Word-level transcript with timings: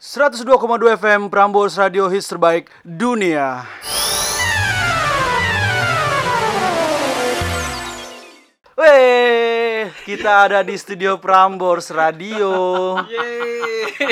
102,2 0.00 0.96
FM 0.96 1.28
Prambors 1.28 1.76
Radio 1.76 2.08
Hits 2.08 2.32
terbaik 2.32 2.72
dunia. 2.88 3.68
Weh, 8.72 9.92
kita 10.08 10.48
ada 10.48 10.64
di 10.64 10.72
studio 10.74 11.20
Prambors 11.20 11.92
Radio 11.92 12.96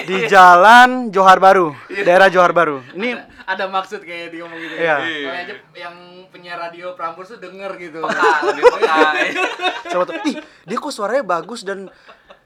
di 0.04 0.28
Jalan 0.28 1.08
Johar 1.08 1.40
Baru, 1.40 1.72
daerah 1.88 2.28
Johar 2.28 2.52
Baru. 2.52 2.84
Ini 2.92 3.16
ada 3.48 3.64
maksud 3.64 4.04
kayak 4.04 4.28
dia 4.28 4.44
ngomong 4.44 4.60
gitu 4.60 4.74
Iya. 4.76 4.96
Kalau 5.00 5.40
aja 5.40 5.54
yang 5.72 5.96
penyiar 6.28 6.60
radio 6.60 6.92
Prambors 6.92 7.32
tuh 7.32 7.40
denger 7.40 7.80
gitu. 7.80 8.04
peka 8.04 8.28
lebih 8.44 8.64
peka 8.76 8.96
siapa 9.88 10.04
tuh? 10.04 10.14
Ih, 10.28 10.36
dia 10.68 10.76
kok 10.76 10.92
suaranya 10.92 11.24
bagus 11.24 11.64
dan 11.64 11.88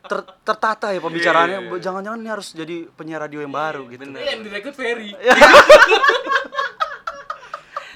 ter- 0.02 0.28
tertata 0.42 0.86
ya 0.88 0.98
pembicaraannya. 0.98 1.70
Jangan-jangan 1.76 2.18
ini 2.18 2.28
harus 2.28 2.48
jadi 2.50 2.86
penyiar 2.90 3.20
radio 3.20 3.40
yang 3.40 3.50
baru 3.50 3.86
gitu. 3.86 4.02
bener 4.02 4.18
Ini 4.18 4.30
yang 4.30 4.42
direkrut 4.42 4.74
Ferry. 4.74 5.10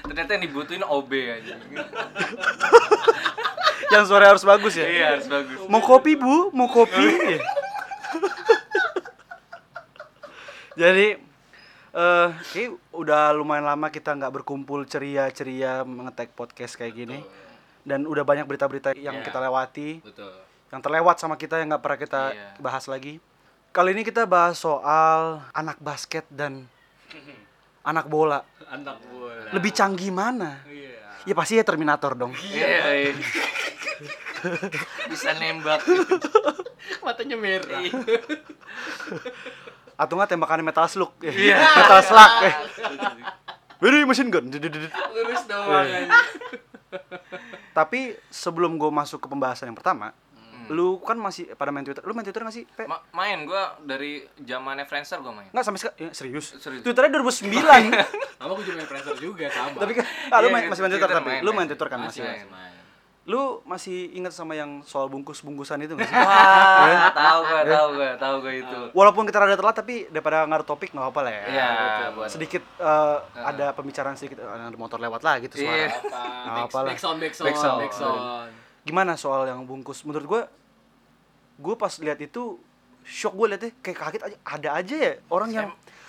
ternyata 0.07 0.31
yang 0.33 0.43
dibutuhin 0.45 0.81
OB 0.81 1.11
aja 1.11 1.55
Yang 3.89 4.03
suaranya 4.07 4.31
harus 4.31 4.45
bagus 4.45 4.73
ya. 4.73 4.87
iya 4.87 5.07
harus 5.13 5.27
bagus 5.27 5.59
Mau 5.67 5.79
kopi 5.79 6.15
bu? 6.15 6.47
Mau 6.49 6.67
kopi? 6.67 7.05
Jadi 10.77 11.07
eh 11.91 12.29
kayak 12.47 12.71
udah 12.93 13.33
lumayan 13.33 13.65
lama 13.65 13.89
kita 13.89 14.13
nggak 14.13 14.29
berkumpul 14.31 14.85
ceria-ceria 14.85 15.81
mengetek 15.81 16.31
podcast 16.31 16.77
kayak 16.77 16.93
gini. 16.95 17.19
Dan 17.81 18.03
udah 18.03 18.21
banyak 18.21 18.43
berita-berita 18.45 18.91
yang 18.93 19.17
Iya. 19.17 19.25
kita 19.25 19.39
lewati, 19.39 19.89
Betul. 20.01 20.31
Yang 20.67 20.81
terlewat 20.81 21.15
sama 21.15 21.35
kita 21.35 21.57
yang 21.57 21.71
nggak 21.71 21.81
pernah 21.81 21.99
kita 21.99 22.21
Iya. 22.29 22.47
bahas 22.59 22.85
lagi. 22.85 23.23
Kali 23.69 23.93
ini 23.93 24.01
kita 24.01 24.25
bahas 24.25 24.57
soal 24.57 25.43
anak 25.51 25.77
basket 25.77 26.27
dan 26.27 26.65
anak 27.89 28.07
bola. 28.07 28.43
Anak 28.67 28.99
bola. 29.07 29.47
Lebih 29.51 29.71
canggih 29.71 30.11
mana? 30.11 30.59
Iya. 30.65 31.23
Ya 31.23 31.33
pasti 31.33 31.55
ya 31.55 31.63
Terminator 31.63 32.15
dong. 32.15 32.31
iya 32.39 32.67
iya. 32.93 33.11
bisa 35.11 35.33
nembak 35.33 35.81
Matanya 37.05 37.35
merah. 37.35 37.81
Atau 39.97 40.13
nggak 40.13 40.29
tembakannya 40.29 40.63
metal 40.63 40.85
slug? 40.85 41.15
Iya. 41.19 41.57
metal 41.57 42.01
slug. 42.01 42.31
Eh. 42.43 42.55
Beri 43.77 44.05
machine 44.05 44.29
gun. 44.29 44.45
Lurus 44.49 45.43
doang 45.47 45.85
Iya. 45.85 46.07
Tapi 47.73 48.15
sebelum 48.29 48.77
gue 48.77 48.89
masuk 48.89 49.19
ke 49.19 49.27
pembahasan 49.27 49.69
yang 49.69 49.77
pertama, 49.77 50.15
Hmm. 50.67 50.75
lu 50.75 50.99
kan 50.99 51.15
masih 51.15 51.47
pada 51.51 51.69
main 51.69 51.81
Twitter. 51.81 51.99
Lu 52.01 52.11
main 52.11 52.21
Twitter 52.21 52.39
gak 52.39 52.51
sih? 52.51 52.67
Pe? 52.67 52.83
Ma- 52.83 52.99
main 53.11 53.43
gua 53.43 53.79
dari 53.79 54.19
zamannya 54.37 54.83
Friendster 54.83 55.17
gua 55.17 55.31
main 55.31 55.47
Nggak 55.49 55.63
sampai 55.63 55.79
sekarang. 55.79 55.97
Ya, 55.97 56.09
serius. 56.11 56.45
Serius. 56.53 56.81
Twitternya 56.81 57.11
2009. 57.17 57.47
Sama 58.37 58.51
aku 58.51 58.61
juga 58.61 58.75
main 58.75 58.85
Friendster 58.85 59.15
juga 59.15 59.45
sama. 59.47 59.77
tapi 59.77 59.93
kan, 59.93 60.05
ah, 60.27 60.37
lu 60.37 60.47
Iya, 60.47 60.53
main, 60.53 60.63
masih 60.67 60.81
main 60.81 60.91
Twitter 60.91 61.07
Twitter 61.07 61.17
tapi. 61.17 61.29
main, 61.29 61.41
lu 61.41 61.49
main. 61.49 61.57
main 61.57 61.67
Twitter 61.67 61.87
kan 61.87 61.99
masih. 61.99 62.21
Masih 62.21 62.47
main. 62.47 62.71
Lu 63.25 63.59
masih 63.63 63.97
ingat 64.13 64.31
sama 64.31 64.53
yang 64.53 64.79
soal 64.81 65.07
bungkus-bungkusan 65.07 65.75
itu 65.81 65.93
gak 65.93 66.05
sih? 66.05 66.15
wah 66.15 67.11
tahu 67.27 67.39
gua 67.43 67.61
tahu 67.61 67.87
gua 67.93 68.11
tahu 68.15 68.35
gua 68.39 68.53
itu 68.55 68.79
Walaupun 68.93 69.23
kita 69.23 69.37
rada 69.37 69.51
telat 69.53 69.75
tapi 69.75 70.07
daripada 70.07 70.47
ngaruh 70.47 70.63
topik 70.63 70.89
nggak 70.89 71.03
apa-apa 71.03 71.21
lah 71.21 71.33
ya. 71.33 71.43
iya 71.45 71.67
Sedikit 72.25 72.63
eh, 72.77 73.17
ada 73.37 73.71
pembicaraan 73.71 74.15
sedikit 74.15 74.39
ada 74.39 74.71
motor 74.73 74.95
lewat 74.97 75.21
lah 75.21 75.43
gitu 75.43 75.59
suara. 75.59 75.75
Iya. 75.75 75.87
Apa? 76.63 76.87
Back 76.87 76.99
sound, 76.99 77.19
back 77.19 77.33
sound, 77.35 77.47
Back 77.77 77.91
sound. 77.91 78.47
Gimana 78.87 79.13
soal 79.13 79.45
yang 79.45 79.61
bungkus? 79.61 80.01
Menurut 80.01 80.25
gue, 80.25 80.41
gue 81.59 81.75
pas 81.75 81.91
lihat 81.99 82.17
itu 82.17 82.55
shock 83.03 83.35
gue 83.35 83.47
liatnya 83.49 83.71
kayak 83.77 83.97
kaget 83.97 84.21
aja. 84.23 84.37
Ada 84.41 84.69
aja 84.73 84.95
ya 84.95 85.13
orang 85.27 85.49
yang 85.51 85.67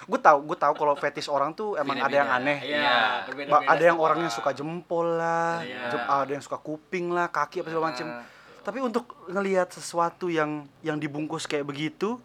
gue 0.09 0.17
tahu 0.17 0.39
gue 0.47 0.57
tahu 0.57 0.73
kalau 0.73 0.95
fetish 0.95 1.27
orang 1.27 1.53
tuh 1.53 1.75
emang 1.75 1.99
ada 1.99 2.15
yang 2.15 2.31
aneh. 2.33 2.59
Iya, 2.63 2.79
Iya. 3.27 3.47
Ba- 3.47 3.67
ada 3.67 3.83
yang 3.83 3.99
orangnya 3.99 4.31
suka 4.31 4.51
jempol 4.51 5.19
lah, 5.19 5.61
Iya. 5.61 5.91
jem- 5.91 6.09
ada 6.09 6.31
yang 6.31 6.41
suka 6.41 6.57
kuping 6.57 7.11
lah, 7.11 7.27
kaki 7.29 7.61
apa 7.61 7.69
segala 7.69 7.87
macem. 7.91 8.07
Ah. 8.07 8.23
Tapi 8.63 8.79
untuk 8.79 9.05
ngelihat 9.27 9.69
sesuatu 9.69 10.29
yang 10.29 10.65
yang 10.81 10.97
dibungkus 10.97 11.45
kayak 11.45 11.65
begitu, 11.65 12.17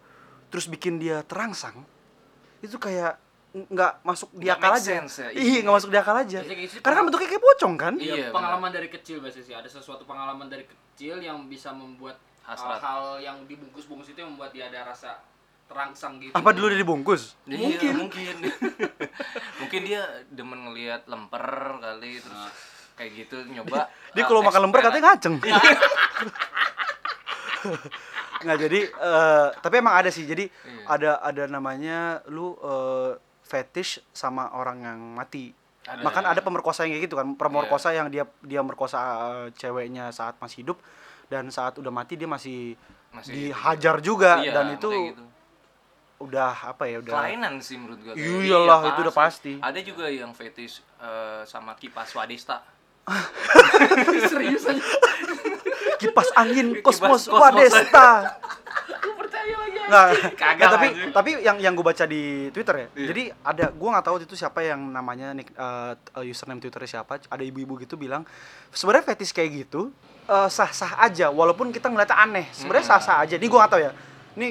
terus 0.48 0.64
bikin 0.64 0.96
dia 0.96 1.20
terangsang, 1.22 1.76
itu 2.60 2.78
kayak 2.78 3.18
nggak 3.54 4.02
masuk 4.02 4.34
di 4.34 4.50
akal 4.50 4.74
aja. 4.74 4.82
sense 4.98 5.22
ya, 5.22 5.28
Iya, 5.30 5.62
nggak 5.62 5.76
masuk 5.78 5.88
di 5.88 5.96
akal 5.96 6.16
aja. 6.16 6.38
Biasanya 6.42 6.58
gitu 6.60 6.74
Karena 6.82 6.96
kan 6.96 7.04
bentuknya 7.06 7.28
kayak 7.30 7.44
pocong 7.44 7.74
kan? 7.76 7.94
Iya, 7.96 8.14
Iya, 8.16 8.26
pengalaman 8.28 8.70
dari 8.70 8.88
kecil 8.88 9.22
biasanya 9.22 9.46
sih. 9.46 9.54
Ada 9.54 9.68
sesuatu 9.70 10.02
pengalaman 10.02 10.46
dari 10.46 10.66
kecil 10.66 11.18
yang 11.18 11.46
bisa 11.46 11.70
membuat 11.70 12.18
Hasrat. 12.42 12.76
hal-hal 12.76 13.22
yang 13.22 13.36
dibungkus-bungkus 13.46 14.10
itu 14.10 14.18
yang 14.18 14.34
membuat 14.34 14.50
dia 14.50 14.66
ada 14.66 14.84
rasa 14.84 15.22
terangsang 15.64 16.18
gitu. 16.18 16.34
Apa 16.34 16.50
dulu 16.50 16.66
dia 16.68 16.76
dibungkus? 16.76 17.38
Iya, 17.46 17.56
Mungkin. 17.56 17.92
mungkin 17.96 18.36
mungkin 19.62 19.80
dia 19.82 20.02
demen 20.28 20.60
ngelihat 20.64 21.06
lemper 21.06 21.46
kali 21.80 22.18
terus 22.18 22.42
kayak 22.94 23.10
gitu 23.16 23.36
nyoba 23.48 23.86
Dia 24.14 24.22
uh, 24.22 24.28
kalau 24.28 24.42
makan 24.42 24.60
lemper 24.66 24.80
katanya 24.82 25.04
ngaceng. 25.08 25.34
Nggak 28.44 28.58
jadi, 28.60 28.80
eh, 28.84 29.48
tapi 29.56 29.74
emang 29.78 29.96
ada 29.96 30.10
sih. 30.10 30.22
Jadi 30.22 30.44
Iya. 30.44 30.84
ada 30.86 31.10
ada 31.18 31.42
namanya 31.48 31.98
lu 32.28 32.52
eh, 32.54 33.16
fetish 33.54 34.02
sama 34.10 34.50
orang 34.52 34.82
yang 34.82 34.98
mati. 35.14 35.54
Ada. 35.84 36.00
Makan 36.00 36.24
ada 36.26 36.40
pemerkosa 36.40 36.82
yang 36.82 36.92
kayak 36.92 37.04
gitu 37.04 37.14
kan, 37.14 37.28
pemerkosa 37.34 37.88
yang 37.90 38.08
dia 38.08 38.24
dia 38.40 38.58
merkosa 38.60 38.98
eh, 38.98 39.48
ceweknya 39.54 40.10
saat 40.10 40.34
masih 40.36 40.62
hidup 40.62 40.78
dan 41.26 41.46
saat 41.48 41.76
udah 41.76 41.90
mati 41.90 42.16
dia 42.16 42.26
masih, 42.26 42.74
Masih 43.10 43.30
dihajar 43.30 44.00
juga 44.00 44.40
Iya, 44.40 44.52
dan 44.52 44.74
itu 44.74 44.90
gitu. 44.90 45.22
udah 46.20 46.50
apa 46.66 46.84
ya 46.84 46.98
udah 46.98 47.14
kelainan 47.14 47.60
sih 47.60 47.76
menurut 47.76 48.00
gua 48.00 48.12
kayak- 48.12 48.42
Iyalah, 48.42 48.80
Iya, 48.80 48.90
itu 48.90 49.00
udah 49.02 49.14
pasti. 49.14 49.52
ada 49.60 49.78
juga 49.78 50.06
yang 50.06 50.32
fetish 50.32 50.80
eh, 50.98 51.42
sama 51.44 51.72
kipas 51.74 52.10
wadista 52.12 52.64
serius 54.26 54.64
aja. 54.64 54.80
kipas 55.96 56.28
angin 56.34 56.74
Kipas 56.74 56.96
kosmos 56.98 57.22
kosmos. 57.24 57.36
Wadesta. 57.38 58.08
Nggak, 59.84 60.06
Kagak 60.34 60.68
tapi 60.70 60.86
anjing. 60.88 61.12
tapi 61.12 61.30
yang 61.40 61.56
yang 61.60 61.72
gue 61.72 61.84
baca 61.84 62.04
di 62.04 62.22
Twitter 62.50 62.74
ya. 62.74 62.86
Iya. 62.96 63.06
Jadi 63.12 63.22
ada 63.44 63.64
gua 63.70 63.88
nggak 63.94 64.06
tahu 64.06 64.16
itu 64.20 64.34
siapa 64.34 64.60
yang 64.60 64.80
namanya 64.80 65.32
nick 65.32 65.52
eh, 65.52 65.92
eh, 65.92 66.24
username 66.24 66.60
Twitternya 66.60 67.00
siapa. 67.00 67.20
Ada 67.20 67.42
ibu-ibu 67.42 67.76
gitu 67.78 67.94
bilang 67.94 68.24
sebenarnya 68.70 69.04
fetish 69.06 69.32
kayak 69.32 69.50
gitu 69.66 69.92
eh, 70.24 70.48
sah-sah 70.48 70.98
aja 70.98 71.28
walaupun 71.28 71.68
kita 71.68 71.92
ngeliatnya 71.92 72.16
aneh. 72.16 72.46
Sebenarnya 72.50 72.84
Hmm. 72.86 72.92
sah-sah 72.96 73.16
aja. 73.20 73.34
Ini 73.36 73.46
gua 73.46 73.58
nggak 73.64 73.72
tahu 73.72 73.82
ya. 73.84 73.92
Ini 74.34 74.48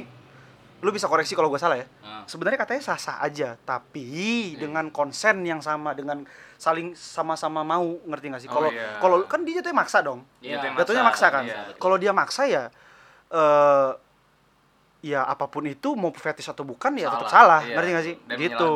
lu 0.83 0.91
bisa 0.91 1.07
koreksi 1.07 1.31
kalau 1.31 1.47
gue 1.47 1.55
salah 1.55 1.79
ya. 1.79 1.87
Ah. 2.03 2.27
Sebenarnya 2.27 2.59
katanya 2.59 2.83
sah-sah 2.83 3.23
aja, 3.23 3.55
tapi 3.63 4.51
dengan 4.59 4.91
konsen 4.91 5.39
yang 5.47 5.63
sama 5.63 5.95
dengan 5.95 6.27
saling 6.59 6.91
sama-sama 6.91 7.63
mau 7.63 8.03
ngerti 8.03 8.27
gak 8.27 8.41
sih? 8.43 8.49
Oh, 8.51 8.59
Kalau 8.59 8.67
iya. 8.67 8.99
kalau 8.99 9.17
kan 9.23 9.47
dia 9.47 9.63
jatuhnya 9.63 9.79
maksa 9.79 10.03
dong. 10.03 10.27
Iya. 10.43 10.75
Jatuhnya 10.75 11.07
maksa 11.07 11.31
kan. 11.31 11.47
Iya. 11.47 11.79
Kalau 11.79 11.95
dia 11.95 12.11
maksa 12.11 12.43
ya 12.45 12.67
eh 13.31 13.89
ya 15.03 15.19
apa 15.21 15.45
pun 15.45 15.67
itu 15.67 15.91
mau 15.93 16.09
fetish 16.09 16.47
atau 16.47 16.63
bukan 16.63 16.95
ya 16.95 17.11
tetap 17.11 17.27
salah, 17.27 17.59
Iya. 17.59 17.75
ngerti 17.75 17.89
gak 17.91 18.05
sih? 18.05 18.15
Dan 18.23 18.37
gitu. 18.39 18.69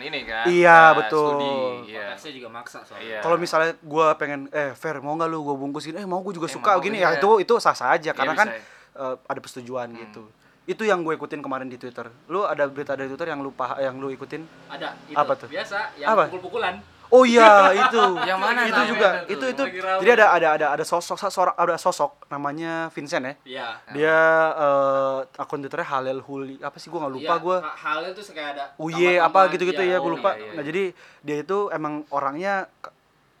ini 0.00 0.20
kan 0.24 0.44
Iya, 0.48 0.78
eh, 0.80 0.90
betul. 0.96 1.28
studi, 1.28 1.52
iya. 1.86 2.00
Konteksnya 2.08 2.32
juga 2.32 2.48
maksa 2.50 2.78
soalnya. 2.80 3.04
Iya. 3.04 3.18
Kalau 3.20 3.36
misalnya 3.36 3.72
gua 3.78 4.06
pengen 4.14 4.48
eh 4.50 4.72
Fer 4.72 4.96
mau 4.98 5.12
nggak 5.12 5.28
lu 5.28 5.44
gua 5.44 5.54
bungkusin? 5.54 5.94
Eh 5.94 6.02
mau 6.02 6.18
gua 6.18 6.32
juga 6.32 6.48
Eh, 6.48 6.54
suka 6.54 6.72
mau, 6.72 6.80
gini 6.80 6.98
iya. 6.98 7.12
ya 7.12 7.20
itu 7.20 7.28
itu 7.38 7.52
sah-sah 7.54 7.92
aja 7.92 8.10
karena 8.10 8.32
Iya, 8.32 8.40
kan 8.40 8.48
bisa. 8.50 8.64
eh, 8.96 9.14
ada 9.22 9.38
persetujuan 9.38 9.88
Hmm. 9.88 10.00
gitu. 10.00 10.22
Itu 10.64 10.80
yang 10.82 11.04
gue 11.04 11.12
ikutin 11.12 11.38
kemarin 11.38 11.68
di 11.68 11.76
Twitter. 11.76 12.08
Lu 12.24 12.40
ada 12.42 12.64
berita 12.64 12.96
dari 12.96 13.04
Twitter 13.04 13.28
yang 13.28 13.44
lu 13.44 13.52
pah- 13.52 13.76
yang 13.76 14.00
lu 14.00 14.08
ikutin? 14.08 14.40
Ada 14.66 14.96
itu. 15.04 15.12
Apa 15.14 15.36
tuh? 15.36 15.44
Biasa 15.46 15.92
yang 15.94 16.08
Apa? 16.10 16.24
pukul-pukulan. 16.26 16.80
Oh 17.08 17.22
iya 17.22 17.50
itu. 17.74 18.02
Yang 18.20 18.38
mana 18.38 18.60
itu 18.64 18.80
juga. 18.88 19.08
Itu 19.24 19.44
itu. 19.46 19.62
Rame. 19.76 20.00
Jadi 20.00 20.10
ada 20.12 20.26
ada 20.30 20.48
ada 20.52 20.66
ada 20.72 20.84
sosok 20.84 21.16
sosok 21.16 21.52
ada 21.52 21.74
sosok 21.74 22.26
namanya 22.26 22.88
Vincent 22.90 23.22
ya. 23.22 23.34
Iya. 23.44 23.68
Dia 23.90 24.18
eh, 24.54 25.18
akun 25.36 25.60
Twitternya 25.60 25.86
Halel 25.86 26.20
Huli 26.20 26.56
apa 26.58 26.76
sih 26.76 26.88
gua 26.88 27.04
nggak 27.04 27.14
lupa 27.14 27.24
Iya, 27.30 27.42
gua. 27.42 27.56
ha- 27.60 27.76
Halnya 27.76 28.10
tuh 28.12 28.24
kayak 28.26 28.50
ada 28.52 28.64
Uye 28.76 29.16
apa 29.16 29.40
gitu-gitu 29.48 29.78
Iya, 29.78 29.90
ya, 29.90 29.96
oh, 29.98 30.02
gue 30.02 30.12
lupa. 30.12 30.30
iya, 30.32 30.40
iya, 30.40 30.50
Nah, 30.50 30.62
iya. 30.62 30.64
jadi 30.64 30.82
dia 31.20 31.36
itu 31.40 31.58
emang 31.70 31.94
orangnya 32.08 32.66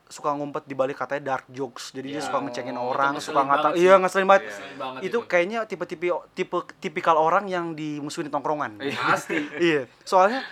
suka 0.04 0.30
ngumpet 0.30 0.62
di 0.64 0.72
balik 0.72 0.94
katanya 0.96 1.34
dark 1.34 1.46
jokes. 1.48 1.90
Jadi 1.90 2.08
dia 2.08 2.20
Iya. 2.20 2.24
suka 2.24 2.38
ngecengin 2.38 2.76
Oh, 2.76 2.92
orang, 2.92 3.16
itu 3.16 3.24
suka 3.24 3.40
ngata 3.42 3.68
iya 3.74 3.96
ngeselin 3.96 4.28
banget. 4.28 4.42
Iya. 4.42 4.52
Ngeselin 4.52 4.78
banget 4.78 5.00
Itu 5.02 5.18
kayaknya 5.24 5.58
tipe-tipe 5.64 6.06
tipe 6.32 6.54
tipikal 6.78 7.16
orang 7.16 7.44
yang 7.46 7.72
dimusuhin 7.72 8.28
di 8.28 8.32
tongkrongan. 8.32 8.78
pasti. 9.02 9.38
iya. 9.66 9.88
Soalnya 10.02 10.44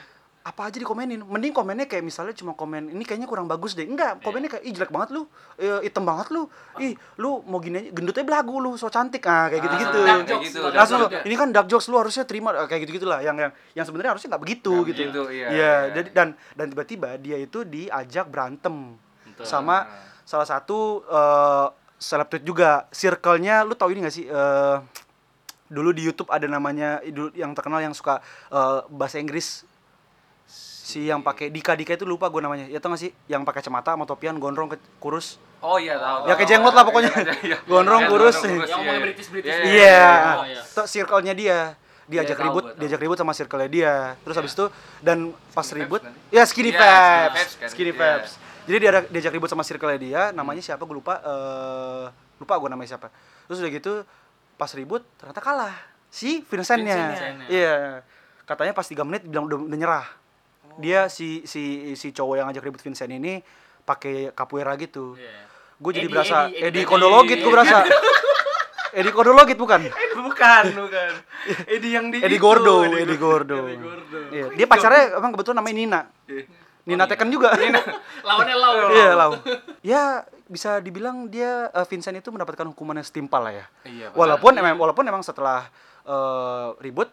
apa 0.42 0.66
aja 0.66 0.76
dikomenin. 0.82 1.22
Mending 1.22 1.54
komennya 1.54 1.86
kayak 1.86 2.02
misalnya 2.02 2.34
cuma 2.34 2.58
komen 2.58 2.90
ini 2.90 3.06
kayaknya 3.06 3.30
kurang 3.30 3.46
bagus 3.46 3.78
deh. 3.78 3.86
Enggak, 3.86 4.18
komennya 4.26 4.50
kayak 4.50 4.64
ih 4.66 4.72
jelek 4.74 4.90
banget 4.90 5.14
lu. 5.14 5.22
Eh, 5.54 5.86
hitam 5.86 6.02
banget 6.02 6.34
lu. 6.34 6.50
Ih, 6.82 6.98
lu 7.22 7.46
mau 7.46 7.62
gini 7.62 7.78
aja 7.78 7.90
gendutnya 7.94 8.26
belagu 8.26 8.58
lu, 8.58 8.74
so 8.74 8.90
cantik. 8.90 9.22
Ah, 9.22 9.46
kayak 9.46 9.62
gitu, 9.62 9.98
dark 10.02 10.26
langsung 10.74 11.00
jokes. 11.06 11.22
ini 11.22 11.34
kan 11.38 11.48
dark 11.54 11.68
jokes 11.70 11.86
lu 11.86 11.96
harusnya 11.96 12.26
terima 12.26 12.50
eh, 12.58 12.66
kayak 12.66 12.80
gitu 12.86 13.02
gitulah 13.02 13.22
yang 13.22 13.38
yang 13.38 13.54
yang 13.78 13.86
sebenarnya 13.86 14.18
harusnya 14.18 14.28
nggak 14.34 14.42
begitu 14.42 14.72
gitu 14.90 15.00
iya, 15.30 15.30
Iya, 15.30 15.48
iya. 15.54 15.74
jadi 15.94 16.08
dan 16.10 16.28
dan 16.58 16.66
tiba-tiba 16.74 17.08
dia 17.22 17.38
itu 17.38 17.62
diajak 17.62 18.26
berantem 18.26 18.98
Betul. 19.30 19.46
sama 19.46 19.86
salah 20.26 20.46
satu 20.46 21.02
seleb 22.02 22.26
tweet 22.30 22.42
juga 22.42 22.90
circle-nya 22.90 23.62
lu 23.62 23.78
tahu 23.78 23.94
ini 23.94 24.02
gak 24.02 24.14
sih 24.14 24.26
eh 24.26 24.76
dulu 25.72 25.94
di 25.96 26.04
YouTube 26.04 26.28
ada 26.28 26.44
namanya 26.44 27.00
yang 27.32 27.56
terkenal 27.56 27.80
yang 27.80 27.96
suka 27.96 28.20
eh, 28.52 28.80
bahasa 28.92 29.16
Inggris 29.16 29.64
si 30.82 31.06
yang 31.06 31.22
pakai 31.22 31.46
Dika 31.46 31.72
Dika 31.72 31.94
itu 31.94 32.02
lupa 32.02 32.26
gue 32.26 32.42
namanya 32.42 32.66
ya 32.66 32.76
tau 32.76 32.90
gak 32.90 32.98
sih 33.00 33.14
yang 33.24 33.42
pakai 33.42 33.62
kacamata 33.62 33.94
sama 33.94 34.02
topian 34.02 34.34
gondrong 34.36 34.66
ke- 34.68 34.82
kurus 34.98 35.38
Oh 35.62 35.78
iya 35.78 35.94
tahu. 35.94 36.26
Ya, 36.26 36.34
kayak 36.34 36.48
jenggot 36.50 36.74
lah 36.74 36.82
pokoknya. 36.82 37.10
Iya, 37.22 37.34
iya. 37.44 37.56
Gondrong, 37.62 38.02
Iya, 38.02 38.10
kurus. 38.10 38.34
gondrong, 38.34 38.50
Yang 38.50 38.66
iya, 38.66 38.74
ngomongnya 38.74 38.90
iya. 38.92 39.06
British-British. 39.06 39.54
Iya, 39.54 39.62
iya 39.62 40.02
Oh, 40.34 40.44
iya. 40.44 40.62
circle-nya 40.84 41.32
dia 41.32 41.58
diajak 42.02 42.34
tahu 42.34 42.44
ribut 42.44 42.64
diajak 42.74 42.98
ribut 42.98 43.14
sama 43.14 43.30
circle-nya 43.30 43.70
dia 43.70 43.94
terus 44.18 44.34
habis 44.34 44.52
itu 44.52 44.66
dan 44.98 45.18
pas 45.48 45.62
Skinny 45.62 45.80
ribut 45.80 46.02
kan? 46.02 46.12
ya 46.28 46.42
skinny 46.42 46.68
Iya, 46.68 46.82
fabs 47.30 47.30
Skinny 47.30 47.54
kan? 47.54 47.68
skinny 47.70 47.88
Iya. 47.88 48.00
fabs 48.02 48.30
jadi 48.62 48.76
dia 48.76 48.90
ada- 48.90 49.08
diajak 49.08 49.32
ribut 49.32 49.46
sama 49.46 49.62
circle-nya 49.62 50.00
dia 50.00 50.22
namanya 50.30 50.58
siapa 50.60 50.82
gue 50.82 50.92
lupa 50.92 51.14
eh 51.16 52.04
lupa 52.36 52.54
gue 52.58 52.68
namanya 52.68 52.90
siapa 52.90 53.06
terus 53.46 53.62
udah 53.62 53.70
gitu 53.70 53.92
pas 54.52 54.70
ribut 54.72 55.06
ternyata 55.14 55.38
kalah 55.38 55.72
si 56.08 56.42
Vincent-nya 56.42 56.98
iya 57.46 58.02
katanya 58.42 58.72
pas 58.72 58.84
3 58.84 58.98
menit 59.00 59.22
bilang 59.22 59.46
udah, 59.46 59.58
udah 59.62 59.78
nyerah 59.78 60.06
dia 60.80 61.10
si 61.12 61.44
si 61.44 61.92
si 61.98 62.14
cowok 62.14 62.34
yang 62.38 62.46
ngajak 62.48 62.64
ribut 62.64 62.80
Vincent 62.80 63.12
ini 63.12 63.42
pakai 63.82 64.30
capoeira 64.32 64.72
gitu 64.78 65.18
Iya. 65.18 65.50
gue 65.82 65.92
jadi 65.92 66.06
Eddie, 66.06 66.14
berasa 66.14 66.36
Eddie, 66.46 66.56
Edi 66.56 66.66
Eddie. 66.68 66.84
Kondologit 66.86 67.38
gue 67.42 67.52
berasa 67.52 67.78
Edi 68.94 69.10
Kondologit 69.16 69.58
bukan 69.58 69.80
bukan, 70.42 70.64
bukan. 70.88 71.12
Edi 71.70 71.88
yang 71.94 72.06
di 72.10 72.18
Edi 72.22 72.38
Gordo, 72.38 72.86
Edi 72.86 73.16
Gordo. 73.16 73.68
Edi 73.68 73.78
Gordo. 73.78 74.18
Iya, 74.32 74.46
dia 74.54 74.66
pacarnya 74.66 75.18
emang 75.18 75.30
kebetulan 75.36 75.56
namanya 75.62 75.76
Nina. 75.76 76.00
Iya. 76.26 76.44
Nina 76.82 77.04
Tekken 77.06 77.30
juga. 77.30 77.54
Lawannya 78.26 78.56
Lau. 78.58 78.74
Iya, 78.98 79.10
lau. 79.14 79.32
Ya, 79.86 80.02
bisa 80.50 80.82
dibilang 80.82 81.30
dia 81.30 81.70
eh, 81.70 81.86
Vincent 81.86 82.18
itu 82.18 82.34
mendapatkan 82.34 82.66
hukuman 82.74 82.98
yang 82.98 83.06
setimpal 83.06 83.42
lah 83.46 83.54
ya. 83.54 83.66
Iya, 83.86 84.06
benar. 84.10 84.18
Walaupun 84.18 84.52
emang 84.58 84.74
walaupun 84.78 85.04
emang 85.06 85.22
setelah 85.22 85.70
eh, 86.06 86.68
ribut 86.82 87.08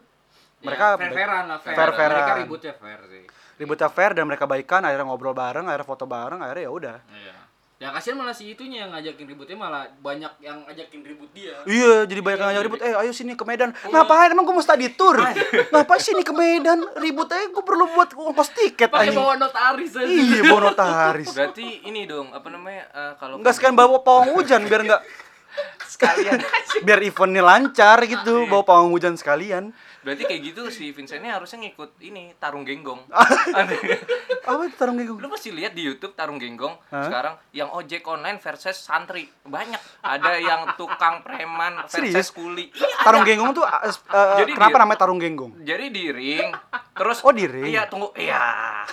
mereka 0.59 0.99
fair 0.99 1.13
fairan 1.15 1.43
lah 1.47 1.59
fair. 1.63 1.75
fair-fairan. 1.77 2.17
Mereka 2.19 2.33
ributnya 2.43 2.73
fair 2.75 2.99
sih. 3.07 3.23
Ributnya 3.59 3.91
fair 3.91 4.15
dan 4.15 4.23
mereka 4.23 4.47
baikan, 4.47 4.81
akhirnya 4.87 5.03
ngobrol 5.05 5.35
bareng, 5.35 5.67
akhirnya 5.67 5.85
foto 5.85 6.07
bareng, 6.07 6.39
akhirnya 6.39 6.63
ya 6.63 6.71
udah. 6.71 6.97
Iya. 7.11 7.35
Yang 7.79 7.91
kasihan 7.95 8.19
malah 8.19 8.35
si 8.35 8.51
itunya 8.51 8.83
yang 8.83 8.91
ngajakin 8.91 9.23
ributnya 9.23 9.55
malah 9.55 9.87
banyak 10.03 10.27
yang 10.43 10.67
ngajakin 10.67 10.99
ribut 10.99 11.31
dia. 11.31 11.55
Iya, 11.63 12.03
jadi 12.03 12.19
banyak 12.19 12.39
yang 12.43 12.49
ngajak 12.51 12.63
ribut. 12.67 12.79
Eh, 12.83 12.91
ayo 12.91 13.11
sini 13.15 13.39
ke 13.39 13.47
Medan. 13.47 13.71
Ngapain? 13.71 14.35
Emang 14.35 14.43
gue 14.43 14.51
mau 14.51 14.59
study 14.59 14.91
tour. 14.99 15.15
Ngapain 15.71 16.01
sini 16.03 16.19
ke 16.27 16.35
Medan? 16.35 16.83
Ribut 16.99 17.31
aja 17.31 17.47
gue 17.47 17.63
perlu 17.63 17.87
buat 17.95 18.11
ongkos 18.11 18.51
tiket 18.51 18.91
Pakai 18.91 19.15
bawa 19.15 19.39
notaris 19.39 19.95
aja. 19.95 20.11
Iya, 20.11 20.51
bawa 20.51 20.75
notaris. 20.75 21.31
Berarti 21.31 21.87
ini 21.87 22.03
dong, 22.03 22.35
apa 22.35 22.51
namanya? 22.51 22.83
eh, 22.91 23.13
kalau 23.15 23.39
Enggak 23.39 23.55
sekalian 23.55 23.79
bawa 23.79 24.03
pawang 24.03 24.35
hujan 24.35 24.59
biar 24.67 24.83
enggak 24.83 25.01
sekalian. 25.87 26.39
biar 26.83 26.99
eventnya 26.99 27.43
lancar 27.47 28.03
gitu 28.03 28.43
bawa 28.51 28.63
pawang 28.67 28.91
hujan 28.91 29.15
sekalian 29.15 29.71
Berarti 29.99 30.23
kayak 30.23 30.41
gitu 30.45 30.61
si 30.69 30.89
Vincentnya 30.89 31.35
harusnya 31.35 31.59
ngikut 31.61 31.99
ini 31.99 32.31
tarung 32.35 32.63
genggong. 32.63 33.03
apa 34.41 34.61
itu 34.63 34.75
tarung 34.75 34.95
genggong 34.95 35.19
Lu 35.19 35.27
pasti 35.27 35.51
lihat 35.51 35.71
di 35.71 35.83
YouTube 35.83 36.13
tarung 36.13 36.37
genggong 36.37 36.71
Hah? 36.87 37.03
sekarang 37.03 37.33
yang 37.51 37.69
ojek 37.69 38.01
online 38.03 38.37
versus 38.37 38.75
santri 38.75 39.27
banyak. 39.43 39.77
Ada 39.99 40.39
yang 40.39 40.61
tukang 40.75 41.19
preman 41.19 41.83
versus 41.83 41.99
Serius? 42.09 42.31
kuli. 42.31 42.71
Iya, 42.71 42.87
ada. 42.89 43.03
tarung 43.05 43.23
genggong 43.23 43.51
tuh 43.51 43.63
uh, 43.63 44.37
Jadi 44.37 44.51
kenapa 44.51 44.71
dia- 44.71 44.81
namanya 44.81 44.99
tarung 44.99 45.19
genggong 45.19 45.51
Jadi 45.59 45.85
di 45.89 46.05
ring, 46.09 46.47
terus 46.93 47.19
Oh, 47.19 47.31
di 47.31 47.43
ring. 47.43 47.67
Iya, 47.67 47.85
tunggu. 47.85 48.15
Iya, 48.15 48.39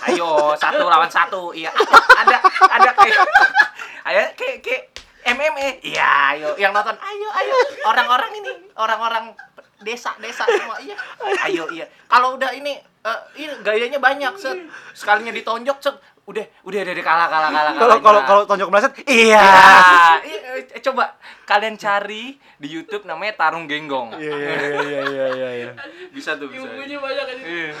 ayo 0.05 0.53
satu 0.53 0.85
lawan 0.85 1.07
satu. 1.07 1.51
Iya, 1.51 1.71
ada 2.13 2.37
ada 2.69 2.89
kayak 2.93 3.17
ayo 4.05 4.21
kayak 4.35 4.57
kayak 4.59 4.83
MMA. 5.27 5.83
Iya, 5.83 6.07
ayo 6.33 6.49
yang 6.55 6.71
nonton. 6.71 6.95
Ayo, 6.95 7.27
ayo 7.33 7.53
orang-orang 7.83 8.31
ini, 8.33 8.51
orang-orang 8.73 9.35
desa 9.81 10.17
desa 10.17 10.43
semua 10.45 10.77
iya. 10.81 10.97
Ayo 11.45 11.69
iya. 11.69 11.85
Kalau 12.09 12.37
udah 12.37 12.51
ini 12.53 12.77
eh, 12.81 13.19
ini 13.37 13.53
gayanya 13.61 13.99
banyak 14.01 14.33
set. 14.37 14.57
Sekalinya 14.97 15.33
ditonjok 15.33 15.77
set 15.81 15.95
udah 16.27 16.43
udah 16.61 16.79
udah, 16.81 16.91
udah 16.91 17.05
kalah 17.05 17.27
kalah 17.27 17.49
kalah 17.49 17.71
kalau 17.71 17.79
kalah, 17.79 17.97
kalau 17.97 17.99
kalah. 18.19 18.23
kalau 18.27 18.41
tonjok 18.43 18.67
meleset 18.67 18.93
iya 19.07 19.39
Ya, 19.39 20.19
iya, 20.21 20.39
eh, 20.59 20.81
coba 20.81 21.15
kalian 21.43 21.75
cari 21.75 22.23
di 22.57 22.67
YouTube 22.69 23.05
namanya 23.05 23.37
tarung 23.37 23.63
genggong. 23.63 24.11
iya 24.13 24.35
iya 24.35 24.55
iya 24.59 25.01
iya 25.05 25.25
iya 25.31 25.49
iya 25.55 25.71
Bisa 26.09 26.35
tuh 26.35 26.49
bisa. 26.49 26.67
Ilmunya 26.67 26.97
banyak 26.97 27.25
aja. 27.29 27.43
Iya. 27.47 27.71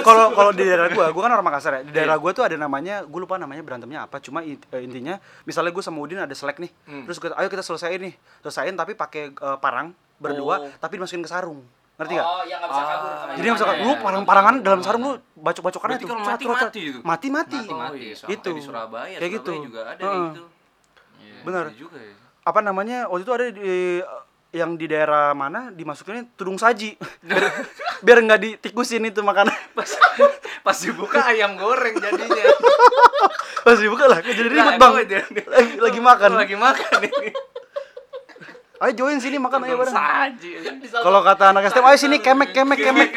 kalau 0.00 0.30
kalau 0.30 0.50
di 0.52 0.62
daerah 0.62 0.86
gua 0.88 1.10
gua 1.10 1.22
kan 1.24 1.32
orang 1.32 1.42
Makassar 1.44 1.72
ya 1.72 1.82
di 1.82 1.92
daerah 1.92 2.14
gua 2.16 2.30
tuh 2.30 2.44
ada 2.44 2.54
namanya 2.54 3.02
gua 3.02 3.20
lupa 3.20 3.34
namanya 3.34 3.60
berantemnya 3.60 4.04
apa 4.04 4.20
cuma 4.20 4.40
eh, 4.40 4.54
intinya 4.78 5.18
misalnya 5.42 5.70
gua 5.70 5.82
sama 5.82 5.98
Udin 5.98 6.20
ada 6.20 6.32
selek 6.32 6.58
nih 6.58 6.70
Hmm. 6.86 7.02
terus 7.02 7.18
kita, 7.18 7.34
ayo 7.34 7.48
kita 7.48 7.62
selesaiin 7.62 7.98
nih 8.00 8.14
selesaiin 8.40 8.74
tapi 8.74 8.94
pakai 8.94 9.32
eh, 9.32 9.58
parang 9.58 9.90
berdua 10.16 10.54
Oh. 10.56 10.70
tapi 10.78 10.96
dimasukin 10.96 11.20
ke 11.20 11.28
sarung 11.28 11.66
ngerti 11.96 12.12
nggak 12.12 12.26
Oh, 12.26 12.42
yang 12.44 12.58
enggak 12.58 12.70
bisa 12.70 12.82
Ah. 12.82 12.88
kabur. 12.92 13.10
Jadi 13.10 13.46
nggak 13.46 13.56
bisa 13.56 13.66
temannya. 13.66 13.84
lu 13.86 13.92
parang-parangan 13.98 14.54
dalam 14.60 14.80
sarung 14.80 15.02
lu 15.02 15.12
kalau 16.06 16.20
Cat, 16.20 16.30
mati, 16.30 16.44
cat, 16.44 16.52
cat. 16.52 16.62
mati 16.62 16.80
itu? 16.82 16.98
Mati 17.00 17.28
mati. 17.30 17.58
Oh, 17.66 17.92
iya, 17.94 18.12
Itu. 18.12 18.24
kayak 18.44 18.52
di 18.52 18.62
Surabaya. 18.62 19.16
Kayak 19.16 19.32
Surabaya 19.32 19.36
gitu. 19.40 19.52
juga 19.64 19.80
ada 19.86 20.04
gitu. 20.04 20.42
Iya. 21.16 21.36
Benar. 21.42 21.64
Ada 21.66 21.74
juga 21.74 21.98
ya. 21.98 22.14
Apa 22.42 22.60
namanya? 22.60 22.98
Waktu 23.06 23.22
itu 23.22 23.32
ada 23.32 23.46
di 23.48 23.72
yang 24.52 24.72
di 24.72 24.86
daerah 24.86 25.32
mana 25.32 25.68
dimasukinnya 25.70 26.32
tudung 26.32 26.56
saji. 26.56 26.96
biar 27.20 27.44
biar 28.06 28.18
nggak 28.22 28.40
ditikusin 28.40 29.04
itu 29.04 29.20
makanan. 29.20 29.52
Pas 29.72 29.90
pas 30.62 30.76
dibuka 30.76 31.24
ayam 31.24 31.56
goreng 31.56 31.96
jadinya. 31.96 32.44
Pas 33.58 33.74
dibuka 33.74 34.06
lah, 34.06 34.22
jadi 34.22 34.46
ribut 34.46 34.62
Lah, 34.62 34.78
bang. 34.78 34.94
Lagi, 35.42 35.74
lagi 35.82 35.98
makan. 35.98 36.30
Lagi 36.38 36.54
makan 36.54 36.98
ini. 37.02 37.34
Ayo 38.76 38.92
join 38.92 39.16
sini 39.16 39.40
makan 39.40 39.64
ayo 39.64 39.80
bareng. 39.80 39.96
Kalau 40.92 41.20
kata 41.24 41.56
anak 41.56 41.72
STM, 41.72 41.86
ayo 41.88 41.98
sini 41.98 42.16
kemek 42.20 42.52
kemek 42.52 42.80
kemek. 42.80 43.10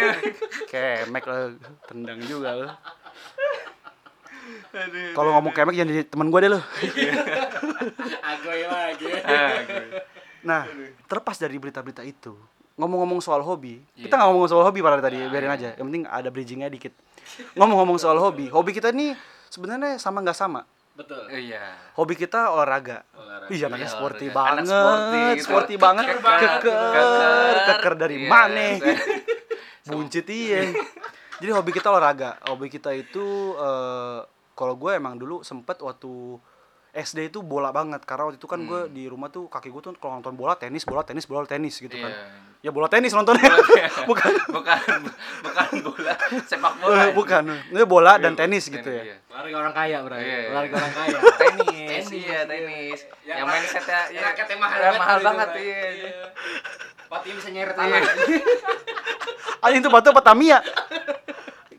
Kemek 0.71 1.23
lah, 1.27 1.51
tendang 1.83 2.19
juga 2.23 2.49
lo. 2.55 2.67
Kalau 5.11 5.29
ngomong 5.35 5.51
kemek 5.51 5.75
jangan 5.75 5.89
jadi 5.91 6.03
teman 6.07 6.31
gue 6.31 6.39
deh 6.39 6.51
lo. 6.55 6.59
Agoy 8.31 8.61
lagi. 8.65 9.07
Ah. 9.23 9.55
Nah, 10.39 10.63
terlepas 11.11 11.35
dari 11.35 11.59
berita-berita 11.59 11.99
itu, 11.99 12.31
ngomong-ngomong 12.79 13.19
soal 13.19 13.43
hobi, 13.43 13.83
Iya. 13.91 14.07
kita 14.07 14.15
nggak 14.15 14.27
ngomong 14.31 14.47
soal 14.47 14.63
hobi 14.63 14.79
pada 14.79 15.03
tadi, 15.03 15.19
biarin 15.27 15.51
aja. 15.51 15.75
Yang 15.75 15.85
penting 15.91 16.03
ada 16.07 16.31
bridgingnya 16.31 16.71
dikit. 16.71 16.95
Ngomong-ngomong 17.59 17.99
soal 17.99 18.15
hobi, 18.15 18.47
hobi 18.47 18.71
kita 18.71 18.95
ini 18.95 19.11
sebenarnya 19.51 19.99
sama 19.99 20.23
nggak 20.23 20.39
sama. 20.39 20.63
Betul. 20.99 21.23
Iya. 21.31 21.63
Hobi 21.95 22.13
kita 22.13 22.51
olahraga. 22.51 23.07
Olahraga. 23.15 23.47
Iya, 23.47 23.65
anaknya 23.65 23.87
Iya, 23.87 23.95
sporty 23.95 24.27
olahraga. 24.27 24.35
banget, 24.35 24.59
Anak 24.59 24.67
sporty 24.69 25.19
gitu. 25.31 25.43
sporty 25.47 25.75
banget, 25.75 26.05
Keker 26.05 26.19
keker, 26.19 26.59
keker, 26.59 27.55
keker 27.65 27.93
dari 27.95 28.17
Iya. 28.19 28.27
mana? 28.27 28.67
Buncit 29.85 30.27
iya. 30.27 30.61
Jadi 31.39 31.51
hobi 31.51 31.71
kita 31.71 31.87
olahraga. 31.87 32.35
Hobi 32.45 32.67
kita 32.67 32.91
itu 32.91 33.25
eh, 33.55 34.19
kalau 34.53 34.75
gue 34.75 34.91
emang 34.91 35.15
dulu 35.15 35.39
sempet 35.39 35.79
waktu 35.79 36.35
SD 36.99 37.29
itu 37.29 37.39
bola 37.39 37.69
banget 37.69 38.01
karena 38.01 38.25
waktu 38.25 38.35
itu 38.35 38.45
kan 38.45 38.59
gue 38.61 38.81
Hmm. 38.81 38.91
di 38.91 39.03
rumah 39.05 39.27
tuh 39.27 39.45
kaki 39.45 39.67
gue 39.67 39.81
tuh 39.81 39.91
kalau 39.95 40.17
nonton 40.17 40.33
bola 40.33 40.53
tenis 40.53 40.83
bola 40.83 41.01
tenis 41.01 41.23
bola 41.23 41.43
tenis 41.43 41.75
gitu 41.75 41.93
kan 41.93 42.07
Iya. 42.07 42.27
ya 42.61 42.71
bola 42.71 42.85
tenis 42.85 43.09
nontonnya 43.09 43.47
bukan 44.09 44.31
Bukan 44.49 44.79
bukan 45.41 45.69
bola 45.81 46.13
sepak 46.43 46.73
bola. 46.77 47.03
Bukan 47.19 47.43
ini 47.67 47.83
bola 47.83 48.13
dan 48.15 48.33
tenis 48.33 48.65
gitu 48.65 48.83
ya 48.85 49.03
Iya. 49.05 49.17
Olahraga 49.29 49.57
orang 49.57 49.73
kaya, 49.73 49.97
Bro. 50.01 50.15
Iya. 50.15 50.37
Olahraga 50.49 50.75
orang 50.77 50.93
kaya. 50.93 51.17
Tenis, 51.41 51.87
Tenis, 51.87 52.07
iya 52.13 52.39
tenis. 52.43 52.99
Ya, 53.21 53.33
Yang 53.35 53.39
rak- 53.39 53.49
main 53.49 53.63
setnya 53.65 54.01
Ya, 54.09 54.21
raketnya 54.25 54.57
mahal 54.57 54.75
ya, 54.75 54.83
banget. 54.85 54.99
mahal 54.99 55.17
gitu, 55.17 55.25
banget 55.25 55.49
iya. 55.55 56.11
Patio 57.07 57.31
bisa 57.33 57.49
nyeret 57.49 57.73
Iya. 57.73 57.79
tanah. 57.79 58.01
anjing 59.59 59.81
itu 59.81 59.89
batu 59.89 60.07
apa 60.09 60.21
Tamiya 60.21 60.59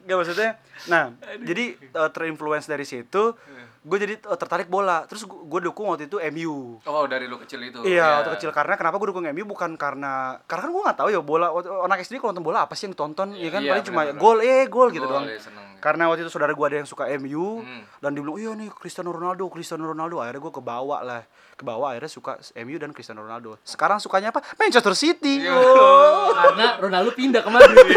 Gak 0.03 0.17
maksudnya 0.17 0.51
nah 0.83 1.13
jadi 1.39 1.77
eh, 1.77 2.11
terinfluence 2.11 2.65
dari 2.65 2.83
situ 2.83 3.37
gue 3.81 3.97
jadi 3.97 4.15
eh, 4.15 4.37
tertarik 4.37 4.67
bola 4.67 5.03
terus 5.05 5.25
gue 5.25 5.61
dukung 5.63 5.89
waktu 5.89 6.05
itu 6.05 6.21
MU 6.31 6.85
Oh, 6.85 7.05
dari 7.05 7.25
lu 7.25 7.37
kecil 7.37 7.61
itu. 7.63 7.81
Iya, 7.83 8.21
waktu 8.21 8.37
kecil 8.37 8.51
karena 8.51 8.77
kenapa 8.77 8.95
gue 8.95 9.09
dukung 9.09 9.25
MU 9.27 9.45
bukan 9.47 9.73
karena 9.75 10.37
karena 10.45 10.63
kan 10.63 10.71
gue 10.71 10.83
nggak 10.85 10.99
tahu 10.99 11.09
ya 11.09 11.21
bola 11.21 11.49
anak 11.81 12.03
SD 12.03 12.17
kalau 12.17 12.31
nonton 12.31 12.45
bola 12.45 12.65
apa 12.65 12.75
sih 12.75 12.85
yang 12.85 12.93
ditonton 12.93 13.33
ya 13.33 13.49
kan 13.49 13.61
Iya, 13.61 13.71
paling 13.73 13.85
cuma 13.87 14.03
gol 14.13 14.39
eh 14.41 14.65
gol 14.67 14.89
gitu 14.91 15.03
doang. 15.03 15.25
ya, 15.25 15.41
seneng. 15.41 15.81
Karena 15.81 16.07
waktu 16.07 16.21
itu 16.21 16.31
saudara 16.31 16.53
gue 16.53 16.61
ada 16.63 16.77
yang 16.77 16.85
suka 16.85 17.09
MU 17.17 17.61
Hmm. 17.61 17.83
dan 17.99 18.13
dia 18.13 18.21
bilang 18.21 18.37
iya 18.37 18.53
nih 18.53 18.69
Cristiano 18.71 19.11
Ronaldo, 19.11 19.49
Cristiano 19.49 19.85
Ronaldo. 19.87 20.21
Akhirnya 20.21 20.43
gue 20.43 20.53
kebawa 20.55 20.97
lah, 21.01 21.23
kebawa 21.55 21.97
akhirnya 21.97 22.11
suka 22.11 22.33
MU 22.59 22.77
dan 22.77 22.91
Cristiano 22.91 23.23
Ronaldo. 23.23 23.57
Sekarang 23.63 23.97
sukanya 23.97 24.29
apa? 24.29 24.45
Manchester 24.55 24.93
City. 24.93 25.41
Iya. 25.41 25.57
Oh. 25.57 26.37
Karena 26.37 26.77
Ronaldo 26.77 27.11
pindah 27.11 27.41
ke 27.41 27.49
Madrid. 27.49 27.81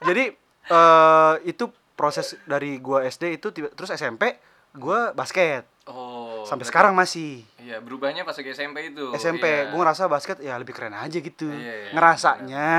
Jadi 0.00 0.24
eh 0.64 1.34
itu 1.44 1.64
proses 2.00 2.40
dari 2.42 2.80
gua 2.80 3.04
SD 3.04 3.36
itu 3.36 3.52
tiba- 3.52 3.68
terus 3.70 3.92
SMP 3.92 4.40
gua 4.72 5.12
basket 5.12 5.68
Oh. 5.84 6.40
sampai 6.42 6.62
berarti- 6.62 6.70
sekarang 6.70 6.94
masih. 6.94 7.42
Iya, 7.58 7.76
berubahnya 7.78 8.22
pas 8.22 8.32
lagi 8.32 8.48
SMP 8.48 8.88
itu. 8.88 9.10
SMP, 9.12 9.42
Iya. 9.44 9.68
gue 9.68 9.76
ngerasa 9.76 10.06
basket 10.06 10.38
ya 10.38 10.54
lebih 10.54 10.70
keren 10.70 10.94
aja 10.94 11.12
gitu, 11.12 11.50
Iya, 11.50 11.74
iya. 11.82 11.90
ngerasanya. 11.92 12.70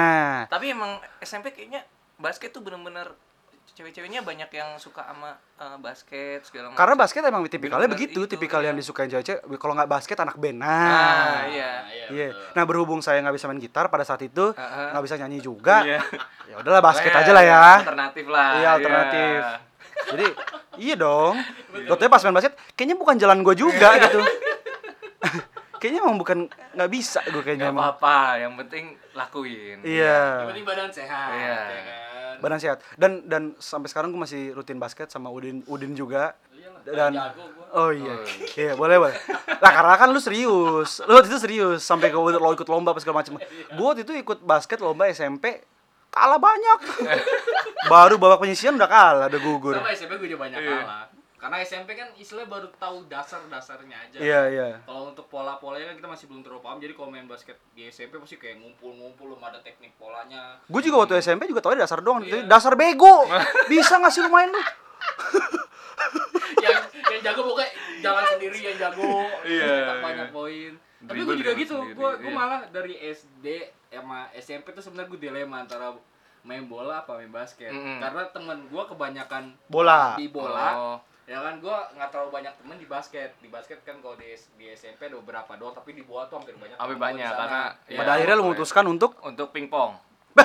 Tapi 0.47 0.65
emang 0.69 0.95
SMP 1.19 1.51
kayaknya 1.51 1.83
basket 2.15 2.49
tuh 2.49 2.61
bener-bener 2.61 3.11
cewek-ceweknya 3.81 4.21
banyak 4.21 4.49
yang 4.53 4.77
suka 4.77 5.01
sama 5.01 5.33
eh, 5.57 5.77
basket 5.81 6.45
segala 6.45 6.69
macam. 6.69 6.77
Karena 6.77 6.95
basket 6.95 7.21
emang 7.25 7.41
tipikalnya 7.49 7.89
Bener-bener 7.89 8.13
begitu, 8.13 8.21
itu, 8.23 8.29
tipikal 8.29 8.61
yang 8.61 8.77
iya. 8.77 8.81
disukain 8.85 9.09
cewek-cewek. 9.09 9.41
Kalau 9.57 9.73
nggak 9.73 9.89
basket 9.89 10.17
anak 10.21 10.37
band. 10.37 10.61
Ah, 10.61 10.69
Nah, 10.69 11.41
iya. 11.49 11.71
Iya. 12.13 12.27
betul. 12.29 12.53
Nah 12.53 12.63
berhubung 12.69 13.01
saya 13.01 13.17
nggak 13.25 13.35
bisa 13.41 13.49
main 13.49 13.57
gitar 13.57 13.89
pada 13.89 14.05
saat 14.05 14.21
itu, 14.21 14.53
Heeh. 14.53 14.87
nggak 14.93 15.03
bisa 15.03 15.15
nyanyi 15.17 15.39
juga. 15.41 15.81
Iya. 15.81 15.99
Ya 16.45 16.55
udahlah 16.61 16.83
basket 16.85 17.09
aja 17.09 17.31
lah 17.33 17.43
ya. 17.43 17.63
Alternatif 17.81 18.25
lah. 18.29 18.49
Iya 18.61 18.69
alternatif. 18.77 19.39
Jadi 20.13 20.25
iya 20.77 20.95
dong. 20.95 21.33
Waktu 21.89 22.05
pas 22.05 22.21
main 22.21 22.35
basket, 22.37 22.53
kayaknya 22.77 22.95
bukan 22.95 23.17
jalan 23.17 23.41
gue 23.41 23.55
juga 23.57 23.97
gitu. 23.97 24.21
kayaknya 25.81 25.99
emang 25.99 26.15
bukan 26.15 26.45
nggak 26.71 26.91
bisa 26.91 27.19
gue 27.25 27.41
kayaknya 27.41 27.67
Gak 27.67 27.73
emang. 27.73 27.85
apa-apa, 27.89 28.15
yang 28.37 28.53
penting 28.55 28.85
lakuin. 29.11 29.81
Iya. 29.81 30.21
Yang 30.37 30.47
penting 30.47 30.65
badan 30.67 30.89
sehat, 30.91 31.29
Iya. 31.33 31.57
ya 31.57 31.81
kan? 31.81 32.35
Badan 32.39 32.59
sehat. 32.59 32.77
Dan 32.95 33.11
dan 33.25 33.43
sampai 33.57 33.87
sekarang 33.87 34.09
gue 34.09 34.21
masih 34.21 34.53
rutin 34.53 34.77
basket 34.77 35.09
sama 35.09 35.27
Udin 35.27 35.65
Udin 35.65 35.91
juga. 35.91 36.37
Iyalah, 36.51 36.81
Dan 36.83 37.11
jago 37.11 37.43
gua. 37.49 37.65
oh 37.79 37.91
iya, 37.91 38.13
Oh. 38.13 38.25
iya 38.55 38.71
boleh 38.73 38.97
boleh. 38.99 39.17
Lah 39.57 39.71
karena 39.71 39.93
kan 39.95 40.07
lu 40.07 40.17
serius, 40.17 41.01
lu 41.01 41.11
waktu 41.11 41.27
itu 41.27 41.39
serius 41.39 41.81
sampai 41.81 42.07
ke 42.07 42.15
lo 42.15 42.49
ikut 42.51 42.65
lomba 42.67 42.93
apa 42.93 42.99
segala 42.99 43.19
macam. 43.19 43.41
Gue 43.67 43.85
waktu 43.87 44.01
itu 44.01 44.13
ikut 44.15 44.39
basket 44.39 44.77
lomba 44.77 45.05
SMP 45.07 45.61
kalah 46.07 46.37
banyak. 46.37 46.79
Baru 47.91 48.15
babak 48.15 48.39
penyisian 48.39 48.75
udah 48.75 48.85
kalah, 48.85 49.25
udah 49.25 49.39
gugur. 49.39 49.73
Sama 49.75 49.89
SMP 49.91 50.17
gue 50.17 50.29
juga 50.29 50.45
banyak 50.45 50.59
Iya. 50.59 50.77
kalah. 50.79 51.05
Karena 51.41 51.57
SMP 51.65 51.97
kan 51.97 52.13
istilahnya 52.13 52.53
baru 52.53 52.69
tahu 52.77 53.09
dasar-dasarnya 53.09 53.97
aja. 53.97 54.17
Iya 54.21 54.41
iya. 54.53 54.67
Kalau 54.85 55.09
untuk 55.09 55.25
pola-polanya 55.25 55.89
kan 55.89 55.97
kita 55.97 56.09
masih 56.13 56.25
belum 56.29 56.45
terlalu 56.45 56.61
paham. 56.61 56.77
Jadi 56.77 56.93
kalau 56.93 57.09
main 57.09 57.25
basket 57.25 57.57
di 57.73 57.89
SMP 57.89 58.21
pasti 58.21 58.37
kayak 58.37 58.61
ngumpul-ngumpul, 58.61 59.33
belum 59.33 59.41
ada 59.41 59.57
teknik 59.65 59.97
polanya. 59.97 60.61
Gue 60.69 60.85
juga 60.85 61.01
waktu 61.01 61.17
SMP 61.17 61.49
juga 61.49 61.65
tau 61.65 61.73
dasar 61.73 62.05
doang. 62.05 62.21
Iya. 62.21 62.45
Dasar 62.45 62.77
bego. 62.77 63.25
Bisa 63.65 63.97
nggak 63.97 64.13
sih 64.13 64.21
lu 64.21 64.29
main 64.29 64.53
lu? 64.53 64.61
yang 66.61 66.81
yang 66.85 67.21
jago 67.25 67.41
pokoknya 67.41 67.71
jalan 68.05 68.23
sendiri 68.37 68.59
yang 68.61 68.77
jago 68.77 69.13
Iya, 69.45 69.65
iya. 69.65 69.93
banyak 70.01 70.29
poin 70.29 70.71
tapi 71.01 71.17
gue 71.25 71.35
juga 71.41 71.51
gitu 71.57 71.75
sendiri, 71.81 71.97
gue 71.97 72.09
gue 72.21 72.31
iya. 72.31 72.37
malah 72.37 72.61
dari 72.69 72.93
SD 72.93 73.45
sama 73.89 74.29
SMP 74.37 74.69
tuh 74.77 74.85
sebenarnya 74.85 75.09
gue 75.09 75.19
dilema 75.19 75.65
antara 75.65 75.97
main 76.45 76.65
bola 76.69 77.01
apa 77.01 77.17
main 77.17 77.33
basket 77.33 77.73
Mm-mm. 77.73 77.97
karena 77.97 78.21
temen 78.29 78.57
gue 78.69 78.83
kebanyakan 78.85 79.43
Bola. 79.65 80.13
di 80.17 80.29
bola 80.29 80.69
Oh. 80.77 80.97
Ya 81.31 81.39
kan 81.39 81.57
gue 81.57 81.75
nggak 81.95 82.09
terlalu 82.11 82.29
banyak 82.33 82.53
temen 82.53 82.75
di 82.75 82.85
basket 82.85 83.29
di 83.39 83.47
basket 83.47 83.79
kan 83.81 83.97
kalau 83.97 84.13
di, 84.13 84.29
di 84.53 84.65
SMP 84.69 85.05
ada 85.05 85.15
beberapa 85.15 85.55
doang 85.55 85.71
tapi 85.71 85.93
di 85.93 86.01
bola 86.01 86.25
tuh 86.25 86.37
hampir 86.37 86.53
banyak 86.53 86.75
Hampir 86.75 86.97
banyak, 86.97 87.23
karena- 87.23 87.71
Ya. 87.87 87.95
Pada 87.95 88.05
Iya. 88.05 88.13
akhirnya 88.19 88.35
lu 88.35 88.43
memutuskan 88.45 88.83
untuk 88.85 89.15
Untuk 89.21 89.47
pingpong. 89.49 89.95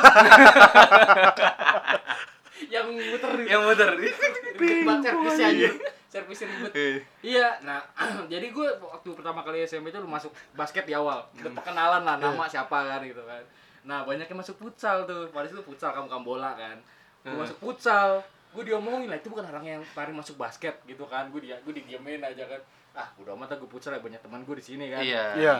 yang 2.67 2.87
muter 2.89 3.31
Yang 3.43 3.61
muter. 3.63 3.89
ribet 3.93 4.81
banget 4.83 5.13
servisnya 5.13 5.47
anjir 5.47 5.73
servisnya 6.07 6.47
ribet 6.49 6.73
Iya, 7.21 7.49
nah 7.61 7.81
jadi 8.33 8.47
gue 8.49 8.67
waktu 8.81 9.09
pertama 9.13 9.41
kali 9.41 9.61
SMP 9.63 9.89
itu 9.89 9.99
masuk 10.01 10.31
basket 10.53 10.85
di 10.85 10.93
awal, 10.93 11.25
udah 11.35 11.51
perkenalan 11.53 12.01
lah 12.01 12.17
nama 12.17 12.45
siapa 12.47 12.87
kan 12.87 13.01
gitu 13.03 13.21
kan. 13.21 13.43
Nah 13.83 14.03
banyak 14.03 14.25
yang 14.25 14.37
masuk 14.37 14.57
futsal 14.57 15.05
tuh, 15.05 15.29
pada 15.29 15.45
situ 15.45 15.61
futsal 15.61 15.93
kamu 15.93 16.07
kamu 16.07 16.23
bola 16.25 16.51
kan. 16.55 16.77
Gue 17.21 17.29
Hmm. 17.29 17.39
masuk 17.39 17.57
futsal, 17.61 18.23
gue 18.57 18.65
diomongin 18.65 19.07
lah 19.07 19.17
itu 19.17 19.29
bukan 19.29 19.45
orang 19.45 19.65
yang 19.69 19.83
paling 19.93 20.13
masuk 20.13 20.35
basket 20.35 20.81
gitu 20.83 21.05
kan, 21.05 21.29
gue 21.29 21.41
dia 21.41 21.61
gue 21.61 21.73
didiemin 21.75 22.19
aja 22.19 22.45
kan. 22.47 22.61
Ah 22.93 23.13
udah 23.17 23.37
amat 23.37 23.53
lah 23.53 23.59
gue 23.59 23.69
futsal 23.69 23.93
ya 23.93 24.01
banyak 24.01 24.19
teman 24.19 24.41
gue 24.41 24.57
di 24.57 24.65
sini 24.65 24.89
kan. 24.89 24.99
Iya. 24.99 25.25
Iya. 25.37 25.55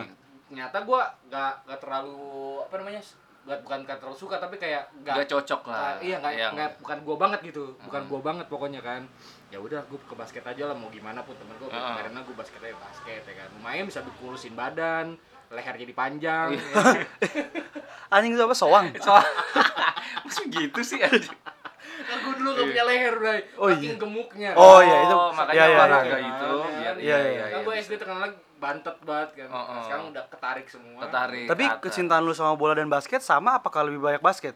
Ternyata 0.47 0.81
gue 0.81 0.99
nggak 1.27 1.53
nggak 1.63 1.79
terlalu 1.79 2.25
apa 2.59 2.75
namanya 2.75 3.01
nggak 3.47 3.63
bukan 3.63 3.79
nggak 3.81 3.97
terlalu 3.97 4.17
suka 4.17 4.35
tapi 4.37 4.55
kayak 4.55 4.91
Gak 5.05 5.23
cocok 5.23 5.71
lah. 5.71 5.79
Ah, 5.85 5.95
iya 6.01 6.19
nggak 6.19 6.33
Yang- 6.35 6.53
nggak 6.53 6.69
bukan 6.83 6.97
gua 6.99 7.15
banget 7.17 7.39
gitu 7.45 7.63
bukan 7.79 8.01
Hmm. 8.03 8.09
gua 8.11 8.19
banget 8.21 8.45
pokoknya 8.47 8.81
kan 8.81 9.07
ya 9.47 9.55
udah 9.55 9.79
gua 9.87 9.95
ke 10.01 10.15
basket 10.15 10.43
aja 10.43 10.67
lah 10.67 10.75
mau 10.75 10.91
gimana 10.91 11.23
pun 11.23 11.31
temen 11.31 11.55
gua 11.55 11.71
Heeh. 11.71 11.95
karena 12.03 12.19
gua 12.21 12.35
basket 12.35 12.59
aja 12.59 12.75
basket 12.75 13.23
ya 13.23 13.33
kan 13.37 13.47
lumayan 13.55 13.87
bisa 13.87 14.03
kurusin 14.19 14.51
badan 14.51 15.15
leher 15.47 15.75
jadi 15.77 15.93
panjang 15.95 16.59
Iya. 16.59 17.07
anjing 18.13 18.35
itu 18.35 18.43
apa 18.43 18.51
soang. 18.53 18.91
Soal 19.05 19.23
Masa 20.23 20.41
gitu 20.43 20.79
sih 20.81 20.99
anjing? 20.99 21.31
Kan 22.47 22.53
dulu 22.53 22.63
gak 22.63 22.69
punya 22.69 22.83
leher 22.85 23.15
bray 23.15 23.39
Oh, 23.55 23.69
iya. 23.69 23.91
gemuknya 23.95 24.49
Oh, 24.53 24.79
iya, 24.79 24.97
itu- 25.03 25.19
makanya 25.31 25.53
iya, 25.53 25.65
iya, 25.65 25.77
olahraga 25.77 26.07
iya. 26.07 26.17
itu 26.25 26.51
Kan, 26.57 26.71
biar 26.73 26.95
iya, 26.97 27.17
iya. 27.25 27.45
kan 27.47 27.59
gua 27.61 27.73
bisa. 27.73 27.83
SD 27.85 27.93
terkenal 27.97 28.29
bantet 28.57 28.97
banget 29.01 29.29
kan 29.35 29.47
Oh, 29.47 29.59
oh. 29.59 29.81
sekarang 29.81 30.05
udah 30.09 30.23
ketarik 30.27 30.65
semua 30.65 30.99
Tertarik. 31.03 31.45
Tapi 31.45 31.63
kecintaan 31.79 32.21
lu 32.21 32.33
sama 32.33 32.53
bola 32.53 32.73
dan 32.73 32.87
basket 32.87 33.21
sama 33.21 33.55
apakah 33.55 33.83
lebih 33.83 33.99
banyak 33.99 34.19
basket? 34.19 34.55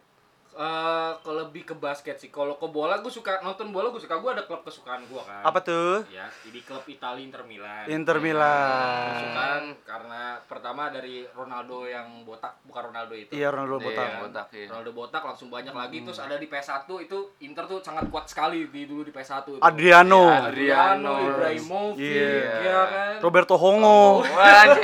Eh, 0.54 1.12
kalau 1.18 1.42
lebih 1.42 1.64
ke 1.64 1.72
basket 1.74 2.16
sih 2.16 2.28
kalau 2.28 2.54
ke 2.54 2.68
bola 2.68 3.00
gua 3.00 3.08
suka 3.08 3.40
nonton 3.40 3.72
bola 3.72 3.88
gua 3.88 3.98
suka 3.98 4.20
gua 4.20 4.36
ada 4.36 4.44
klub 4.44 4.60
kesukaan 4.62 5.08
gua 5.08 5.24
kan 5.24 5.42
Apa 5.44 5.60
tuh? 5.60 6.04
ya 6.06 6.28
di 6.44 6.60
klub 6.60 6.84
Italia 6.86 7.24
Inter 7.24 7.42
Milan 7.42 7.88
Inter 7.88 8.20
Milan. 8.20 9.16
Kesukaan 9.16 9.64
karena 9.82 10.22
pertama 10.44 10.84
dari 10.88 11.24
Ronaldo 11.30 11.88
yang 11.88 12.04
botak 12.22 12.60
bukan 12.62 12.92
Ronaldo 12.92 13.16
itu 13.16 13.32
Iya 13.32 13.48
Ronaldo 13.48 13.80
Iya, 13.80 13.86
botak. 13.88 14.08
botak, 14.20 14.48
iya. 14.52 14.68
Ronaldo 14.68 14.92
botak 14.92 15.24
langsung 15.24 15.48
banyak 15.48 15.72
lagi 15.72 15.98
terus 16.04 16.20
ada 16.20 16.36
di 16.36 16.46
PS1 16.46 16.84
itu 17.00 17.18
Inter 17.42 17.64
tuh 17.66 17.80
sangat 17.80 18.06
kuat 18.08 18.28
sekali 18.28 18.68
di 18.68 18.84
dulu 18.84 19.02
di 19.02 19.10
PS1 19.10 19.48
itu. 19.48 19.62
Adriano, 19.62 20.24
Iya, 20.28 20.46
Adriano. 20.46 21.14
Ibrahimovic, 21.32 21.96
Iya. 21.98 22.36
ya 22.60 22.82
kan. 22.86 23.14
Roberto 23.20 23.56
Hongo. 23.56 24.20
Wajib. 24.22 24.84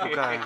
Bukan. 0.00 0.38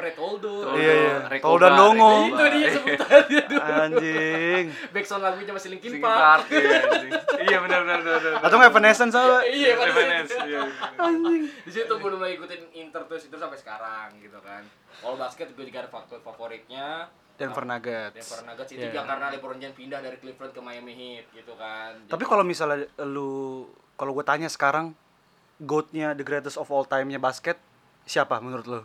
Kiper 0.00 0.16
Toldo. 0.16 0.54
Iya, 0.76 0.92
iya. 0.96 1.14
Dongo. 1.60 2.12
Rekoba. 2.24 2.32
Itu 2.32 2.44
dia 2.56 2.68
sebutannya 2.72 3.42
tuh. 3.44 3.60
Anjing. 3.84 4.64
Backsound 4.96 5.22
lagunya 5.22 5.52
masih 5.52 5.68
Linkin 5.76 5.92
Park. 6.00 6.48
Iya. 6.48 6.80
Iya 7.40 7.56
benar 7.64 7.80
benar 7.88 8.00
benar. 8.04 8.32
Atau 8.44 8.60
Evanescence 8.60 9.16
sama? 9.16 9.40
Iya, 9.48 9.72
kan. 9.76 9.88
Evanescence, 9.88 10.44
iya. 10.44 10.60
Anjing. 11.00 11.42
Di 11.48 11.72
situ 11.72 11.92
gue 11.92 12.10
mulai 12.12 12.36
ikutin 12.36 12.62
Inter 12.76 13.02
terus 13.08 13.28
itu 13.28 13.36
sampai 13.36 13.56
sekarang 13.56 14.12
gitu 14.20 14.36
kan. 14.44 14.60
Kalau 15.00 15.16
basket 15.16 15.48
gue 15.56 15.64
juga 15.64 15.84
ada 15.84 15.90
faktor 15.90 16.20
favoritnya. 16.20 17.08
Denver 17.40 17.64
Nuggets. 17.64 18.12
Denver 18.12 18.40
Nuggets 18.52 18.70
itu 18.76 18.84
Iya. 18.84 18.92
juga 18.92 19.00
karena 19.08 19.26
LeBron 19.32 19.56
James 19.56 19.72
pindah 19.72 20.00
dari 20.04 20.16
Cleveland 20.20 20.52
ke 20.52 20.60
Miami 20.60 20.92
Heat 20.92 21.26
gitu 21.32 21.56
kan. 21.56 21.96
Tapi 22.04 22.24
kalau 22.28 22.44
misalnya 22.44 22.84
lu 23.08 23.64
kalau 23.96 24.12
gue 24.12 24.24
tanya 24.24 24.48
sekarang 24.52 24.92
goatnya 25.60 26.12
the 26.12 26.24
greatest 26.24 26.60
of 26.60 26.68
all 26.68 26.84
time-nya 26.84 27.16
basket 27.16 27.56
siapa 28.04 28.36
menurut 28.44 28.68
lu? 28.68 28.80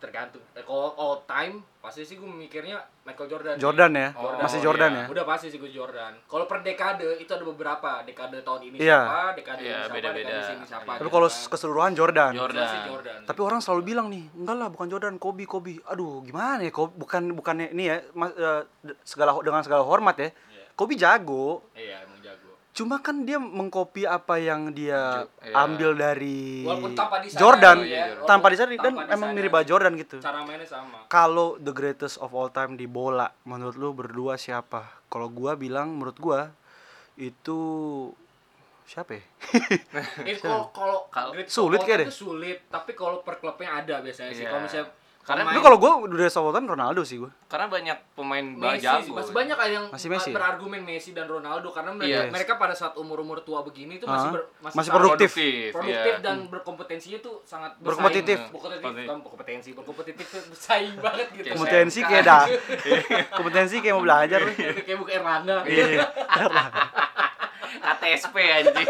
Tergantung 0.00 0.40
eh, 0.50 0.64
kalau 0.64 0.96
all 0.96 1.22
time 1.22 1.60
pasti 1.78 2.02
sih 2.02 2.16
gue 2.16 2.24
mikirnya 2.24 2.76
Michael 3.02 3.28
Jordan. 3.28 3.54
Jordan 3.56 3.92
ya? 3.92 4.08
Oh, 4.14 4.32
Masih 4.34 4.56
iya. 4.56 4.64
Jordan 4.64 4.90
ya? 4.90 5.04
udah 5.06 5.24
pasti 5.24 5.46
sih 5.46 5.56
gue 5.56 5.68
Jordan 5.68 6.12
kalau 6.24 6.44
per 6.44 6.60
dekade 6.60 7.04
itu 7.16 7.28
ada 7.28 7.40
beberapa 7.42 8.00
dekade 8.02 8.40
tahun 8.40 8.60
ini 8.64 8.76
Iya. 8.78 8.96
siapa 8.98 9.20
dekade 9.34 9.60
Iya, 9.60 9.68
ini 9.68 9.76
siapa 9.78 9.94
beda-beda. 9.94 10.28
dekade 10.30 10.52
ini 10.52 10.66
siapa 10.66 10.90
Tapi 10.90 10.98
gitu 10.98 11.10
kalau 11.10 11.28
kan. 11.28 11.48
keseluruhan 11.50 11.92
Jordan. 11.92 12.32
Jordan. 12.32 12.80
Jordan 12.86 13.20
Tapi 13.22 13.40
orang 13.40 13.60
selalu 13.60 13.82
bilang 13.84 14.06
nih, 14.08 14.24
enggak 14.34 14.56
lah 14.56 14.68
bukan 14.68 14.86
Jordan, 14.88 15.14
Kobe, 15.16 15.44
Kobe. 15.44 15.74
Aduh, 15.84 16.20
gimana 16.22 16.60
ya? 16.60 16.70
Kobe, 16.70 16.96
bukan 16.96 17.22
bukannya 17.30 17.68
ini 17.70 17.84
ya, 17.86 17.96
mas, 18.12 18.32
eh, 18.34 18.62
segala 19.02 19.36
dengan 19.38 19.60
segala 19.60 19.82
hormat 19.82 20.16
ya. 20.16 20.28
Iya. 20.28 20.64
Kobe 20.72 20.96
jago, 20.96 21.68
iya 21.74 22.00
emang 22.00 22.16
jago 22.16 22.19
cuma 22.80 22.96
kan 23.04 23.28
dia 23.28 23.36
mengkopi 23.36 24.08
apa 24.08 24.40
yang 24.40 24.72
dia 24.72 25.28
iya. 25.44 25.52
ambil 25.68 25.92
dari 25.92 26.64
tanpa 26.96 27.20
disadari 27.20 27.36
Jordan, 27.36 27.76
ya, 27.84 28.04
walaupun 28.16 28.24
tanpa 28.24 28.46
disadari 28.48 28.76
dan 28.80 28.94
tanpa 28.96 29.12
emang 29.12 29.30
mirip 29.36 29.52
banget 29.52 29.68
Jordan 29.68 29.92
gitu. 30.00 30.16
cara 30.24 30.40
mainnya 30.48 30.64
sama 30.64 31.04
Kalau 31.12 31.60
the 31.60 31.76
greatest 31.76 32.16
of 32.24 32.32
all 32.32 32.48
time 32.48 32.80
di 32.80 32.88
bola, 32.88 33.28
menurut 33.44 33.76
lu 33.76 33.92
berdua 33.92 34.40
siapa? 34.40 34.88
Kalau 35.12 35.28
gua 35.28 35.60
bilang 35.60 35.92
menurut 35.92 36.16
gua 36.16 36.48
itu 37.20 37.60
siapa 38.88 39.20
ya? 39.20 39.22
Kalau 40.42 40.72
kalau 41.12 41.30
Sulit 41.46 41.78
all 41.78 41.86
kayak 41.86 41.98
time 42.00 42.02
deh. 42.02 42.08
itu 42.08 42.16
sulit 42.16 42.58
tapi 42.72 42.96
kalau 42.96 43.20
per 43.20 43.38
klubnya 43.38 43.76
ada 43.76 44.00
biasanya 44.00 44.32
sih 44.32 44.42
Iya. 44.42 44.50
kalau 44.50 44.62
misalnya 44.64 44.88
Karena 45.20 45.44
pemain- 45.44 45.52
Tapi 45.52 45.62
kalau 45.62 45.78
gua 45.78 45.92
udah 46.02 46.26
time 46.50 46.66
Ronaldo 46.66 47.02
sih 47.02 47.16
gua. 47.16 47.30
Karena 47.46 47.66
banyak 47.66 47.96
pemain 48.14 48.40
Messi 48.42 48.82
jago. 48.82 49.12
masih 49.14 49.32
banyak 49.32 49.58
yang 49.70 49.84
Masih 49.88 50.08
Messi. 50.08 50.30
berargumen 50.30 50.80
Messi 50.80 51.10
dan 51.12 51.26
Ronaldo 51.26 51.68
karena 51.70 51.92
mereka, 51.92 52.20
Yes. 52.20 52.32
mereka 52.32 52.52
pada 52.56 52.72
saat 52.72 52.96
umur-umur 52.96 53.38
tua 53.40 53.60
begini 53.60 53.96
itu 53.96 54.06
masih 54.06 54.32
ber- 54.32 54.48
masih 54.58 54.76
sangat 54.80 54.90
produktif. 54.96 55.30
produktif 55.70 55.86
iya. 56.10 56.18
dan 56.20 56.36
berkompetensinya 56.46 57.18
tuh 57.20 57.34
sangat 57.44 57.76
Berkompetitif. 57.78 58.38
bersaing. 58.38 58.50
berkompetitif 58.50 58.80
Kompetitif. 58.82 59.06
bukan 59.06 59.18
berkompetensi 59.20 59.68
berkompetitif 59.72 60.26
bersaing 60.48 60.94
banget 60.96 61.26
gitu 61.30 61.44
Kayak 61.44 61.54
Kompetensi 61.54 62.00
kayak 62.02 62.24
dah. 62.24 62.44
Kompetensi 63.38 63.76
kayak 63.78 63.94
mau 63.94 64.02
belajar. 64.02 64.38
lu. 64.40 64.52
kayak 64.56 64.98
bukan 64.98 65.12
Erlangga 65.14 65.56
Iya. 65.62 66.04
KTSP 67.82 68.36
anjing. 68.40 68.88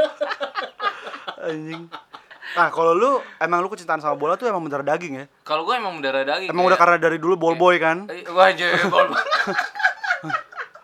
Anjing. 1.38 1.82
Nah, 2.50 2.68
kalau 2.68 2.92
lu 2.92 3.10
emang 3.36 3.60
lu 3.60 3.68
kecintaan 3.68 3.98
sama 3.98 4.14
bola 4.14 4.34
tuh 4.34 4.44
emang 4.44 4.58
bener 4.60 4.82
daging 4.82 5.14
ya? 5.16 5.24
Kalau 5.40 5.62
gue 5.62 5.72
emang 5.72 5.94
mendarah 5.94 6.24
daging. 6.24 6.50
Emang 6.50 6.64
udah 6.64 6.74
karena 6.74 6.98
dari 6.98 7.16
dulu 7.16 7.36
ball 7.36 7.54
boy 7.54 7.78
kan? 7.78 8.06
Eh, 8.06 8.26
Wajib 8.26 8.74
bol. 8.88 9.06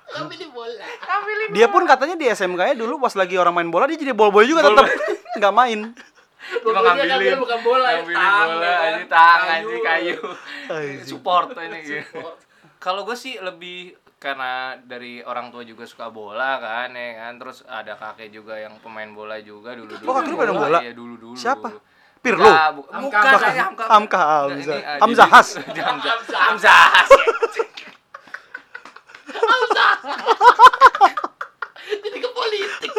tapi 0.08 0.34
di 0.34 0.48
bola 0.48 0.72
Dia 1.52 1.66
pun 1.68 1.84
katanya 1.84 2.14
di 2.14 2.24
SMK-nya 2.24 2.72
dulu 2.72 2.96
pas 2.96 3.12
lagi 3.12 3.36
orang 3.36 3.52
main 3.52 3.68
bola 3.68 3.84
dia 3.84 3.98
jadi 3.98 4.16
ball 4.16 4.32
boy 4.32 4.44
juga 4.44 4.64
tetap 4.64 4.86
nggak 5.38 5.54
main. 5.54 5.80
Cuma 6.56 6.72
dia 6.72 6.80
ngambilin. 6.80 7.10
ngambil 7.10 7.34
bukan 7.36 7.58
bola 7.60 7.86
ya, 7.86 7.94
Ngambilin 7.96 8.16
tang, 8.16 8.48
bola, 8.48 8.62
ya 8.62 8.72
kan? 8.72 8.86
anjing 8.86 9.08
tang 9.10 9.40
Kayu. 9.82 10.16
Support 11.04 11.46
ini 11.52 11.78
gitu. 11.82 12.20
Kalau 12.78 13.02
gue 13.02 13.16
sih 13.18 13.36
lebih 13.36 13.98
karena 14.26 14.50
dari 14.80 15.20
orang 15.20 15.48
tua 15.48 15.60
juga 15.62 15.84
suka 15.84 16.08
bola 16.08 16.56
kan 16.56 16.90
ya 16.90 17.06
kan 17.22 17.32
terus 17.36 17.60
ada 17.64 17.92
kakek 17.94 18.28
juga 18.30 18.54
yang 18.56 18.74
pemain 18.78 19.06
bola 19.08 19.36
juga 19.38 19.72
dulu 19.72 19.88
dulu 19.94 20.04
Oh, 20.04 20.12
kakek 20.16 20.26
lu 20.26 20.34
pemain 20.36 20.52
bola? 20.58 20.78
iya 20.80 20.90
dulu 20.92 21.14
dulu 21.16 21.34
Siapa? 21.34 21.68
Pirlo 22.18 22.42
Pirlo? 22.42 22.50
bu- 22.74 22.86
bukan 23.04 23.20
Hamka. 23.22 23.38
saya 23.38 23.62
Hamka 23.62 23.84
Hamka, 23.86 24.18
Hamza. 24.18 24.74
ah, 24.74 24.98
jadi- 24.98 25.28
Has. 25.28 25.48
Hamzah 25.62 26.74
Has 26.90 27.14
ya. 27.14 27.26
Jadi 31.86 32.18
ke 32.18 32.28
politik. 32.28 32.90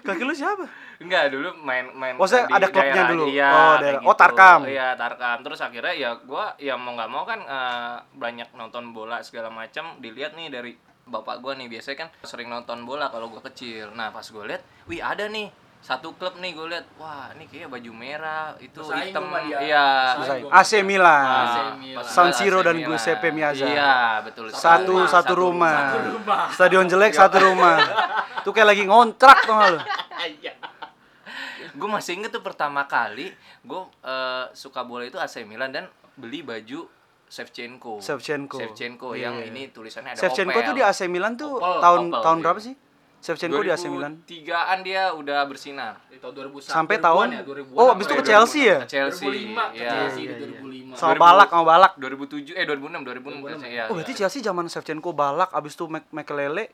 Kaki 0.00 0.22
lu 0.22 0.32
siapa? 0.32 0.64
Enggak, 1.04 1.24
dulu 1.28 1.48
main 1.60 1.84
main 1.92 2.14
Maksudnya 2.16 2.46
di 2.46 2.54
ada 2.54 2.66
klubnya 2.66 2.94
daerah- 2.94 3.10
dulu? 3.10 3.24
Iya, 3.26 3.50
Oh, 3.50 3.74
daerah. 3.76 3.92
gitu. 3.94 4.08
Oh, 4.08 4.16
Tarkam. 4.16 4.60
Iya, 4.64 4.88
Tarkam. 4.94 5.38
Terus 5.40 5.60
akhirnya 5.60 5.94
ya 5.94 6.10
gua 6.18 6.44
ya 6.56 6.74
mau 6.74 6.92
nggak 6.92 7.10
mau 7.10 7.22
kan 7.22 7.40
eh, 7.40 7.94
banyak 8.12 8.48
nonton 8.52 8.90
bola 8.90 9.20
segala 9.20 9.48
macam 9.48 9.96
dilihat 9.98 10.32
nih 10.32 10.48
dari 10.48 10.72
bapak 11.04 11.38
gua 11.38 11.52
nih 11.52 11.68
biasanya 11.68 11.98
kan 11.98 12.08
sering 12.22 12.48
nonton 12.48 12.82
bola 12.82 13.06
kalau 13.06 13.28
gua 13.28 13.44
kecil. 13.44 13.92
Nah, 13.92 14.08
pas 14.08 14.24
gua 14.24 14.44
lihat, 14.46 14.64
wih 14.84 14.98
ada 14.98 15.26
nih 15.26 15.52
satu 15.78 16.16
klub 16.16 16.40
nih 16.40 16.56
gue 16.56 16.64
lihat 16.64 16.88
wah 16.96 17.28
ini 17.30 17.44
kayak 17.44 17.68
baju 17.68 17.92
merah 17.92 18.56
itu 18.56 18.80
Bersaing 18.80 19.12
hitam 19.12 19.28
iya. 19.60 20.16
AC 20.48 20.80
Milan. 20.80 21.28
AC 21.28 21.52
Nah, 21.52 21.76
Milan. 21.76 22.00
pas 22.00 22.08
San 22.08 22.32
AC 22.32 22.40
Siro 22.40 22.64
dan. 22.64 22.80
Giuseppe 22.80 23.28
Meazza. 23.28 23.68
iya 23.68 24.24
betul 24.24 24.48
Satu 24.48 24.96
rumah, 24.96 25.04
satu 25.06 25.32
rumah. 25.36 25.76
Satu 25.76 25.98
rumah. 26.08 26.40
Stadion 26.48 26.88
jelek 26.88 27.12
satu 27.12 27.36
rumah. 27.38 27.76
Tuh 28.40 28.56
kayak 28.56 28.72
lagi 28.72 28.88
ngontrak 28.88 29.44
tuh 29.44 29.52
lu. 29.52 29.76
Gue 31.74 31.88
masih 31.88 32.16
inget 32.16 32.30
tuh 32.30 32.40
pertama 32.40 32.84
kali 32.84 33.30
gue 33.60 33.80
eh, 34.00 34.44
suka 34.52 34.80
bola 34.80 35.02
itu 35.02 35.16
AC 35.16 35.42
Milan 35.42 35.70
dan 35.70 35.84
beli 36.14 36.40
baju 36.40 36.86
Shevchenko. 37.26 37.98
Shevchenko. 37.98 38.56
Shevchenko 38.56 39.08
Iya, 39.12 39.26
yang 39.26 39.36
iya. 39.38 39.50
ini 39.50 39.62
tulisannya 39.68 40.12
ada 40.12 40.20
Shevchenko 40.20 40.54
Opel. 40.54 40.68
tuh 40.68 40.74
di 40.74 40.82
AC 40.82 41.00
Milan 41.06 41.34
tuh 41.34 41.56
Opel, 41.56 41.80
tahun 41.80 42.00
Opel, 42.08 42.22
tahun 42.22 42.36
iya. 42.36 42.44
berapa 42.44 42.60
sih? 42.60 42.74
Shevchenko 43.18 43.58
di 43.58 43.70
AC 43.72 43.84
Milan. 43.88 44.12
2003-an 44.20 44.78
dia 44.84 45.02
udah 45.10 45.38
bersinar. 45.44 45.96
Di 46.06 46.20
tahun 46.20 46.34
2001. 46.46 46.68
Sampai 46.68 46.96
2000-an 46.96 47.02
tahun 47.02 47.26
ya, 47.26 47.42
2000-an 47.42 47.74
Oh, 47.74 47.88
abis 47.90 48.04
itu 48.04 48.12
ya? 48.12 48.18
ke 48.20 48.24
Chelsea 48.24 48.62
ya? 48.62 48.76
Ke 48.76 48.86
Chelsea. 48.86 49.24
2005 49.24 49.40
ke 49.64 49.74
Iya. 49.74 49.88
Chelsea 49.90 50.20
Iya, 50.20 50.28
di 50.30 50.44
iya. 50.44 50.60
2005. 50.60 50.94
Sama 50.94 51.10
2000 51.10 51.24
Balak 51.24 51.48
sama 51.48 51.64
Balak. 51.64 51.92
2007 51.96 52.52
eh 52.52 52.64
2006 52.64 53.00
2006 53.00 53.40
2006. 53.40 53.64
ya. 53.72 53.84
Oh, 53.88 53.94
berarti 53.96 54.12
Chelsea 54.14 54.40
zaman 54.40 54.64
Shevchenko 54.68 55.10
Balak 55.10 55.50
abis 55.50 55.72
itu 55.72 55.84
Mek 55.88 56.04
Mekelele 56.12 56.64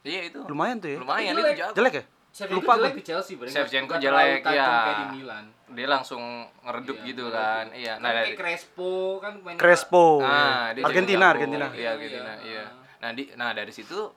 Iya 0.00 0.20
itu. 0.24 0.38
lumayan 0.46 0.78
tuh 0.78 0.88
ya. 0.88 0.98
Lumayan 0.98 1.32
itu 1.34 1.42
jelek. 1.42 1.56
jago. 1.58 1.74
Jelek 1.74 1.92
ya? 1.92 2.04
Shevchenko 2.36 2.60
Lupa 2.60 2.72
jelek 2.76 2.84
gua. 2.86 2.98
di 3.00 3.02
Chelsea, 3.02 3.34
berarti 3.34 3.54
Shevchenko 3.54 3.94
jelek, 3.96 4.40
iya. 4.44 4.68
kayak 4.68 4.96
di 5.00 5.06
Milan. 5.16 5.44
Dia 5.68 5.88
langsung 5.88 6.22
ngeredup 6.60 6.96
Iya, 6.98 7.06
gitu 7.06 7.24
ngeredup. 7.24 7.40
kan. 7.40 7.64
Iya. 7.72 7.92
Kan 7.92 7.98
Nah, 7.98 8.10
kayak 8.10 8.20
dari 8.22 8.32
Crespo 8.36 8.92
kan 9.18 9.32
main 9.40 9.56
Crespo. 9.56 10.04
Nah, 10.20 10.64
dia 10.70 10.84
Argentina, 10.84 11.24
jago. 11.24 11.32
Argentina. 11.32 11.66
Iya, 11.72 11.88
Argentina, 11.90 12.32
Iya. 12.38 12.44
iya. 12.46 12.64
Nah, 12.96 13.12
di 13.12 13.28
nah 13.34 13.52
dari 13.52 13.70
situ 13.70 14.08